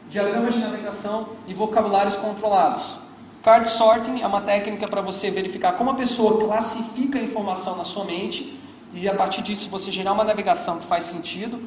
diagramas 0.09 0.53
de 0.53 0.61
navegação 0.61 1.29
e 1.47 1.53
vocabulários 1.53 2.15
controlados. 2.15 3.02
Card 3.43 3.69
sorting 3.69 4.21
é 4.21 4.25
uma 4.25 4.39
técnica 4.39 4.87
para 4.87 5.01
você 5.01 5.29
verificar 5.29 5.73
como 5.73 5.89
a 5.91 5.95
pessoa 5.95 6.45
classifica 6.45 7.19
a 7.19 7.21
informação 7.21 7.75
na 7.75 7.83
sua 7.83 8.05
mente 8.05 8.57
e 8.93 9.05
a 9.05 9.13
partir 9.13 9.41
disso 9.41 9.69
você 9.69 9.91
gerar 9.91 10.13
uma 10.13 10.23
navegação 10.23 10.79
que 10.79 10.85
faz 10.85 11.03
sentido. 11.03 11.61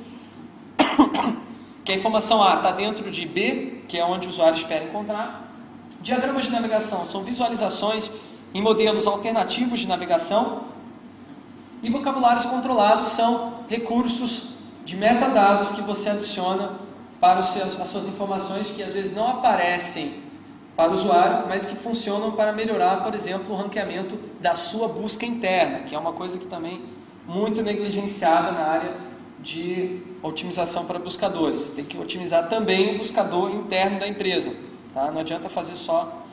que 1.85 1.93
a 1.93 1.95
informação 1.95 2.43
A 2.43 2.55
está 2.55 2.72
dentro 2.72 3.11
de 3.11 3.27
B, 3.27 3.83
que 3.87 3.99
é 3.99 4.03
onde 4.03 4.27
o 4.27 4.31
usuário 4.31 4.57
espera 4.57 4.87
encontrar. 4.87 5.53
Diagramas 6.01 6.47
de 6.47 6.51
navegação 6.51 7.07
são 7.11 7.22
visualizações 7.22 8.11
em 8.55 8.62
modelos 8.62 9.07
alternativos 9.07 9.81
de 9.81 9.87
navegação. 9.87 10.62
E 11.83 11.91
vocabulários 11.91 12.47
controlados 12.47 13.09
são 13.09 13.53
recursos 13.68 14.55
de 14.83 14.97
metadados 14.97 15.72
que 15.72 15.83
você 15.83 16.09
adiciona 16.09 16.72
para 17.20 17.41
as 17.41 17.49
suas 17.51 18.09
informações 18.09 18.68
que 18.68 18.83
às 18.83 18.95
vezes 18.95 19.14
não 19.14 19.29
aparecem 19.29 20.24
para 20.77 20.91
o 20.91 20.93
usuário, 20.93 21.49
mas 21.49 21.64
que 21.64 21.74
funcionam 21.74 22.33
para 22.33 22.53
melhorar, 22.53 23.03
por 23.03 23.14
exemplo, 23.14 23.55
o 23.55 23.57
ranqueamento 23.57 24.18
da 24.41 24.55
sua 24.55 24.87
busca 24.87 25.24
interna, 25.24 25.81
que 25.81 25.95
é 25.95 25.99
uma 25.99 26.12
coisa 26.12 26.37
que 26.37 26.47
também 26.47 26.83
muito 27.27 27.62
negligenciada 27.62 28.53
na 28.53 28.61
área 28.61 28.95
de 29.41 30.03
otimização 30.22 30.85
para 30.85 30.99
buscadores. 30.99 31.70
Tem 31.70 31.85
que 31.85 31.97
otimizar 31.97 32.49
também 32.51 32.95
o 32.95 32.99
buscador 32.99 33.55
interno 33.55 33.99
da 33.99 34.07
empresa. 34.07 34.53
Tá? 34.93 35.11
Não 35.11 35.22
adianta 35.22 35.49
fazer 35.49 35.77
só 35.77 36.24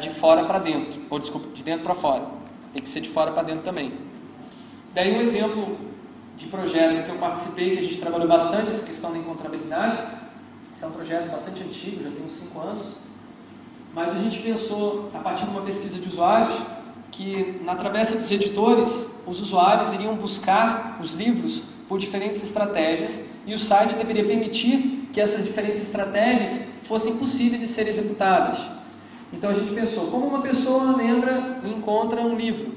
de 0.00 0.10
fora 0.10 0.44
para 0.44 0.60
dentro, 0.60 1.02
ou 1.10 1.18
desculpa, 1.18 1.48
de 1.52 1.62
dentro 1.62 1.82
para 1.82 1.94
fora. 1.94 2.24
Tem 2.72 2.80
que 2.80 2.88
ser 2.88 3.00
de 3.00 3.08
fora 3.08 3.32
para 3.32 3.42
dentro 3.42 3.62
também. 3.62 3.92
Daí 4.94 5.14
um 5.14 5.20
exemplo 5.20 5.76
de 6.36 6.46
projeto 6.46 7.04
que 7.04 7.10
eu 7.10 7.16
participei, 7.16 7.72
que 7.72 7.78
a 7.80 7.82
gente 7.82 7.98
trabalhou 7.98 8.28
bastante 8.28 8.70
essa 8.70 8.84
questão 8.84 9.12
da 9.12 9.18
encontrabilidade. 9.18 9.98
Esse 10.72 10.84
é 10.84 10.86
um 10.86 10.92
projeto 10.92 11.30
bastante 11.30 11.62
antigo, 11.62 12.04
já 12.04 12.10
tem 12.10 12.24
uns 12.24 12.32
5 12.32 12.60
anos 12.60 13.05
mas 13.96 14.14
a 14.14 14.18
gente 14.18 14.40
pensou, 14.40 15.08
a 15.14 15.18
partir 15.20 15.46
de 15.46 15.50
uma 15.52 15.62
pesquisa 15.62 15.98
de 15.98 16.06
usuários, 16.06 16.54
que 17.10 17.58
na 17.64 17.74
travessa 17.74 18.18
dos 18.18 18.30
editores, 18.30 19.06
os 19.26 19.40
usuários 19.40 19.90
iriam 19.94 20.14
buscar 20.16 20.98
os 21.02 21.14
livros 21.14 21.62
por 21.88 21.98
diferentes 21.98 22.42
estratégias 22.42 23.18
e 23.46 23.54
o 23.54 23.58
site 23.58 23.94
deveria 23.94 24.26
permitir 24.26 25.08
que 25.14 25.18
essas 25.18 25.42
diferentes 25.46 25.80
estratégias 25.80 26.68
fossem 26.82 27.16
possíveis 27.16 27.62
de 27.62 27.66
serem 27.66 27.88
executadas. 27.88 28.60
Então 29.32 29.48
a 29.48 29.54
gente 29.54 29.72
pensou, 29.72 30.08
como 30.08 30.26
uma 30.26 30.42
pessoa 30.42 30.94
lembra 30.94 31.60
e 31.64 31.70
encontra 31.70 32.20
um 32.20 32.36
livro? 32.36 32.74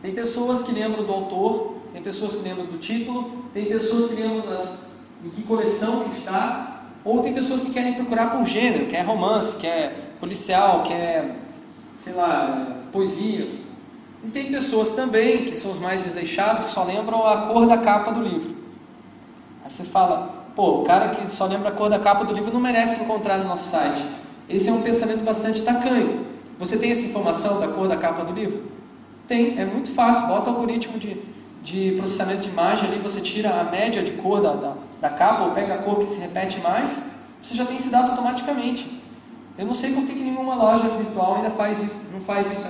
Tem 0.00 0.14
pessoas 0.14 0.62
que 0.62 0.70
lembram 0.70 1.02
do 1.02 1.12
autor, 1.12 1.78
tem 1.92 2.00
pessoas 2.00 2.36
que 2.36 2.42
lembram 2.42 2.66
do 2.66 2.78
título, 2.78 3.44
tem 3.52 3.66
pessoas 3.66 4.12
que 4.12 4.22
lembram 4.22 4.48
das, 4.48 4.86
em 5.24 5.30
que 5.30 5.42
coleção 5.42 6.04
que 6.04 6.16
está, 6.16 6.84
ou 7.04 7.22
tem 7.22 7.34
pessoas 7.34 7.60
que 7.60 7.72
querem 7.72 7.94
procurar 7.94 8.30
por 8.30 8.46
gênero, 8.46 8.86
quer 8.86 9.02
romance, 9.02 9.56
quer 9.56 10.09
policial, 10.20 10.82
que 10.82 10.92
é, 10.92 11.34
sei 11.96 12.12
lá, 12.12 12.76
poesia. 12.92 13.48
E 14.22 14.28
tem 14.28 14.52
pessoas 14.52 14.92
também, 14.92 15.44
que 15.44 15.56
são 15.56 15.70
os 15.70 15.78
mais 15.78 16.04
desleixados, 16.04 16.66
que 16.66 16.72
só 16.72 16.84
lembram 16.84 17.26
a 17.26 17.48
cor 17.48 17.66
da 17.66 17.78
capa 17.78 18.12
do 18.12 18.20
livro. 18.20 18.54
Aí 19.64 19.70
você 19.70 19.82
fala, 19.82 20.44
pô, 20.54 20.82
o 20.82 20.84
cara 20.84 21.08
que 21.08 21.32
só 21.32 21.46
lembra 21.46 21.70
a 21.70 21.72
cor 21.72 21.88
da 21.88 21.98
capa 21.98 22.24
do 22.24 22.34
livro 22.34 22.52
não 22.52 22.60
merece 22.60 23.02
encontrar 23.02 23.38
no 23.38 23.48
nosso 23.48 23.70
site. 23.70 24.02
Esse 24.48 24.68
é 24.68 24.72
um 24.72 24.82
pensamento 24.82 25.24
bastante 25.24 25.62
tacanho. 25.62 26.26
Você 26.58 26.76
tem 26.76 26.90
essa 26.90 27.06
informação 27.06 27.58
da 27.58 27.68
cor 27.68 27.88
da 27.88 27.96
capa 27.96 28.22
do 28.22 28.32
livro? 28.32 28.64
Tem, 29.26 29.58
é 29.58 29.64
muito 29.64 29.90
fácil. 29.90 30.26
Bota 30.26 30.50
o 30.50 30.54
algoritmo 30.54 30.98
de, 30.98 31.16
de 31.62 31.94
processamento 31.96 32.42
de 32.42 32.48
imagem 32.48 32.90
ali, 32.90 32.98
você 32.98 33.20
tira 33.20 33.58
a 33.58 33.64
média 33.64 34.02
de 34.02 34.12
cor 34.12 34.42
da, 34.42 34.52
da, 34.52 34.74
da 35.00 35.08
capa, 35.08 35.44
ou 35.44 35.52
pega 35.52 35.74
a 35.74 35.78
cor 35.78 36.00
que 36.00 36.06
se 36.06 36.20
repete 36.20 36.60
mais, 36.60 37.12
você 37.42 37.54
já 37.54 37.64
tem 37.64 37.76
esse 37.76 37.88
dado 37.88 38.10
automaticamente. 38.10 38.99
Eu 39.60 39.66
não 39.66 39.74
sei 39.74 39.92
por 39.92 40.06
que, 40.06 40.14
nenhuma 40.14 40.54
loja 40.54 40.88
virtual 40.88 41.34
ainda 41.34 41.50
faz 41.50 41.82
isso, 41.82 42.00
não 42.10 42.20
faz 42.22 42.50
isso 42.50 42.66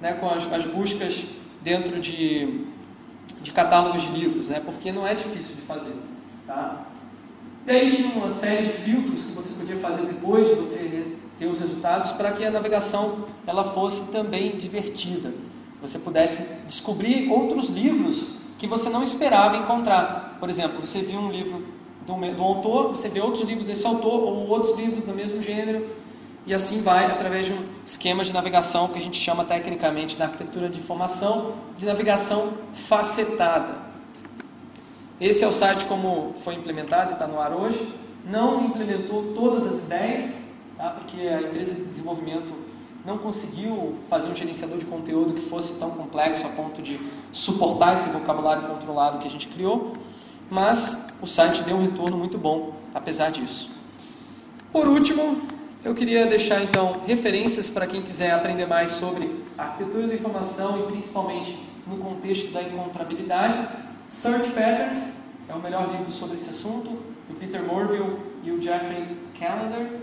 né, 0.00 0.14
com 0.14 0.30
as, 0.30 0.50
as 0.50 0.64
buscas 0.64 1.26
dentro 1.60 2.00
de, 2.00 2.64
de 3.42 3.52
catálogos 3.52 4.00
de 4.00 4.12
livros, 4.12 4.48
né, 4.48 4.58
porque 4.64 4.90
não 4.90 5.06
é 5.06 5.14
difícil 5.14 5.54
de 5.54 5.60
fazer. 5.60 5.92
Tá? 6.46 6.86
Tinha 7.66 8.14
uma 8.16 8.30
série 8.30 8.68
de 8.68 8.72
filtros 8.72 9.26
que 9.26 9.32
você 9.32 9.52
podia 9.52 9.76
fazer 9.76 10.06
depois 10.06 10.48
de 10.48 10.54
você 10.54 11.14
ter 11.38 11.44
os 11.44 11.60
resultados 11.60 12.12
para 12.12 12.32
que 12.32 12.42
a 12.42 12.50
navegação 12.50 13.26
ela 13.46 13.62
fosse 13.74 14.10
também 14.10 14.56
divertida. 14.56 15.34
Você 15.82 15.98
pudesse 15.98 16.54
descobrir 16.66 17.30
outros 17.30 17.68
livros 17.68 18.36
que 18.58 18.66
você 18.66 18.88
não 18.88 19.02
esperava 19.02 19.58
encontrar. 19.58 20.38
Por 20.40 20.48
exemplo, 20.48 20.80
você 20.80 21.00
viu 21.00 21.20
um 21.20 21.30
livro 21.30 21.66
do, 22.06 22.14
do 22.34 22.42
autor, 22.42 22.88
você 22.88 23.10
vê 23.10 23.20
outros 23.20 23.46
livros 23.46 23.66
desse 23.66 23.86
autor 23.86 24.22
ou 24.22 24.48
outros 24.48 24.74
livros 24.74 25.04
do 25.04 25.12
mesmo 25.12 25.42
gênero 25.42 26.00
e 26.46 26.54
assim 26.54 26.80
vai 26.80 27.06
através 27.06 27.46
de 27.46 27.52
um 27.52 27.64
esquema 27.84 28.24
de 28.24 28.32
navegação 28.32 28.88
que 28.88 28.98
a 28.98 29.02
gente 29.02 29.18
chama 29.18 29.44
tecnicamente 29.44 30.18
na 30.18 30.24
arquitetura 30.26 30.68
de 30.68 30.78
informação 30.78 31.54
de 31.76 31.86
navegação 31.86 32.54
facetada. 32.72 33.90
Esse 35.20 35.44
é 35.44 35.46
o 35.46 35.52
site 35.52 35.84
como 35.84 36.34
foi 36.42 36.54
implementado 36.54 37.10
e 37.10 37.12
está 37.12 37.26
no 37.26 37.38
ar 37.38 37.52
hoje. 37.52 37.94
Não 38.24 38.64
implementou 38.64 39.34
todas 39.34 39.66
as 39.66 39.84
ideias, 39.84 40.42
tá? 40.78 40.90
porque 40.90 41.20
a 41.20 41.42
empresa 41.42 41.74
de 41.74 41.84
desenvolvimento 41.84 42.54
não 43.04 43.18
conseguiu 43.18 43.96
fazer 44.08 44.30
um 44.30 44.34
gerenciador 44.34 44.78
de 44.78 44.86
conteúdo 44.86 45.34
que 45.34 45.40
fosse 45.40 45.78
tão 45.78 45.90
complexo 45.90 46.46
a 46.46 46.50
ponto 46.50 46.80
de 46.82 46.98
suportar 47.32 47.94
esse 47.94 48.10
vocabulário 48.10 48.66
controlado 48.66 49.18
que 49.18 49.28
a 49.28 49.30
gente 49.30 49.48
criou, 49.48 49.92
mas 50.50 51.08
o 51.20 51.26
site 51.26 51.62
deu 51.62 51.76
um 51.76 51.82
retorno 51.82 52.16
muito 52.16 52.38
bom 52.38 52.72
apesar 52.94 53.30
disso. 53.30 53.70
Por 54.72 54.88
último, 54.88 55.42
eu 55.82 55.94
queria 55.94 56.26
deixar 56.26 56.62
então 56.62 57.00
referências 57.06 57.70
para 57.70 57.86
quem 57.86 58.02
quiser 58.02 58.32
aprender 58.32 58.66
mais 58.66 58.90
sobre 58.90 59.30
arquitetura 59.56 60.06
da 60.06 60.14
informação 60.14 60.80
e 60.80 60.92
principalmente 60.92 61.58
no 61.86 61.96
contexto 61.96 62.52
da 62.52 62.62
encontrabilidade. 62.62 63.58
Search 64.08 64.50
Patterns 64.50 65.16
é 65.48 65.54
o 65.54 65.58
melhor 65.58 65.90
livro 65.90 66.10
sobre 66.10 66.36
esse 66.36 66.50
assunto, 66.50 66.90
do 67.28 67.38
Peter 67.38 67.62
Morville 67.62 68.18
e 68.44 68.50
o 68.50 68.60
Jeffrey 68.60 69.16
Callender. 69.38 70.00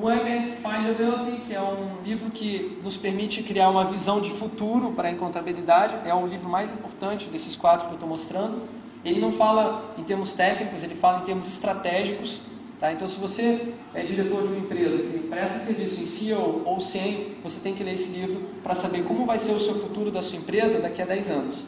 Web 0.00 0.50
Findability, 0.50 1.40
que 1.42 1.54
é 1.54 1.60
um 1.60 2.02
livro 2.04 2.30
que 2.30 2.78
nos 2.84 2.96
permite 2.96 3.42
criar 3.42 3.70
uma 3.70 3.84
visão 3.84 4.20
de 4.20 4.30
futuro 4.30 4.92
para 4.92 5.08
a 5.08 5.10
encontrabilidade, 5.10 5.96
é 6.04 6.14
o 6.14 6.26
livro 6.26 6.48
mais 6.48 6.70
importante 6.72 7.28
desses 7.28 7.56
quatro 7.56 7.86
que 7.86 7.92
eu 7.92 7.94
estou 7.94 8.08
mostrando. 8.08 8.62
Ele 9.04 9.20
não 9.20 9.32
fala 9.32 9.94
em 9.96 10.04
termos 10.04 10.32
técnicos, 10.32 10.82
ele 10.82 10.94
fala 10.94 11.20
em 11.20 11.24
termos 11.24 11.48
estratégicos 11.48 12.40
Tá? 12.78 12.92
Então, 12.92 13.08
se 13.08 13.18
você 13.18 13.72
é 13.94 14.02
diretor 14.02 14.42
de 14.42 14.48
uma 14.48 14.58
empresa 14.58 14.98
que 14.98 15.18
presta 15.28 15.58
serviço 15.58 16.02
em 16.02 16.06
CEO 16.06 16.62
ou 16.64 16.78
CIEM, 16.78 17.36
você 17.42 17.60
tem 17.60 17.74
que 17.74 17.82
ler 17.82 17.94
esse 17.94 18.18
livro 18.18 18.42
para 18.62 18.74
saber 18.74 19.02
como 19.04 19.24
vai 19.24 19.38
ser 19.38 19.52
o 19.52 19.60
seu 19.60 19.74
futuro 19.74 20.10
da 20.10 20.20
sua 20.20 20.38
empresa 20.38 20.78
daqui 20.78 21.00
a 21.00 21.06
10 21.06 21.30
anos. 21.30 21.64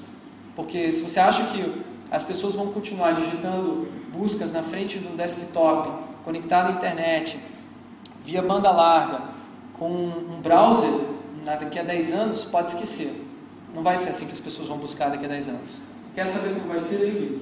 Porque 0.55 0.93
se 0.93 1.01
você 1.03 1.19
acha 1.19 1.45
que 1.47 1.83
as 2.11 2.25
pessoas 2.25 2.55
vão 2.55 2.73
continuar 2.73 3.13
digitando 3.13 3.89
buscas 4.13 4.53
na 4.53 4.63
frente 4.63 4.99
do 4.99 5.17
desktop, 5.17 6.05
conectado 6.25 6.73
à 6.73 6.73
internet, 6.73 7.39
via 8.25 8.43
banda 8.43 8.71
larga, 8.71 9.23
com 9.79 9.91
um 9.91 10.41
browser 10.43 10.91
daqui 11.45 11.79
a 11.79 11.83
10 11.83 12.13
anos, 12.13 12.45
pode 12.45 12.71
esquecer. 12.71 13.25
Não 13.75 13.83
vai 13.83 13.97
ser 13.97 14.11
assim 14.11 14.27
que 14.27 14.33
as 14.33 14.41
pessoas 14.41 14.69
vão 14.69 14.77
buscar 14.77 15.09
daqui 15.09 15.25
a 15.25 15.29
10 15.29 15.49
anos. 15.49 15.71
Quer 16.15 16.27
saber 16.27 16.55
como 16.55 16.69
vai 16.69 16.81
ser? 16.81 16.99
Leia 16.99 17.15
o 17.15 17.19
livro. 17.19 17.41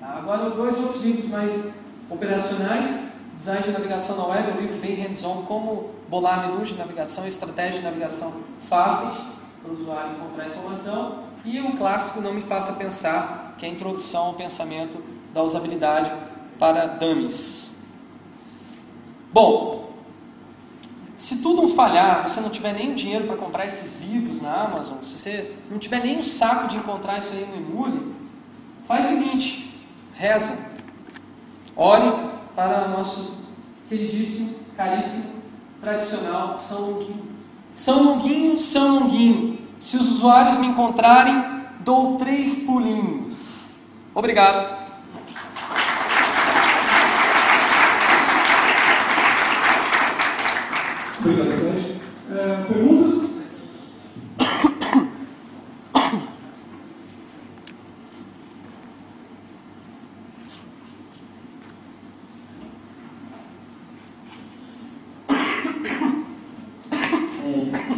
Agora, 0.00 0.50
dois 0.50 0.78
outros 0.78 1.04
livros 1.04 1.28
mais 1.28 1.72
Operacionais, 2.08 3.08
design 3.36 3.62
de 3.64 3.70
navegação 3.70 4.16
na 4.16 4.26
web, 4.26 4.52
um 4.52 4.60
livro 4.60 4.78
bem 4.78 4.94
hands-on, 4.94 5.42
como 5.42 5.90
bolar 6.08 6.48
menus 6.48 6.68
de 6.68 6.74
navegação, 6.76 7.26
estratégias 7.26 7.76
de 7.76 7.82
navegação 7.82 8.32
fáceis 8.68 9.14
para 9.60 9.70
o 9.70 9.74
usuário 9.74 10.12
encontrar 10.12 10.46
informação. 10.46 11.24
E 11.44 11.60
o 11.60 11.76
clássico 11.76 12.20
Não 12.20 12.32
Me 12.32 12.40
Faça 12.40 12.74
Pensar, 12.74 13.54
que 13.58 13.66
é 13.66 13.68
a 13.68 13.72
introdução 13.72 14.26
ao 14.26 14.34
pensamento 14.34 15.02
da 15.34 15.42
usabilidade 15.42 16.12
para 16.58 16.86
dummies. 16.86 17.76
Bom, 19.32 19.90
se 21.16 21.42
tudo 21.42 21.68
falhar, 21.68 22.22
você 22.28 22.40
não 22.40 22.50
tiver 22.50 22.72
nem 22.72 22.94
dinheiro 22.94 23.26
para 23.26 23.36
comprar 23.36 23.66
esses 23.66 24.00
livros 24.00 24.40
na 24.40 24.64
Amazon, 24.64 24.98
se 25.02 25.18
você 25.18 25.56
não 25.70 25.78
tiver 25.78 26.02
nem 26.02 26.20
o 26.20 26.24
saco 26.24 26.68
de 26.68 26.76
encontrar 26.76 27.18
isso 27.18 27.32
aí 27.32 27.46
no 27.46 27.56
Emule, 27.56 28.14
faz 28.86 29.06
o 29.06 29.08
seguinte, 29.08 29.74
reza. 30.14 30.65
Ore 31.76 32.30
para 32.54 32.88
nosso 32.88 33.36
queridíssimo, 33.86 34.60
caríssimo, 34.74 35.42
tradicional 35.78 36.56
São 36.58 36.92
Longuinho. 36.92 37.22
São 37.74 38.02
Longuinho, 38.02 38.58
São 38.58 39.00
Longuinho, 39.00 39.58
se 39.78 39.98
os 39.98 40.10
usuários 40.12 40.56
me 40.56 40.68
encontrarem, 40.68 41.66
dou 41.80 42.16
três 42.16 42.64
pulinhos. 42.64 43.76
Obrigado. 44.14 44.86
Obrigado, 51.20 51.48
Ted. 51.48 52.00
É, 52.30 52.64
perguntas? 52.72 53.26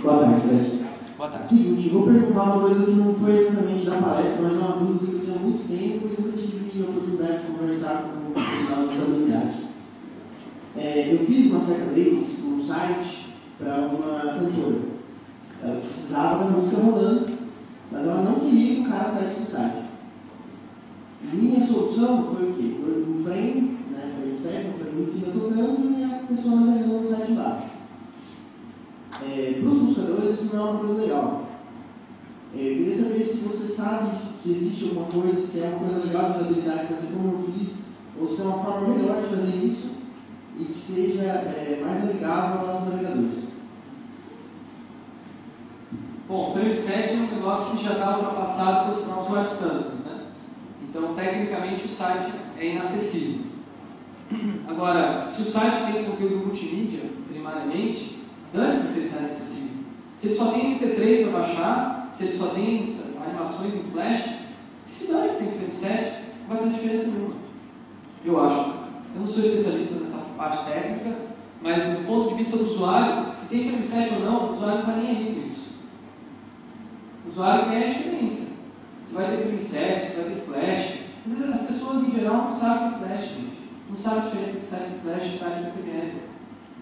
Boa 0.02 0.20
tarde, 0.24 0.40
Fred. 0.40 0.86
Boa 1.18 1.28
tarde. 1.28 1.48
Seguinte, 1.48 1.88
vou 1.90 2.04
perguntar 2.04 2.42
uma 2.44 2.60
coisa 2.60 2.86
que 2.86 2.92
não 2.92 3.14
foi 3.14 3.36
exatamente 3.36 3.84
da 3.84 3.96
palestra, 3.96 4.42
mas 4.42 4.54
é 4.54 4.58
uma 4.58 4.76
dúvida 4.76 5.06
que 5.06 5.12
eu 5.12 5.20
tenho 5.20 5.36
há 5.36 5.38
muito 5.38 5.68
tempo 5.68 6.06
e 6.06 6.22
nunca 6.22 6.38
tive 6.38 6.82
a 6.82 6.90
oportunidade 6.90 7.40
de 7.40 7.46
conversar 7.46 8.02
com 8.04 8.28
o 8.28 8.32
profissional 8.32 8.88
de 8.88 8.96
comunidade. 8.96 9.68
É, 11.08 11.14
eu 11.14 11.24
fiz 11.24 11.50
uma 11.50 11.64
certa 11.64 11.86
vez 11.92 12.44
um 12.44 12.62
site 12.62 13.28
para 13.58 13.78
uma 13.78 14.20
cantora. 14.20 14.78
Ela 15.62 15.80
precisava 15.80 16.44
da 16.44 16.50
música 16.50 16.82
rolando, 16.82 17.26
mas 17.90 18.06
ela 18.06 18.22
não 18.22 18.40
queria 18.40 18.74
que 18.74 18.80
o 18.82 18.90
cara 18.90 19.10
saísse 19.10 19.40
do 19.40 19.50
site. 19.50 19.84
Minha 21.32 21.66
solução 21.66 22.34
foi 22.34 22.50
o 22.50 22.54
quê? 22.54 22.76
Foi 22.82 23.06
um 23.08 23.24
frame, 23.24 23.78
né? 23.90 24.16
Frame 24.20 24.38
certo, 24.38 24.68
um 24.68 24.78
frame 24.78 25.02
em 25.02 25.06
cima 25.06 25.32
tocando 25.32 25.98
e 25.98 26.04
a 26.04 26.18
pessoa 26.28 26.56
navegando 26.56 27.00
no 27.00 27.10
site 27.10 27.32
embaixo. 27.32 27.68
É, 29.22 29.58
para 29.60 29.68
os 29.68 29.78
buscadores 29.78 30.40
isso 30.40 30.54
não 30.54 30.66
é 30.66 30.70
uma 30.70 30.80
coisa 30.80 31.00
legal. 31.00 31.48
É, 32.54 32.58
eu 32.60 32.76
queria 32.76 33.02
saber 33.02 33.24
se 33.24 33.36
você 33.38 33.72
sabe 33.72 34.10
se 34.42 34.50
existe 34.50 34.84
alguma 34.84 35.06
coisa, 35.06 35.46
se 35.46 35.60
é 35.60 35.68
uma 35.68 35.88
coisa 35.88 36.04
legal 36.04 36.32
de 36.32 36.38
usabilidade 36.38 36.88
fazer 36.88 37.12
como 37.14 37.32
eu 37.32 37.52
fiz, 37.52 37.78
ou 38.20 38.28
se 38.28 38.36
tem 38.36 38.46
uma 38.46 38.62
forma 38.62 38.94
melhor 38.94 39.22
de 39.22 39.28
fazer 39.28 39.56
isso 39.64 39.97
e 40.58 40.64
que 40.64 40.78
seja 40.78 41.22
é, 41.22 41.80
mais 41.84 42.02
amigável 42.02 42.68
aos 42.68 42.84
navegadores. 42.86 43.48
Bom, 46.28 46.50
o 46.50 46.52
Frame 46.52 46.74
7 46.74 47.10
é 47.10 47.16
um 47.16 47.36
negócio 47.36 47.78
que 47.78 47.84
já 47.84 47.92
está 47.92 48.16
ultrapassado 48.18 48.90
pelos 48.90 49.04
próprios 49.04 49.30
web 49.30 49.48
standards, 49.48 50.00
né? 50.04 50.24
Então, 50.82 51.14
tecnicamente, 51.14 51.86
o 51.86 51.88
site 51.88 52.32
é 52.58 52.74
inacessível. 52.74 53.46
Agora, 54.68 55.26
se 55.26 55.42
o 55.42 55.44
site 55.50 55.92
tem 55.92 56.04
conteúdo 56.04 56.46
multimídia, 56.46 57.04
primariamente, 57.30 58.18
dane-se 58.52 58.86
se 58.86 58.98
ele 58.98 59.06
está 59.06 59.20
inacessível. 59.20 59.78
Se 60.18 60.26
ele 60.26 60.36
só 60.36 60.52
tem 60.52 60.78
MP3 60.78 61.22
para 61.22 61.38
baixar, 61.38 62.12
se 62.14 62.24
ele 62.24 62.36
só 62.36 62.48
tem 62.48 62.84
animações 63.24 63.74
em 63.74 63.90
flash, 63.90 64.34
se 64.88 65.12
dane 65.12 65.30
se 65.30 65.38
tem 65.38 65.52
Frame 65.52 65.72
7, 65.72 66.24
não 66.40 66.48
vai 66.48 66.58
fazer 66.58 66.74
diferença 66.74 67.06
nenhuma. 67.06 67.34
Eu 68.24 68.44
acho. 68.44 68.70
Eu 69.14 69.20
não 69.20 69.26
sou 69.26 69.44
especialista 69.44 69.94
nessa 69.94 70.27
parte 70.38 70.64
técnica, 70.64 71.16
mas 71.60 71.82
do 71.82 72.06
ponto 72.06 72.28
de 72.28 72.34
vista 72.36 72.56
do 72.56 72.70
usuário, 72.70 73.34
se 73.36 73.48
tem 73.48 73.68
Frame 73.68 73.84
7 73.84 74.14
ou 74.14 74.20
não, 74.20 74.46
o 74.46 74.52
usuário 74.52 74.74
não 74.76 74.80
está 74.80 74.96
nem 74.96 75.08
aí 75.08 75.34
com 75.34 75.46
isso. 75.48 75.68
O 77.26 77.30
usuário 77.30 77.68
quer 77.68 77.82
a 77.82 77.86
experiência. 77.86 78.54
Você 79.04 79.14
vai 79.16 79.36
ter 79.36 79.42
frame 79.42 79.60
7, 79.60 80.06
você 80.06 80.22
vai 80.22 80.34
ter 80.34 80.40
flash. 80.42 80.98
Às 81.26 81.32
vezes 81.32 81.54
as 81.54 81.66
pessoas 81.66 82.08
em 82.08 82.10
geral 82.12 82.44
não 82.44 82.52
sabem 82.52 82.88
o 82.88 82.90
que 82.90 83.04
é 83.04 83.08
flash, 83.08 83.20
gente. 83.28 83.58
Não 83.90 83.96
sabem 83.96 84.18
a 84.18 84.22
diferença 84.24 84.56
entre 84.56 84.66
site 84.68 84.90
de 84.90 84.98
flash 85.00 85.22
e 85.22 85.38
site 85.38 85.54
de 85.54 85.66
HTML. 85.66 86.12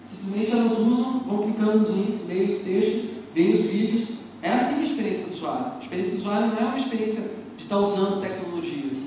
Simplesmente 0.03 0.51
elas 0.51 0.77
usam, 0.77 1.19
vão 1.19 1.43
clicando 1.43 1.79
nos 1.79 1.89
links, 1.89 2.27
leem 2.27 2.49
os 2.49 2.59
textos, 2.59 3.09
veem 3.33 3.55
os 3.55 3.65
vídeos. 3.65 4.09
É 4.41 4.51
assim 4.51 4.81
a 4.81 4.85
experiência 4.85 5.25
do 5.27 5.33
usuário. 5.33 5.65
A 5.75 5.79
experiência 5.81 6.13
do 6.13 6.19
usuário 6.19 6.47
não 6.47 6.57
é 6.57 6.65
uma 6.65 6.77
experiência 6.77 7.33
de 7.57 7.63
estar 7.63 7.79
usando 7.79 8.21
tecnologias. 8.21 8.97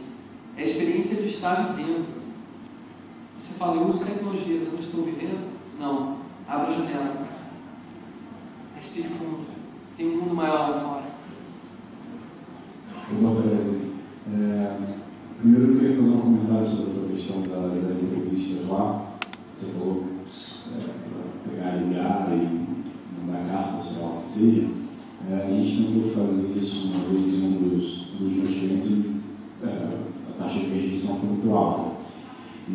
É 0.56 0.62
a 0.62 0.66
experiência 0.66 1.22
de 1.22 1.28
estar 1.28 1.74
vivendo. 1.74 2.19
Você 3.50 3.58
fala, 3.58 3.80
eu 3.80 3.88
uso 3.88 4.04
tecnologias, 4.04 4.66
eu 4.68 4.74
não 4.74 4.78
estou 4.78 5.04
vivendo? 5.04 5.50
Não. 5.78 6.18
Abra 6.46 6.68
a 6.68 6.72
janela. 6.72 7.26
Respire 8.76 9.08
fundo. 9.08 9.44
Tem 9.96 10.06
um 10.06 10.20
mundo 10.20 10.36
maior 10.36 10.70
lá 10.70 10.80
fora. 10.80 11.02
É, 14.32 14.76
primeiro 15.40 15.66
eu 15.66 15.80
queria 15.80 15.96
fazer 15.96 16.08
um 16.08 16.20
comentário 16.20 16.68
sobre 16.68 17.06
a 17.06 17.16
questão 17.16 17.42
da, 17.42 17.88
das 17.88 18.02
entrevistas 18.02 18.68
lá. 18.68 19.14
Você 19.56 19.72
falou 19.72 20.04
é, 20.72 21.50
pegar 21.50 21.76
ligar 21.76 22.28
e 22.30 23.26
mandar 23.26 23.50
carta, 23.50 23.82
sei 23.84 24.00
lá 24.00 24.10
o 24.10 24.22
que 24.22 24.28
seja. 24.28 24.68
É, 25.28 25.48
a 25.48 25.50
gente 25.50 25.92
tentou 25.92 26.10
fazer 26.12 26.56
isso 26.56 26.86
uma 26.86 27.04
vez 27.08 27.34
em 27.34 27.46
um 27.46 27.68
dos, 27.68 27.98
dos 28.16 28.32
meus 28.32 28.48
clientes 28.48 28.90
e 28.92 29.20
a 29.64 30.38
taxa 30.38 30.60
de 30.60 30.66
rejeição 30.66 31.16
foi 31.18 31.30
muito 31.30 31.52
alta. 31.52 31.89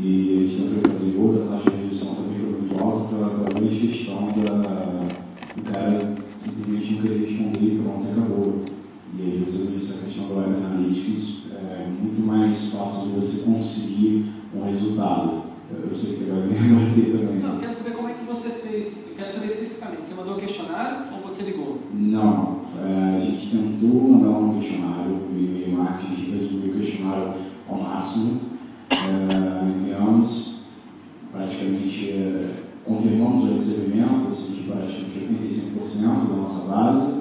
E 0.02 0.43
a 0.43 0.48
gente 0.48 0.62
tentou 0.62 0.91
fazer 0.91 1.18
outra, 1.18 1.43
a 1.43 1.58
taxa 1.58 1.72
de 1.72 1.84
rejeição 1.84 2.16
também 2.16 2.39
foi 2.39 2.60
muito 2.60 2.84
alta 2.84 3.16
pela, 3.16 3.30
pela 3.30 3.70
questão 3.70 4.26
da, 4.28 5.08
do 5.56 5.72
cara 5.72 6.16
simplesmente 6.38 6.93
não 6.93 7.02
querer 7.02 7.20
responder 7.26 7.66
e 7.66 7.80
pronto, 7.80 8.08
acabou. 8.12 8.62
E 9.18 9.22
aí 9.22 9.43
resolvi 9.46 9.78
essa 9.78 10.06
questão 10.06 10.28
do 10.28 10.36
Web 10.38 10.54
Analytics 10.56 11.46
é 11.56 11.88
muito 11.88 12.22
mais 12.22 12.72
fácil 12.72 13.08
de 13.08 13.20
você 13.20 13.43
conseguir 13.43 14.26
um 14.54 14.64
resultado. 14.66 15.46
Eu 15.72 15.96
sei 15.96 16.14
que 16.14 16.20
você 16.20 16.32
vai 16.32 16.48
me 16.48 16.54
bater 16.86 17.12
também. 17.12 17.39
Não, 17.39 17.54
eu 17.54 17.60
quero 17.60 17.74
saber 17.74 17.91
como 17.91 18.10
é 18.10 18.14
que 18.14 18.26
você 18.26 18.50
fez. 18.50 19.08
Eu 19.10 19.16
quero 19.16 19.32
saber 19.32 19.46
especificamente. 19.48 20.08
Você 20.08 20.14
mandou 20.14 20.36
um 20.36 20.39
questionário 20.39 20.98
ou 21.14 21.30
você 21.30 21.43
ligou? 21.43 21.80
Não, 21.93 22.62
é, 22.84 23.18
a 23.18 23.20
gente 23.20 23.50
tentou 23.50 24.02
mandar 24.02 24.38
um 24.38 24.60
questionário 24.60 25.22
via 25.32 25.48
e-mail 25.48 25.78
marketing, 25.78 26.14
a 26.14 26.38
resolveu 26.38 26.74
o 26.74 26.78
questionário 26.78 27.34
ao 27.68 27.78
máximo, 27.82 28.41
é, 28.91 29.66
enviamos, 29.66 30.66
praticamente 31.32 32.12
é, 32.12 32.56
confirmamos 33.06 33.43
o 33.43 33.53
recebimento, 33.53 34.28
assim, 34.32 34.53
de 34.53 34.62
praticamente 34.64 35.28
85% 35.80 36.30
da 36.30 36.36
nossa 36.36 36.68
base, 36.68 37.14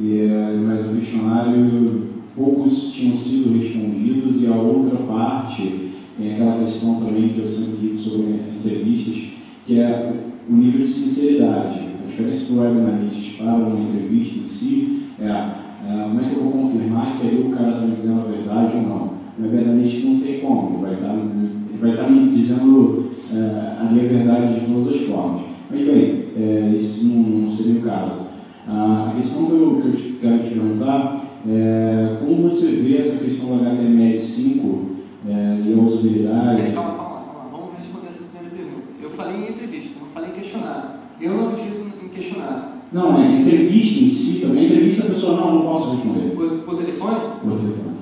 e, 0.00 0.26
mas 0.66 0.86
o 0.86 0.96
questionário, 0.96 2.08
poucos 2.34 2.90
tinham 2.92 3.16
sido 3.16 3.58
respondidos 3.58 4.42
e 4.42 4.46
a 4.46 4.54
outra 4.54 4.96
parte 5.00 5.90
tem 6.16 6.34
aquela 6.34 6.64
questão 6.64 6.96
também 6.96 7.28
que 7.28 7.40
eu 7.40 7.46
sempre 7.46 7.76
digo 7.80 7.98
sobre 7.98 8.40
entrevistas, 8.58 9.22
que 9.66 9.78
é 9.78 10.12
o 10.48 10.52
nível 10.52 10.86
de 10.86 10.90
sinceridade. 10.90 11.80
A 12.02 12.06
diferença 12.08 12.52
do 12.52 12.60
Web 12.60 12.78
Analytics 12.78 13.36
para 13.36 13.56
uma 13.56 13.80
entrevista 13.80 14.38
em 14.40 14.46
si 14.46 15.02
é, 15.20 15.26
é 15.26 16.02
como 16.04 16.20
é 16.20 16.28
que 16.28 16.36
eu 16.36 16.42
vou 16.42 16.52
confirmar 16.52 17.18
que 17.18 17.26
ali 17.26 17.42
o 17.42 17.50
cara 17.50 17.70
está 17.70 17.82
me 17.82 17.94
dizendo 17.94 18.20
a 18.20 18.24
verdade 18.24 18.76
ou 18.76 18.82
não. 18.82 19.10
O 19.38 19.42
Web 19.42 19.58
Analytics 19.58 20.04
não 20.04 20.20
tem 20.20 20.40
como, 20.40 20.70
ele 20.70 20.82
vai 20.82 20.94
estar, 20.94 21.14
ele 21.14 21.78
vai 21.80 21.90
estar 21.90 22.10
me 22.10 22.30
dizendo 22.30 23.09
é, 23.32 23.76
a 23.80 23.84
minha 23.84 24.06
verdade 24.06 24.60
de 24.60 24.66
todas 24.66 24.94
as 24.94 25.00
formas. 25.06 25.42
Mas 25.70 25.86
bem, 25.86 26.24
é, 26.36 26.72
isso 26.74 27.06
não, 27.06 27.22
não 27.22 27.50
seria 27.50 27.80
o 27.80 27.84
caso. 27.84 28.30
A 28.68 29.14
questão 29.16 29.46
que 29.46 29.52
eu, 29.52 29.80
que 29.82 29.88
eu 29.88 30.14
quero 30.20 30.42
te 30.42 30.50
perguntar 30.50 31.24
é 31.48 32.16
como 32.20 32.48
você 32.48 32.72
vê 32.76 32.98
essa 32.98 33.24
questão 33.24 33.56
do 33.56 33.64
HTML5 33.64 34.90
é, 35.28 35.60
e 35.64 35.74
a 35.74 35.82
usabilidade? 35.82 36.72
Calma, 36.72 36.90
calma, 36.90 37.24
calma. 37.24 37.48
Vamos 37.50 37.78
responder 37.78 38.08
essa 38.08 38.24
primeira 38.24 38.54
pergunta. 38.54 38.86
Eu 39.02 39.10
falei 39.10 39.36
em 39.36 39.50
entrevista, 39.50 40.00
não 40.00 40.08
falei 40.08 40.30
em 40.30 40.32
questionário. 40.32 40.90
Eu 41.20 41.34
não 41.34 41.48
acredito 41.48 42.04
em 42.04 42.08
questionário. 42.08 42.64
Não, 42.92 43.22
é 43.22 43.40
entrevista 43.40 44.04
em 44.04 44.10
si 44.10 44.40
também. 44.40 44.66
Entrevista 44.66 45.06
a 45.06 45.10
pessoa 45.10 45.40
não, 45.40 45.54
não 45.54 45.62
posso 45.62 45.94
responder. 45.94 46.34
Por, 46.34 46.50
por 46.58 46.76
telefone? 46.76 47.20
Por 47.42 47.58
telefone. 47.58 47.96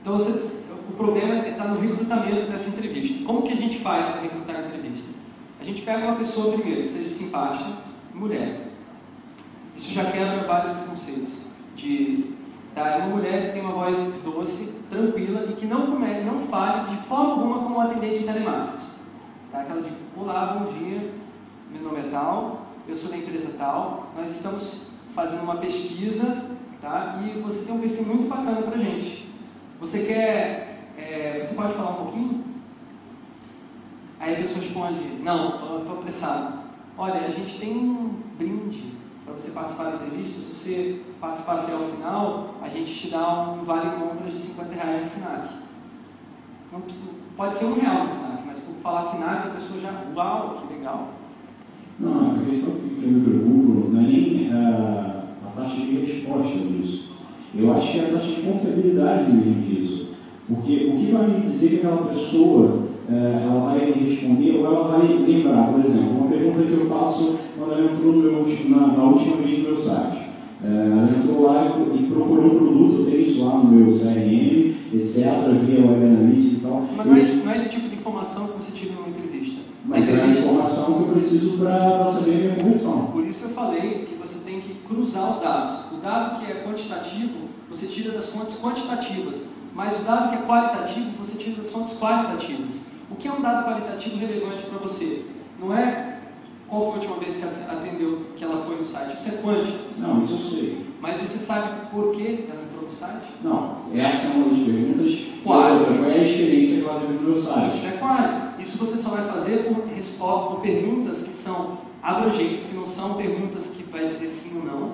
Então 0.00 0.18
você, 0.18 0.46
o 0.88 0.92
problema 0.96 1.46
está 1.46 1.68
no 1.68 1.80
recrutamento 1.80 2.50
dessa 2.50 2.70
entrevista. 2.70 3.24
Como 3.24 3.42
que 3.42 3.52
a 3.52 3.56
gente 3.56 3.78
faz 3.78 4.06
para 4.06 4.22
recrutar 4.22 4.56
a 4.56 4.60
entrevista? 4.60 5.10
A 5.55 5.55
gente 5.66 5.82
pega 5.82 6.06
uma 6.06 6.16
pessoa 6.16 6.56
primeiro, 6.56 6.84
que 6.84 6.90
seja 6.90 7.14
simpática, 7.14 7.70
mulher. 8.14 8.68
Isso 9.76 9.92
já 9.92 10.04
quebra 10.10 10.46
vários 10.46 10.76
preconceitos. 10.76 11.34
De 11.74 12.34
tá, 12.74 12.98
uma 12.98 13.16
mulher 13.16 13.46
que 13.46 13.52
tem 13.52 13.62
uma 13.62 13.72
voz 13.72 13.96
doce, 14.24 14.80
tranquila 14.88 15.46
e 15.50 15.54
que 15.54 15.66
não 15.66 15.88
comete, 15.88 16.24
não 16.24 16.46
fale 16.46 16.88
de 16.88 16.96
forma 17.02 17.32
alguma 17.32 17.58
como 17.58 17.76
um 17.76 17.80
atendente 17.80 18.20
de 18.20 18.24
telemarketing. 18.24 18.86
Tá? 19.50 19.60
Aquela 19.60 19.82
de, 19.82 19.90
olá, 20.16 20.58
bom 20.58 20.72
dia, 20.72 21.10
meu 21.70 21.82
nome 21.82 21.98
é 21.98 22.10
tal, 22.10 22.66
eu 22.88 22.94
sou 22.94 23.10
da 23.10 23.16
empresa 23.16 23.52
tal, 23.58 24.12
nós 24.16 24.30
estamos 24.30 24.92
fazendo 25.14 25.42
uma 25.42 25.56
pesquisa 25.56 26.44
tá? 26.80 27.20
e 27.22 27.40
você 27.40 27.66
tem 27.66 27.74
um 27.74 27.80
perfil 27.80 28.04
muito 28.04 28.28
bacana 28.28 28.62
para 28.62 28.78
gente. 28.78 29.28
Você 29.80 30.04
quer, 30.04 30.92
é, 30.96 31.44
você 31.46 31.54
pode 31.54 31.74
falar 31.74 31.90
um 31.90 32.04
pouquinho? 32.04 32.35
Aí 34.18 34.34
a 34.34 34.38
pessoa 34.38 34.60
responde, 34.60 35.22
não, 35.22 35.78
estou 35.78 35.98
apressado. 35.98 36.60
Olha, 36.96 37.26
a 37.26 37.30
gente 37.30 37.58
tem 37.58 37.76
um 37.76 38.14
brinde 38.38 38.94
para 39.24 39.34
você 39.34 39.50
participar 39.50 39.84
da 39.84 39.96
entrevista, 39.96 40.40
se 40.40 40.54
você 40.54 41.00
participar 41.20 41.54
até 41.56 41.74
o 41.74 41.88
final, 41.90 42.54
a 42.62 42.68
gente 42.68 42.94
te 42.94 43.10
dá 43.10 43.50
um 43.50 43.64
vale 43.64 43.90
compras 43.90 44.32
de 44.32 44.38
50 44.38 44.74
reais 44.74 45.02
no 45.02 45.10
FINAC. 45.10 45.48
Não 46.72 46.80
precisa, 46.80 47.10
pode 47.36 47.56
ser 47.56 47.64
um 47.66 47.74
real 47.74 48.04
no 48.04 48.14
FINAC, 48.14 48.42
mas 48.46 48.58
por 48.60 48.74
falar 48.76 49.10
FINAC, 49.10 49.48
a 49.48 49.50
pessoa 49.50 49.80
já, 49.80 50.04
uau, 50.14 50.62
que 50.62 50.74
legal. 50.74 51.08
Não, 51.98 52.36
a 52.36 52.44
questão 52.44 52.74
que 52.74 53.02
eu 53.02 53.10
me 53.10 53.24
preocupo 53.24 53.90
não 53.90 54.00
é 54.00 54.02
nem 54.04 54.52
a, 54.52 55.24
a 55.44 55.60
taxa 55.60 55.76
de 55.76 55.96
resposta 55.96 56.58
disso. 56.58 57.16
Eu 57.54 57.72
acho 57.74 57.92
que 57.92 57.98
é 57.98 58.04
a 58.04 58.12
taxa 58.12 58.32
de 58.32 58.42
confiabilidade 58.42 59.32
mesmo 59.32 59.62
disso. 59.62 60.14
Porque 60.46 60.92
o 60.92 60.96
que 60.96 61.12
vai 61.12 61.26
me 61.26 61.40
dizer 61.40 61.68
que 61.68 61.76
aquela 61.76 62.06
pessoa 62.08 62.85
ela 63.08 63.60
vai 63.60 63.92
responder 63.92 64.58
ou 64.58 64.66
ela 64.66 64.88
vai 64.88 65.06
lembrar, 65.06 65.72
por 65.72 65.84
exemplo, 65.84 66.18
uma 66.18 66.28
pergunta 66.28 66.62
que 66.62 66.72
eu 66.72 66.86
faço 66.86 67.38
quando 67.56 67.72
ela 67.72 67.92
entrou 67.92 68.12
meu, 68.12 68.46
na, 68.68 68.86
na 68.88 69.04
última 69.04 69.36
vez 69.36 69.58
no 69.58 69.64
meu 69.64 69.76
site. 69.76 70.26
ela 70.64 71.16
entrou 71.16 71.42
lá 71.42 71.64
e, 71.64 72.02
procurou 72.06 72.46
um 72.46 72.58
produto, 72.58 73.00
eu 73.00 73.06
tenho 73.06 73.22
isso 73.22 73.44
lá 73.44 73.58
no 73.58 73.70
meu 73.70 73.86
CRM, 73.86 74.74
etc., 74.92 75.24
via 75.62 75.86
Web 75.86 76.04
Analytics 76.04 76.52
e 76.52 76.60
tal. 76.62 76.88
Mas 76.96 77.06
não 77.06 77.16
é, 77.16 77.20
esse, 77.20 77.36
não 77.36 77.52
é 77.52 77.56
esse 77.56 77.70
tipo 77.70 77.88
de 77.88 77.94
informação 77.94 78.48
que 78.48 78.62
você 78.62 78.72
tira 78.72 78.94
numa 78.94 79.08
entrevista. 79.08 79.60
Mas 79.84 80.08
é 80.08 80.20
a 80.20 80.26
informação 80.26 80.94
que 80.94 81.08
eu 81.08 81.14
preciso 81.14 81.58
para 81.58 82.06
saber 82.06 82.32
a 82.32 82.36
minha 82.38 82.56
conversão. 82.56 83.06
Por 83.06 83.24
isso 83.24 83.44
eu 83.44 83.50
falei 83.50 84.06
que 84.06 84.16
você 84.16 84.40
tem 84.44 84.60
que 84.60 84.74
cruzar 84.86 85.30
os 85.30 85.40
dados. 85.40 85.92
O 85.92 86.02
dado 86.02 86.40
que 86.40 86.50
é 86.50 86.64
quantitativo, 86.64 87.46
você 87.70 87.86
tira 87.86 88.10
das 88.10 88.30
fontes 88.30 88.60
quantitativas, 88.60 89.44
mas 89.72 90.00
o 90.00 90.04
dado 90.04 90.30
que 90.30 90.36
é 90.36 90.46
qualitativo, 90.46 91.10
você 91.18 91.38
tira 91.38 91.62
das 91.62 91.70
fontes 91.70 91.98
qualitativas. 92.00 92.85
O 93.10 93.14
que 93.14 93.28
é 93.28 93.32
um 93.32 93.40
dado 93.40 93.66
qualitativo 93.66 94.16
relevante 94.16 94.64
para 94.64 94.78
você? 94.78 95.24
Não 95.60 95.76
é 95.76 96.16
qual 96.68 96.82
foi 96.82 96.92
a 96.92 96.96
última 96.96 97.16
vez 97.16 97.36
que 97.36 97.44
atendeu 97.44 98.26
que 98.36 98.42
ela 98.42 98.64
foi 98.64 98.76
no 98.76 98.84
site, 98.84 99.20
isso 99.20 99.28
é 99.28 99.42
quântico. 99.42 99.78
Não, 99.98 100.18
isso 100.18 100.34
eu 100.34 100.50
sei. 100.50 100.86
Mas 101.00 101.20
você 101.20 101.38
sabe 101.38 101.90
por 101.92 102.12
que 102.12 102.46
ela 102.50 102.62
entrou 102.64 102.88
no 102.88 102.92
site? 102.92 103.26
Não, 103.42 103.76
essa 103.94 104.26
é 104.26 104.30
uma 104.30 104.48
das 104.48 104.64
perguntas. 104.64 105.26
Qual? 105.44 105.84
Qual 105.84 106.10
é 106.10 106.14
a 106.14 106.24
experiência 106.24 106.82
que 106.82 106.88
ela 106.88 107.00
teve 107.00 107.12
no 107.12 107.22
meu 107.22 107.40
site? 107.40 107.76
Isso 107.76 107.86
é 107.86 107.90
claro. 107.92 108.46
Isso 108.58 108.78
você 108.78 108.96
só 108.96 109.10
vai 109.10 109.24
fazer 109.24 109.64
por, 109.64 109.86
resposta, 109.94 110.50
por 110.50 110.60
perguntas 110.60 111.22
que 111.22 111.28
são 111.28 111.78
abrangentes, 112.02 112.70
que 112.70 112.76
não 112.76 112.88
são 112.88 113.14
perguntas 113.14 113.66
que 113.66 113.84
vai 113.84 114.08
dizer 114.08 114.28
sim 114.28 114.58
ou 114.58 114.64
não. 114.64 114.92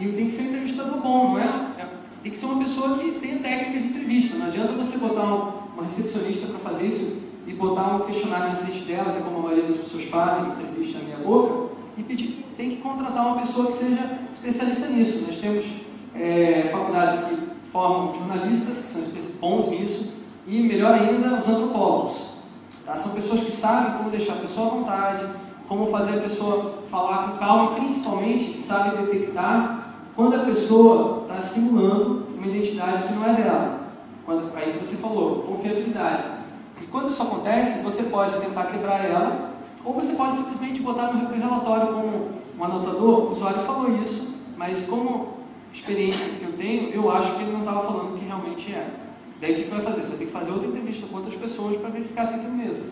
E 0.00 0.12
tem 0.12 0.26
que 0.26 0.32
ser 0.32 0.42
um 0.42 0.48
entrevistador 0.50 1.00
bom, 1.00 1.30
não 1.30 1.40
é? 1.40 1.46
é 1.78 1.88
tem 2.22 2.30
que 2.30 2.38
ser 2.38 2.46
uma 2.46 2.62
pessoa 2.62 2.98
que 2.98 3.12
tenha 3.12 3.40
técnica 3.40 3.80
de 3.80 3.88
entrevista. 3.88 4.36
Não 4.36 4.46
adianta 4.46 4.72
você 4.72 4.98
botar 4.98 5.24
uma 5.24 5.82
recepcionista 5.82 6.46
para 6.46 6.58
fazer 6.58 6.86
isso 6.86 7.17
e 7.48 7.54
botar 7.54 7.96
um 7.96 8.00
questionário 8.00 8.50
na 8.50 8.56
frente 8.56 8.80
dela, 8.80 9.12
que 9.12 9.18
é 9.18 9.22
como 9.22 9.38
a 9.38 9.42
maioria 9.42 9.64
das 9.64 9.78
pessoas 9.78 10.04
fazem, 10.04 10.50
entrevista 10.50 10.98
na 10.98 11.04
minha 11.04 11.16
boca, 11.16 11.74
e 11.96 12.02
pedir, 12.02 12.44
tem 12.58 12.70
que 12.70 12.76
contratar 12.76 13.26
uma 13.26 13.40
pessoa 13.40 13.68
que 13.68 13.72
seja 13.72 14.18
especialista 14.30 14.88
nisso. 14.88 15.24
Nós 15.26 15.38
temos 15.38 15.64
é, 16.14 16.68
faculdades 16.70 17.24
que 17.24 17.38
formam 17.72 18.12
jornalistas, 18.12 18.76
que 19.12 19.22
são 19.22 19.40
bons 19.40 19.70
nisso, 19.70 20.12
e 20.46 20.60
melhor 20.60 20.92
ainda, 20.92 21.38
os 21.38 21.48
antropólogos. 21.48 22.34
Tá? 22.84 22.96
São 22.98 23.12
pessoas 23.12 23.40
que 23.40 23.50
sabem 23.50 23.96
como 23.96 24.10
deixar 24.10 24.34
a 24.34 24.36
pessoa 24.36 24.66
à 24.66 24.70
vontade, 24.70 25.26
como 25.66 25.86
fazer 25.86 26.18
a 26.18 26.22
pessoa 26.22 26.82
falar 26.90 27.28
com 27.28 27.38
calma 27.38 27.74
principalmente 27.76 28.62
sabem 28.62 29.04
detectar 29.04 29.94
quando 30.14 30.36
a 30.36 30.44
pessoa 30.44 31.22
está 31.22 31.40
simulando 31.40 32.26
uma 32.36 32.46
identidade 32.46 33.08
que 33.08 33.14
não 33.14 33.24
é 33.24 33.34
dela. 33.34 33.80
Quando, 34.26 34.54
aí 34.54 34.78
você 34.78 34.96
falou, 34.96 35.42
confiabilidade. 35.42 36.37
E 36.82 36.86
quando 36.86 37.08
isso 37.08 37.22
acontece, 37.22 37.82
você 37.82 38.04
pode 38.04 38.38
tentar 38.40 38.64
quebrar 38.64 39.04
ela, 39.04 39.54
ou 39.84 39.94
você 39.94 40.12
pode 40.12 40.36
simplesmente 40.36 40.80
botar 40.80 41.12
no 41.12 41.28
relatório 41.34 41.94
como 41.94 42.28
um 42.58 42.64
anotador, 42.64 43.26
o 43.26 43.30
usuário 43.30 43.60
falou 43.60 44.02
isso, 44.02 44.34
mas 44.56 44.86
como 44.86 45.38
experiência 45.72 46.34
que 46.38 46.44
eu 46.44 46.52
tenho, 46.52 46.90
eu 46.90 47.10
acho 47.10 47.34
que 47.36 47.42
ele 47.42 47.52
não 47.52 47.60
estava 47.60 47.82
falando 47.82 48.14
o 48.14 48.18
que 48.18 48.24
realmente 48.24 48.72
é. 48.72 48.88
Daí 49.40 49.52
o 49.52 49.56
que 49.56 49.64
você 49.64 49.70
vai 49.70 49.80
fazer? 49.80 50.00
Você 50.02 50.08
vai 50.08 50.18
ter 50.18 50.24
que 50.26 50.32
fazer 50.32 50.50
outra 50.50 50.68
entrevista 50.68 51.06
com 51.06 51.16
outras 51.16 51.34
pessoas 51.34 51.76
para 51.76 51.90
verificar 51.90 52.26
se 52.26 52.34
é 52.34 52.36
aquilo 52.36 52.54
mesmo. 52.54 52.84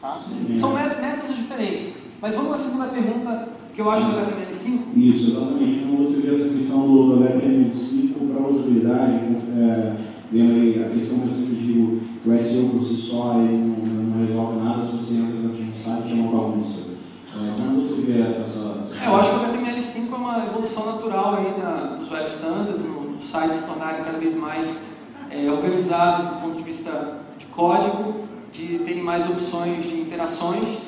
Tá? 0.00 0.18
São 0.54 0.74
métodos 0.74 1.36
diferentes. 1.36 2.02
Mas 2.20 2.34
vamos 2.34 2.52
à 2.52 2.56
segunda 2.56 2.86
pergunta 2.86 3.48
que 3.74 3.80
eu 3.80 3.90
acho 3.90 4.06
do 4.06 4.16
HTML5? 4.16 4.96
Isso, 4.96 5.30
exatamente. 5.30 5.84
Então 5.84 5.96
você 5.96 6.20
vê 6.20 6.34
essa 6.34 6.54
questão 6.54 6.80
do, 6.86 7.18
HTML5 7.18 8.32
para 8.32 8.46
usabilidade, 8.46 9.12
é, 9.58 9.96
vendo 10.30 10.84
a 10.84 10.88
questão 10.90 11.20
que 11.20 11.26
eu 11.26 11.32
sempre 11.32 11.56
digo 11.56 12.00
que 12.22 12.28
o 12.28 12.42
SEO 12.42 12.68
por 12.70 12.84
si 12.84 12.96
só 12.96 13.34
não, 13.34 13.44
não, 13.44 14.26
resolve 14.26 14.60
nada 14.60 14.84
se 14.84 14.96
você 14.96 15.14
entra 15.14 15.36
dentro 15.36 15.56
de 15.56 15.70
um 15.70 15.74
site 15.74 16.12
é 16.12 16.14
uma 16.14 16.40
bagunça. 16.40 16.96
É, 17.36 17.60
como 17.60 17.82
você 17.82 18.02
vê 18.02 18.22
essa. 18.22 18.84
É, 19.02 19.06
eu 19.06 19.16
acho 19.16 19.30
que 19.30 19.36
o 19.36 19.40
HTML5 19.40 20.12
é 20.12 20.16
uma 20.16 20.46
evolução 20.46 20.86
natural 20.86 21.34
aí 21.34 21.60
da, 21.60 21.96
dos 21.96 22.10
web 22.10 22.26
standards, 22.26 22.82
os 23.20 23.30
sites 23.30 23.56
se 23.56 23.66
tornarem 23.66 24.04
cada 24.04 24.18
vez 24.18 24.34
mais 24.34 24.86
é, 25.30 25.50
organizados 25.50 26.28
do 26.28 26.40
ponto 26.40 26.56
de 26.56 26.62
vista 26.62 27.18
de 27.38 27.46
código, 27.46 28.26
de 28.52 28.78
terem 28.78 29.02
mais 29.02 29.28
opções 29.28 29.84
de 29.84 30.00
interações 30.00 30.78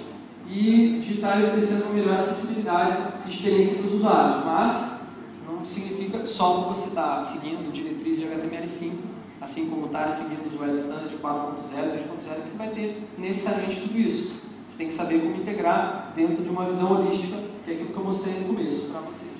e 0.50 1.00
de 1.04 1.14
estar 1.14 1.42
oferecendo 1.44 1.84
uma 1.84 1.94
melhor 1.94 2.14
acessibilidade 2.14 2.96
e 3.26 3.28
experiência 3.28 3.76
para 3.76 3.86
os 3.86 3.94
usuários. 3.94 4.44
Mas 4.44 5.00
não 5.46 5.64
significa 5.64 6.24
só 6.24 6.62
que 6.62 6.68
você 6.70 6.88
está 6.88 7.22
seguindo 7.22 7.70
diretrizes 7.72 8.20
de 8.20 8.26
HTML5, 8.26 8.92
assim 9.40 9.70
como 9.70 9.86
está 9.86 10.10
seguindo 10.10 10.46
os 10.46 10.60
web 10.60 10.76
standards 10.76 11.20
4.0, 11.20 11.92
3.0, 11.92 12.42
que 12.42 12.48
você 12.48 12.56
vai 12.56 12.68
ter 12.70 13.08
necessariamente 13.16 13.80
tudo 13.80 13.98
isso. 13.98 14.42
Você 14.68 14.78
tem 14.78 14.88
que 14.88 14.94
saber 14.94 15.20
como 15.20 15.36
integrar 15.36 16.12
dentro 16.14 16.42
de 16.42 16.50
uma 16.50 16.66
visão 16.66 16.92
holística, 16.92 17.36
que 17.64 17.70
é 17.70 17.74
aquilo 17.74 17.90
que 17.90 17.96
eu 17.96 18.04
mostrei 18.04 18.40
no 18.40 18.46
começo 18.46 18.90
para 18.90 19.00
vocês. 19.00 19.38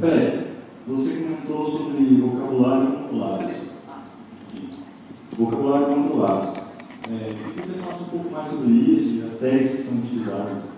Fred, 0.00 0.46
você 0.86 1.22
comentou 1.22 1.70
sobre 1.70 2.04
vocabulário 2.16 2.92
controlado. 2.92 3.54
Vocabulário 5.36 5.86
controlado. 5.94 6.60
É, 7.10 7.60
você 7.60 7.78
falasse 7.78 8.02
um 8.02 8.06
pouco 8.06 8.30
mais 8.30 8.50
sobre 8.50 8.72
isso 8.72 9.14
e 9.14 9.26
as 9.26 9.38
técnicas 9.38 9.70
que 9.76 9.82
são 9.82 9.98
utilizadas. 9.98 10.73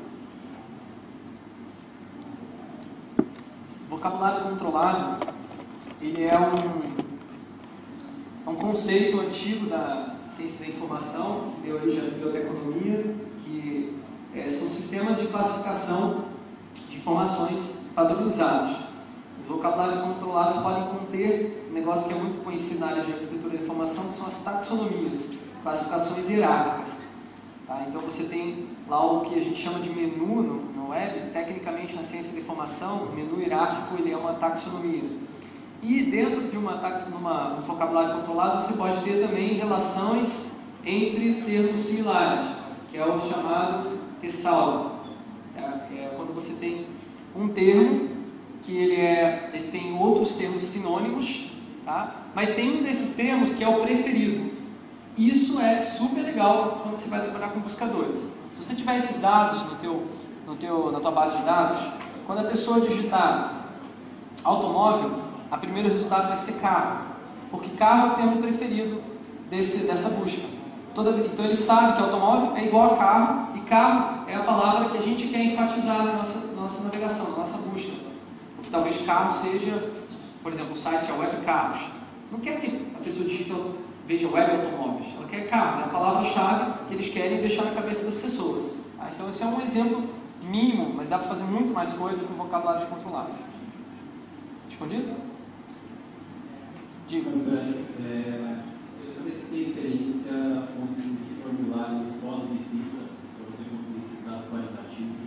Vocabulário 4.07 4.51
controlado, 4.51 5.27
ele 6.01 6.23
é 6.23 6.39
um, 6.39 6.93
é 8.47 8.51
um 8.51 8.55
conceito 8.55 9.19
antigo 9.19 9.67
da 9.67 10.15
ciência 10.29 10.65
da 10.65 10.71
informação, 10.71 11.51
que 11.51 11.63
deu 11.67 11.75
origem 11.75 12.03
à 12.03 12.11
biblioteconomia, 12.11 13.17
que 13.43 14.01
é, 14.33 14.49
são 14.49 14.69
sistemas 14.69 15.21
de 15.21 15.27
classificação 15.27 16.27
de 16.89 16.97
informações 16.97 17.81
padronizados. 17.97 18.77
Os 19.43 19.49
vocabulários 19.49 19.97
controlados 19.97 20.59
podem 20.59 20.85
conter 20.85 21.67
um 21.69 21.75
negócio 21.75 22.07
que 22.07 22.15
é 22.15 22.17
muito 22.17 22.45
conhecido 22.45 22.79
na 22.79 22.87
área 22.87 23.03
de 23.03 23.13
arquitetura 23.13 23.57
da 23.57 23.65
informação, 23.65 24.05
que 24.05 24.15
são 24.15 24.29
as 24.29 24.45
taxonomias, 24.45 25.33
classificações 25.65 26.31
hierárquicas. 26.31 26.99
Tá? 27.67 27.85
Então 27.89 28.01
você 28.03 28.23
tem 28.23 28.69
lá 28.89 29.05
o 29.05 29.23
que 29.23 29.35
a 29.35 29.43
gente 29.43 29.61
chama 29.61 29.81
de 29.81 29.91
menu 29.91 30.43
no, 30.45 30.66
web, 30.89 31.31
tecnicamente 31.33 31.95
na 31.95 32.03
ciência 32.03 32.33
da 32.33 32.41
informação, 32.41 33.13
menu 33.15 33.41
hierárquico 33.41 33.97
ele 33.99 34.13
é 34.13 34.17
uma 34.17 34.35
taxonomia. 34.35 35.05
E 35.83 36.03
dentro 36.05 36.49
de 36.49 36.57
uma, 36.57 36.77
numa, 37.11 37.55
um 37.55 37.61
vocabulário 37.61 38.17
controlado 38.17 38.63
você 38.63 38.73
pode 38.75 39.03
ter 39.03 39.27
também 39.27 39.55
relações 39.55 40.53
entre 40.85 41.43
termos 41.43 41.81
similares, 41.81 42.47
que 42.91 42.97
é 42.97 43.05
o 43.05 43.21
chamado 43.21 43.99
tesauro. 44.21 44.93
É, 45.57 45.61
é 45.61 46.15
quando 46.17 46.35
você 46.35 46.55
tem 46.55 46.87
um 47.35 47.49
termo 47.49 48.09
que 48.63 48.77
ele, 48.77 48.97
é, 48.97 49.49
ele 49.53 49.69
tem 49.69 49.97
outros 49.97 50.35
termos 50.35 50.63
sinônimos, 50.63 51.51
tá? 51.85 52.17
mas 52.35 52.55
tem 52.55 52.79
um 52.79 52.83
desses 52.83 53.15
termos 53.15 53.55
que 53.55 53.63
é 53.63 53.69
o 53.69 53.81
preferido. 53.81 54.51
Isso 55.17 55.61
é 55.61 55.81
super 55.81 56.23
legal 56.23 56.81
quando 56.83 56.97
você 56.97 57.09
vai 57.09 57.23
trabalhar 57.23 57.49
com 57.49 57.61
buscadores. 57.61 58.27
Se 58.53 58.63
você 58.63 58.75
tiver 58.75 58.99
esses 58.99 59.21
dados 59.21 59.65
no 59.65 59.77
teu, 59.77 60.05
no 60.47 60.55
teu, 60.57 60.93
na 60.93 61.01
tua 61.01 61.11
base 61.11 61.37
de 61.37 61.45
dados, 61.45 61.79
quando 62.27 62.41
a 62.41 62.45
pessoa 62.45 62.81
digitar 62.81 63.53
automóvel, 64.45 65.23
a 65.51 65.57
primeiro 65.57 65.89
resultado 65.89 66.29
vai 66.29 66.37
ser 66.37 66.55
carro, 66.55 66.99
porque 67.51 67.71
carro 67.71 68.09
é 68.09 68.13
o 68.13 68.15
termo 68.15 68.43
preferido 68.43 69.03
desse, 69.51 69.87
dessa 69.87 70.09
busca. 70.09 70.43
Toda, 70.95 71.11
então 71.11 71.45
ele 71.45 71.57
sabe 71.57 71.97
que 71.97 72.03
automóvel 72.03 72.57
é 72.57 72.65
igual 72.65 72.95
a 72.95 72.97
carro, 72.97 73.49
e 73.57 73.61
carro 73.61 74.25
é 74.27 74.35
a 74.35 74.45
palavra 74.45 74.89
que 74.89 74.99
a 74.99 75.03
gente 75.03 75.29
quer 75.29 75.45
enfatizar 75.45 76.05
na 76.05 76.13
nossa, 76.15 76.53
nossa 76.55 76.85
navegação, 76.85 77.33
na 77.33 77.39
nossa 77.39 77.59
busca 77.59 78.07
que 78.67 78.71
talvez 78.73 79.01
carro 79.03 79.33
seja, 79.33 79.93
por 80.43 80.53
exemplo, 80.53 80.73
o 80.73 80.77
site 80.77 81.09
é 81.09 81.15
web 81.15 81.45
carros. 81.45 81.87
Não 82.33 82.41
quer 82.41 82.61
que 82.61 82.89
a 82.95 82.99
pessoa 83.03 83.25
digita, 83.25 83.55
veja 84.07 84.29
web 84.29 84.51
automóveis, 84.51 85.07
ela 85.17 85.29
quer 85.29 85.49
carros, 85.49 85.81
é 85.81 85.85
a 85.85 85.89
palavra-chave 85.89 86.73
que 86.89 86.95
eles 86.95 87.09
querem 87.09 87.41
deixar 87.41 87.65
na 87.65 87.71
cabeça 87.71 88.11
das 88.11 88.21
pessoas. 88.21 88.73
Ah, 88.99 89.09
então 89.15 89.29
esse 89.29 89.43
é 89.43 89.47
um 89.47 89.61
exemplo 89.61 90.05
mínimo, 90.51 90.95
mas 90.95 91.09
dá 91.09 91.19
para 91.19 91.29
fazer 91.29 91.45
muito 91.45 91.73
mais 91.73 91.93
coisa 91.95 92.25
com 92.25 92.35
vocabulários 92.35 92.89
controlados. 92.89 93.37
Respondido? 94.69 95.15
Diga. 97.09 97.31
É, 97.31 98.59
eu 99.07 99.15
sabia 99.15 99.35
se 99.35 99.47
tem 99.47 99.63
experiência 99.63 100.33
com 100.75 100.85
esse 100.93 101.17
formulários 101.43 102.13
pós-visita, 102.21 103.07
para 103.37 103.47
você 103.51 103.65
conseguir 103.71 104.01
esses 104.05 104.25
dados 104.25 104.47
qualitativos 104.47 105.27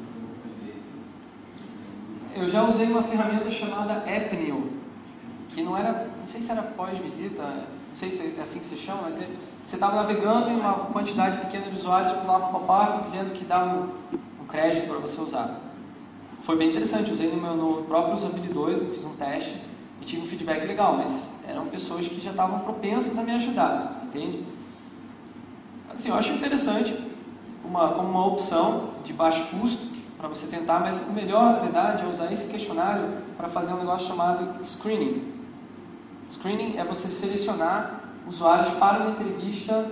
eu 2.35 2.47
já 2.47 2.63
usei 2.63 2.87
uma 2.87 3.01
ferramenta 3.01 3.49
chamada 3.49 4.03
Ethnio, 4.09 4.71
que 5.49 5.61
não 5.61 5.77
era, 5.77 6.07
não 6.17 6.27
sei 6.27 6.39
se 6.39 6.51
era 6.51 6.61
pós-visita, 6.61 7.43
não 7.43 7.95
sei 7.95 8.09
se 8.09 8.35
é 8.37 8.41
assim 8.41 8.59
que 8.59 8.65
se 8.65 8.77
chama, 8.77 9.03
mas 9.03 9.19
é, 9.19 9.27
você 9.65 9.75
estava 9.75 9.97
navegando 9.97 10.49
em 10.49 10.55
uma 10.55 10.73
quantidade 10.85 11.37
pequena 11.39 11.69
de 11.69 11.75
usuários, 11.75 12.13
pulava 12.13 12.47
um 12.47 12.51
pop-up 12.51 13.03
dizendo 13.03 13.33
que 13.33 13.43
dava 13.43 13.89
crédito 14.49 14.87
para 14.87 14.97
você 14.97 15.21
usar. 15.21 15.59
Foi 16.41 16.57
bem 16.57 16.69
interessante, 16.69 17.11
usei 17.11 17.29
no 17.29 17.41
meu 17.41 17.55
no 17.55 17.83
próprio 17.83 18.15
usabilidade, 18.15 18.91
fiz 18.91 19.03
um 19.03 19.15
teste 19.15 19.61
e 20.01 20.05
tive 20.05 20.21
um 20.21 20.25
feedback 20.25 20.65
legal, 20.65 20.97
mas 20.97 21.33
eram 21.47 21.67
pessoas 21.67 22.07
que 22.07 22.21
já 22.21 22.31
estavam 22.31 22.59
propensas 22.59 23.17
a 23.17 23.23
me 23.23 23.31
ajudar, 23.31 24.03
entende? 24.05 24.45
Assim, 25.93 26.09
eu 26.09 26.15
acho 26.15 26.31
interessante 26.31 26.95
uma, 27.63 27.89
como 27.89 28.09
uma 28.09 28.25
opção 28.25 28.91
de 29.03 29.13
baixo 29.13 29.45
custo, 29.47 29.89
para 30.19 30.27
você 30.27 30.47
tentar, 30.47 30.79
mas 30.79 31.07
o 31.07 31.13
melhor, 31.13 31.53
na 31.53 31.59
verdade, 31.59 32.03
é 32.03 32.05
usar 32.05 32.31
esse 32.31 32.51
questionário 32.51 33.05
para 33.37 33.47
fazer 33.47 33.71
um 33.71 33.77
negócio 33.77 34.05
chamado 34.05 34.61
screening. 34.65 35.33
Screening 36.29 36.77
é 36.77 36.83
você 36.83 37.07
selecionar 37.07 38.01
usuários 38.27 38.69
para 38.71 38.99
uma 38.99 39.11
entrevista 39.11 39.89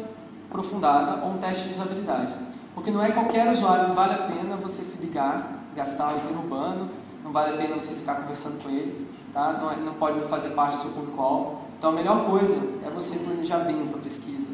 aprofundada 0.49 1.24
ou 1.24 1.32
um 1.32 1.38
teste 1.38 1.70
de 1.70 1.76
usabilidade. 1.76 2.34
Porque 2.78 2.91
não 2.91 3.03
é 3.03 3.11
qualquer 3.11 3.51
usuário, 3.51 3.95
vale 3.95 4.13
a 4.13 4.17
pena 4.28 4.55
você 4.55 4.84
ligar, 5.01 5.63
gastar 5.75 6.13
o 6.13 6.19
dinheiro 6.19 6.41
urbano, 6.41 6.91
não 7.23 7.32
vale 7.32 7.55
a 7.55 7.57
pena 7.57 7.75
você 7.75 7.95
ficar 7.95 8.17
conversando 8.17 8.61
com 8.61 8.69
ele, 8.69 9.07
tá? 9.34 9.53
não, 9.53 9.75
não 9.84 9.93
pode 9.95 10.21
fazer 10.28 10.49
parte 10.49 10.75
do 10.75 10.82
seu 10.84 10.91
público-alvo. 10.91 11.61
Então 11.75 11.89
a 11.89 11.93
melhor 11.93 12.25
coisa 12.25 12.55
é 12.86 12.89
você 12.91 13.17
planejar 13.17 13.61
bem 13.61 13.82
a 13.82 13.91
sua 13.91 13.99
pesquisa. 13.99 14.51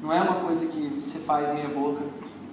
Não 0.00 0.10
é 0.10 0.18
uma 0.18 0.36
coisa 0.36 0.64
que 0.64 1.02
você 1.04 1.18
faz 1.18 1.52
meia 1.52 1.68
boca. 1.68 2.00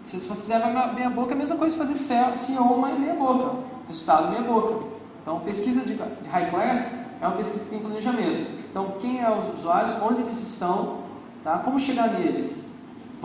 Se 0.03 0.19
você 0.19 0.35
fizer 0.35 0.59
meia 0.93 1.09
boca, 1.09 1.31
é 1.31 1.33
a 1.33 1.37
mesma 1.37 1.55
coisa 1.55 1.73
que 1.73 1.79
fazer 1.81 1.95
CEO, 1.95 2.77
mas 2.77 2.99
meia 2.99 3.13
boca. 3.13 3.59
Resultado 3.87 4.31
meia 4.31 4.41
boca. 4.41 4.85
Então 5.21 5.39
pesquisa 5.39 5.79
de 5.85 5.97
high 6.29 6.49
class 6.49 6.91
é 7.21 7.25
uma 7.25 7.37
pesquisa 7.37 7.63
que 7.63 7.69
tem 7.69 7.79
planejamento. 7.79 8.51
Então 8.69 8.95
quem 8.99 9.23
é 9.23 9.31
os 9.31 9.59
usuários, 9.59 9.93
onde 10.03 10.23
eles 10.23 10.41
estão, 10.45 10.97
tá? 11.41 11.59
como 11.59 11.79
chegar 11.79 12.09
neles. 12.09 12.64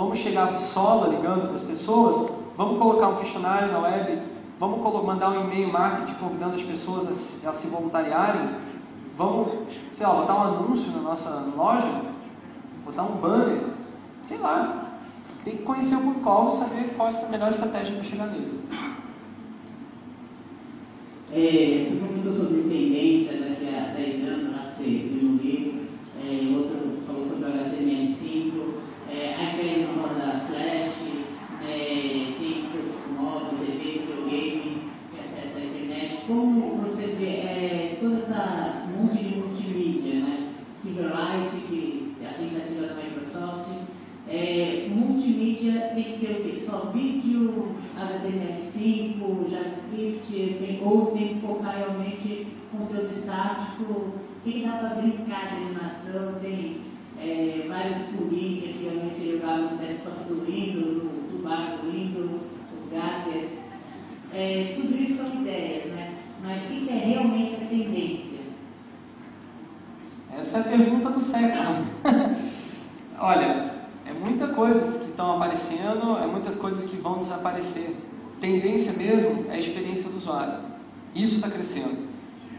Vamos 0.01 0.19
chegar 0.19 0.59
solo 0.59 1.11
ligando 1.11 1.49
para 1.49 1.57
as 1.57 1.63
pessoas? 1.63 2.33
Vamos 2.57 2.79
colocar 2.79 3.09
um 3.09 3.17
questionário 3.17 3.71
na 3.71 3.81
web? 3.81 4.23
Vamos 4.59 5.05
mandar 5.05 5.29
um 5.29 5.45
e-mail 5.45 5.71
marketing 5.71 6.15
convidando 6.15 6.55
as 6.55 6.63
pessoas 6.63 7.47
a, 7.47 7.53
se 7.53 7.69
voluntariarem? 7.69 8.49
Vamos, 9.15 9.53
sei 9.95 10.07
lá, 10.07 10.15
botar 10.15 10.37
um 10.37 10.43
anúncio 10.55 10.91
na 10.93 11.03
nossa 11.03 11.47
loja? 11.55 12.01
Botar 12.83 13.03
um 13.03 13.17
banner? 13.17 13.63
Sei 14.25 14.39
lá. 14.39 14.87
Tem 15.45 15.59
que 15.59 15.65
conhecer 15.65 15.97
o 15.97 16.01
público-alvo 16.01 16.57
e 16.57 16.59
saber 16.59 16.95
qual 16.97 17.11
é 17.11 17.13
a 17.13 17.29
melhor 17.29 17.51
estratégia 17.51 17.95
para 17.95 18.05
chegar 18.05 18.27
nele. 18.29 18.65
É, 21.31 21.85
você 21.85 22.07
comentou 22.07 22.33
sobre 22.33 22.63
tendência 22.63 23.37
daqui 23.39 23.69
a 23.69 23.93
10 23.93 24.29
anos, 24.29 24.57
lá 24.57 24.63
que 24.63 24.73
você 24.73 24.85
viu 24.85 25.29
no 25.29 25.43
livro. 25.43 25.83
É, 26.25 26.57
outro 26.57 26.97
falou 27.07 27.23
sobre 27.23 27.51
HTML5. 27.51 28.90
É, 29.21 29.35
a 29.35 29.53
empresa 29.53 29.93
roda 29.93 30.47
Flash, 30.47 31.13
é, 31.63 32.35
tem 32.39 32.63
dispositivo 32.63 33.51
TV, 33.61 33.99
videogame, 33.99 34.93
acesso 35.13 35.59
à 35.59 35.61
internet. 35.61 36.25
Como 36.27 36.79
você 36.79 37.09
vê 37.19 37.27
é, 37.27 37.99
toda 38.01 38.17
essa 38.17 38.87
monte 38.97 39.23
de 39.23 39.37
multimídia, 39.37 40.21
né? 40.21 40.55
Silverlight, 40.81 41.55
que 41.69 42.17
é 42.23 42.29
a 42.29 42.33
tentativa 42.33 42.87
da 42.87 42.95
Microsoft. 42.95 43.69
É, 44.27 44.89
multimídia 44.89 45.93
tem 45.95 46.05
que 46.05 46.19
ser 46.19 46.41
o 46.41 46.43
quê? 46.43 46.59
Só 46.59 46.91
vídeo, 46.91 47.75
HTML5, 47.99 49.51
JavaScript, 49.51 50.81
ou 50.83 51.07
tem 51.09 51.35
que 51.35 51.41
focar 51.41 51.77
realmente 51.77 52.47
conteúdo 52.73 53.13
estático? 53.13 53.85
O 53.85 54.15
que 54.43 54.63
dá 54.63 54.79
para 54.79 55.01
brincar 55.03 55.51
de 55.51 55.57
animação? 55.57 56.41
Tem 56.41 56.90
é, 57.23 57.67
vários 57.69 57.99
plugins 58.09 58.63
que 58.63 58.83
realmente 58.83 59.15
se 59.15 59.33
jogaram 59.33 59.73
no 59.73 59.79
desktop 59.79 60.25
do 60.25 60.45
Windows, 60.47 61.03
o 61.05 61.37
tubar 61.37 61.77
do 61.77 61.91
Windows, 61.91 62.55
os 62.79 62.91
gadgets. 62.91 63.65
É, 64.33 64.75
tudo 64.75 65.03
isso 65.03 65.17
são 65.19 65.41
ideias, 65.41 65.87
né? 65.87 66.15
Mas 66.43 66.63
o 66.63 66.67
que, 66.67 66.87
que 66.87 66.91
é 66.91 66.97
realmente 66.97 67.57
a 67.57 67.67
tendência? 67.67 68.41
Essa 70.39 70.59
é 70.59 70.61
a 70.61 70.65
pergunta 70.65 71.11
do 71.11 71.21
século. 71.21 71.87
Olha, 73.19 73.75
é 74.07 74.13
muita 74.13 74.49
coisas 74.49 75.03
que 75.03 75.11
estão 75.11 75.37
aparecendo, 75.37 76.19
é 76.23 76.27
muitas 76.27 76.57
coisas 76.57 76.89
que 76.89 76.97
vão 76.97 77.19
desaparecer. 77.19 77.95
Tendência 78.41 78.93
mesmo 78.93 79.47
é 79.51 79.57
a 79.57 79.59
experiência 79.59 80.09
do 80.09 80.17
usuário. 80.17 80.61
Isso 81.15 81.37
está 81.37 81.51
crescendo. 81.51 82.09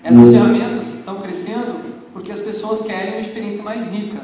Essas 0.04 0.34
ferramentas 0.34 1.00
estão 1.00 1.20
crescendo 1.22 1.92
porque 2.14 2.32
as 2.32 2.42
pessoas 2.42 2.86
querem 2.86 3.14
uma 3.14 3.22
experiência 3.22 3.64
mais 3.64 3.92
rica. 3.92 4.22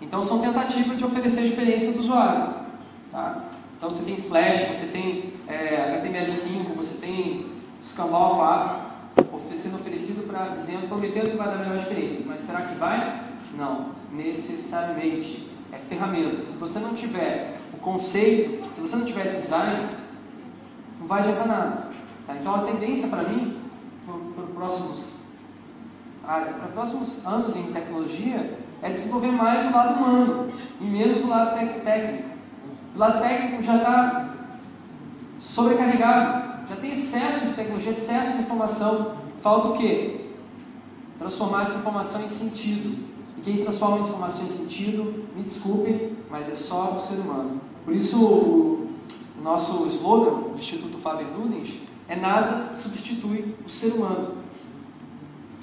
Então 0.00 0.22
são 0.22 0.40
tentativas 0.40 0.96
de 0.96 1.04
oferecer 1.04 1.40
a 1.40 1.46
experiência 1.46 1.92
do 1.92 2.00
usuário. 2.00 2.54
Tá? 3.12 3.44
Então 3.76 3.90
você 3.90 4.04
tem 4.04 4.16
Flash, 4.16 4.68
você 4.68 4.86
tem 4.86 5.32
é, 5.48 6.00
HTML5, 6.00 6.74
você 6.76 7.00
tem 7.00 7.46
Scambau 7.84 8.36
4 8.36 8.90
sendo 9.60 9.76
oferecido 9.76 10.26
para 10.26 10.56
dizendo, 10.56 10.88
prometendo 10.88 11.30
que 11.30 11.36
vai 11.36 11.48
dar 11.48 11.56
a 11.56 11.58
melhor 11.58 11.76
experiência. 11.76 12.24
Mas 12.26 12.40
será 12.40 12.62
que 12.62 12.74
vai? 12.76 13.28
Não, 13.56 13.90
necessariamente. 14.12 15.48
É 15.72 15.78
ferramenta. 15.78 16.42
Se 16.42 16.56
você 16.56 16.80
não 16.80 16.94
tiver 16.94 17.56
o 17.72 17.76
conceito, 17.76 18.66
se 18.74 18.80
você 18.80 18.96
não 18.96 19.04
tiver 19.04 19.36
design, 19.36 19.88
não 20.98 21.06
vai 21.06 21.20
adiantar 21.20 21.46
nada. 21.46 21.88
Tá? 22.26 22.34
Então 22.34 22.54
a 22.56 22.62
tendência 22.64 23.06
para 23.06 23.22
mim, 23.22 23.56
para 24.04 24.44
os 24.44 24.50
próximos, 24.50 25.20
ah, 26.26 26.68
próximos 26.74 27.24
anos 27.24 27.54
em 27.54 27.72
tecnologia, 27.72 28.58
é 28.82 28.90
desenvolver 28.90 29.30
mais 29.30 29.66
o 29.66 29.72
lado 29.72 30.02
humano 30.02 30.52
e 30.80 30.84
menos 30.84 31.22
o 31.24 31.28
lado 31.28 31.54
técnico. 31.84 32.28
O 32.94 32.98
lado 32.98 33.20
técnico 33.20 33.62
já 33.62 33.76
está 33.76 34.34
sobrecarregado, 35.40 36.68
já 36.68 36.76
tem 36.76 36.92
excesso 36.92 37.46
de 37.46 37.52
tecnologia, 37.54 37.90
excesso 37.90 38.36
de 38.36 38.42
informação. 38.42 39.16
Falta 39.38 39.68
o 39.68 39.72
quê? 39.74 40.30
Transformar 41.18 41.62
essa 41.62 41.78
informação 41.78 42.22
em 42.22 42.28
sentido. 42.28 43.08
E 43.36 43.40
quem 43.42 43.58
transforma 43.58 43.98
essa 43.98 44.08
informação 44.08 44.44
em 44.44 44.50
sentido, 44.50 45.24
me 45.36 45.42
desculpem, 45.42 46.16
mas 46.30 46.50
é 46.50 46.54
só 46.54 46.94
o 46.94 47.00
ser 47.00 47.20
humano. 47.20 47.60
Por 47.84 47.94
isso, 47.94 48.22
o, 48.22 48.90
nosso 49.42 49.86
slogan 49.86 50.50
do 50.50 50.58
Instituto 50.58 50.98
Faber 50.98 51.26
Ludens 51.34 51.78
é 52.06 52.14
nada 52.14 52.76
substitui 52.76 53.54
o 53.64 53.70
ser 53.70 53.94
humano. 53.94 54.34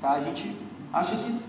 Tá? 0.01 0.13
A 0.13 0.21
gente 0.21 0.55
acha 0.91 1.15
que 1.15 1.39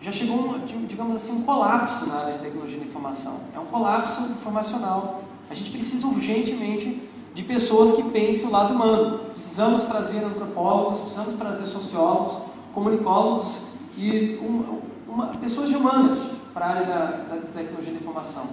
já 0.00 0.12
chegou, 0.12 0.58
digamos 0.86 1.16
assim, 1.16 1.32
um 1.32 1.42
colapso 1.42 2.06
na 2.06 2.14
área 2.14 2.34
de 2.34 2.40
tecnologia 2.40 2.78
da 2.78 2.84
informação. 2.84 3.40
É 3.54 3.58
um 3.58 3.66
colapso 3.66 4.30
informacional. 4.30 5.22
A 5.50 5.54
gente 5.54 5.70
precisa 5.70 6.06
urgentemente 6.06 7.02
de 7.34 7.42
pessoas 7.42 7.92
que 7.92 8.02
pensem 8.10 8.48
o 8.48 8.52
lado 8.52 8.74
humano. 8.74 9.20
Precisamos 9.32 9.84
trazer 9.84 10.24
antropólogos, 10.24 11.00
precisamos 11.00 11.34
trazer 11.34 11.66
sociólogos, 11.66 12.42
comunicólogos 12.72 13.70
e 13.96 14.38
uma, 14.40 14.78
uma, 15.08 15.26
pessoas 15.28 15.70
humanas 15.70 16.18
para 16.54 16.66
a 16.66 16.68
área 16.70 16.86
da, 16.86 17.04
da 17.34 17.36
tecnologia 17.52 17.92
da 17.92 17.98
informação. 17.98 18.48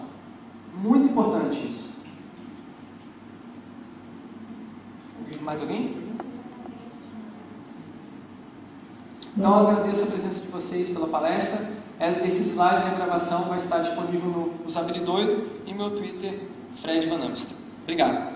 Muito 0.73 1.09
importante 1.09 1.57
isso. 1.57 1.85
Mais 5.41 5.61
alguém? 5.61 5.95
Então 9.37 9.59
eu 9.59 9.67
agradeço 9.67 10.03
a 10.03 10.07
presença 10.07 10.39
de 10.39 10.47
vocês 10.47 10.89
pela 10.89 11.07
palestra. 11.07 11.69
É, 11.99 12.25
esses 12.25 12.47
slides 12.47 12.85
e 12.85 12.87
a 12.87 12.93
gravação 12.93 13.43
vai 13.43 13.57
estar 13.57 13.79
disponível 13.79 14.29
no 14.29 14.65
Usabilidoido 14.65 15.47
e 15.65 15.73
meu 15.73 15.91
Twitter, 15.91 16.39
Fred 16.73 17.07
Van 17.07 17.25
Amstel. 17.25 17.57
Obrigado. 17.83 18.35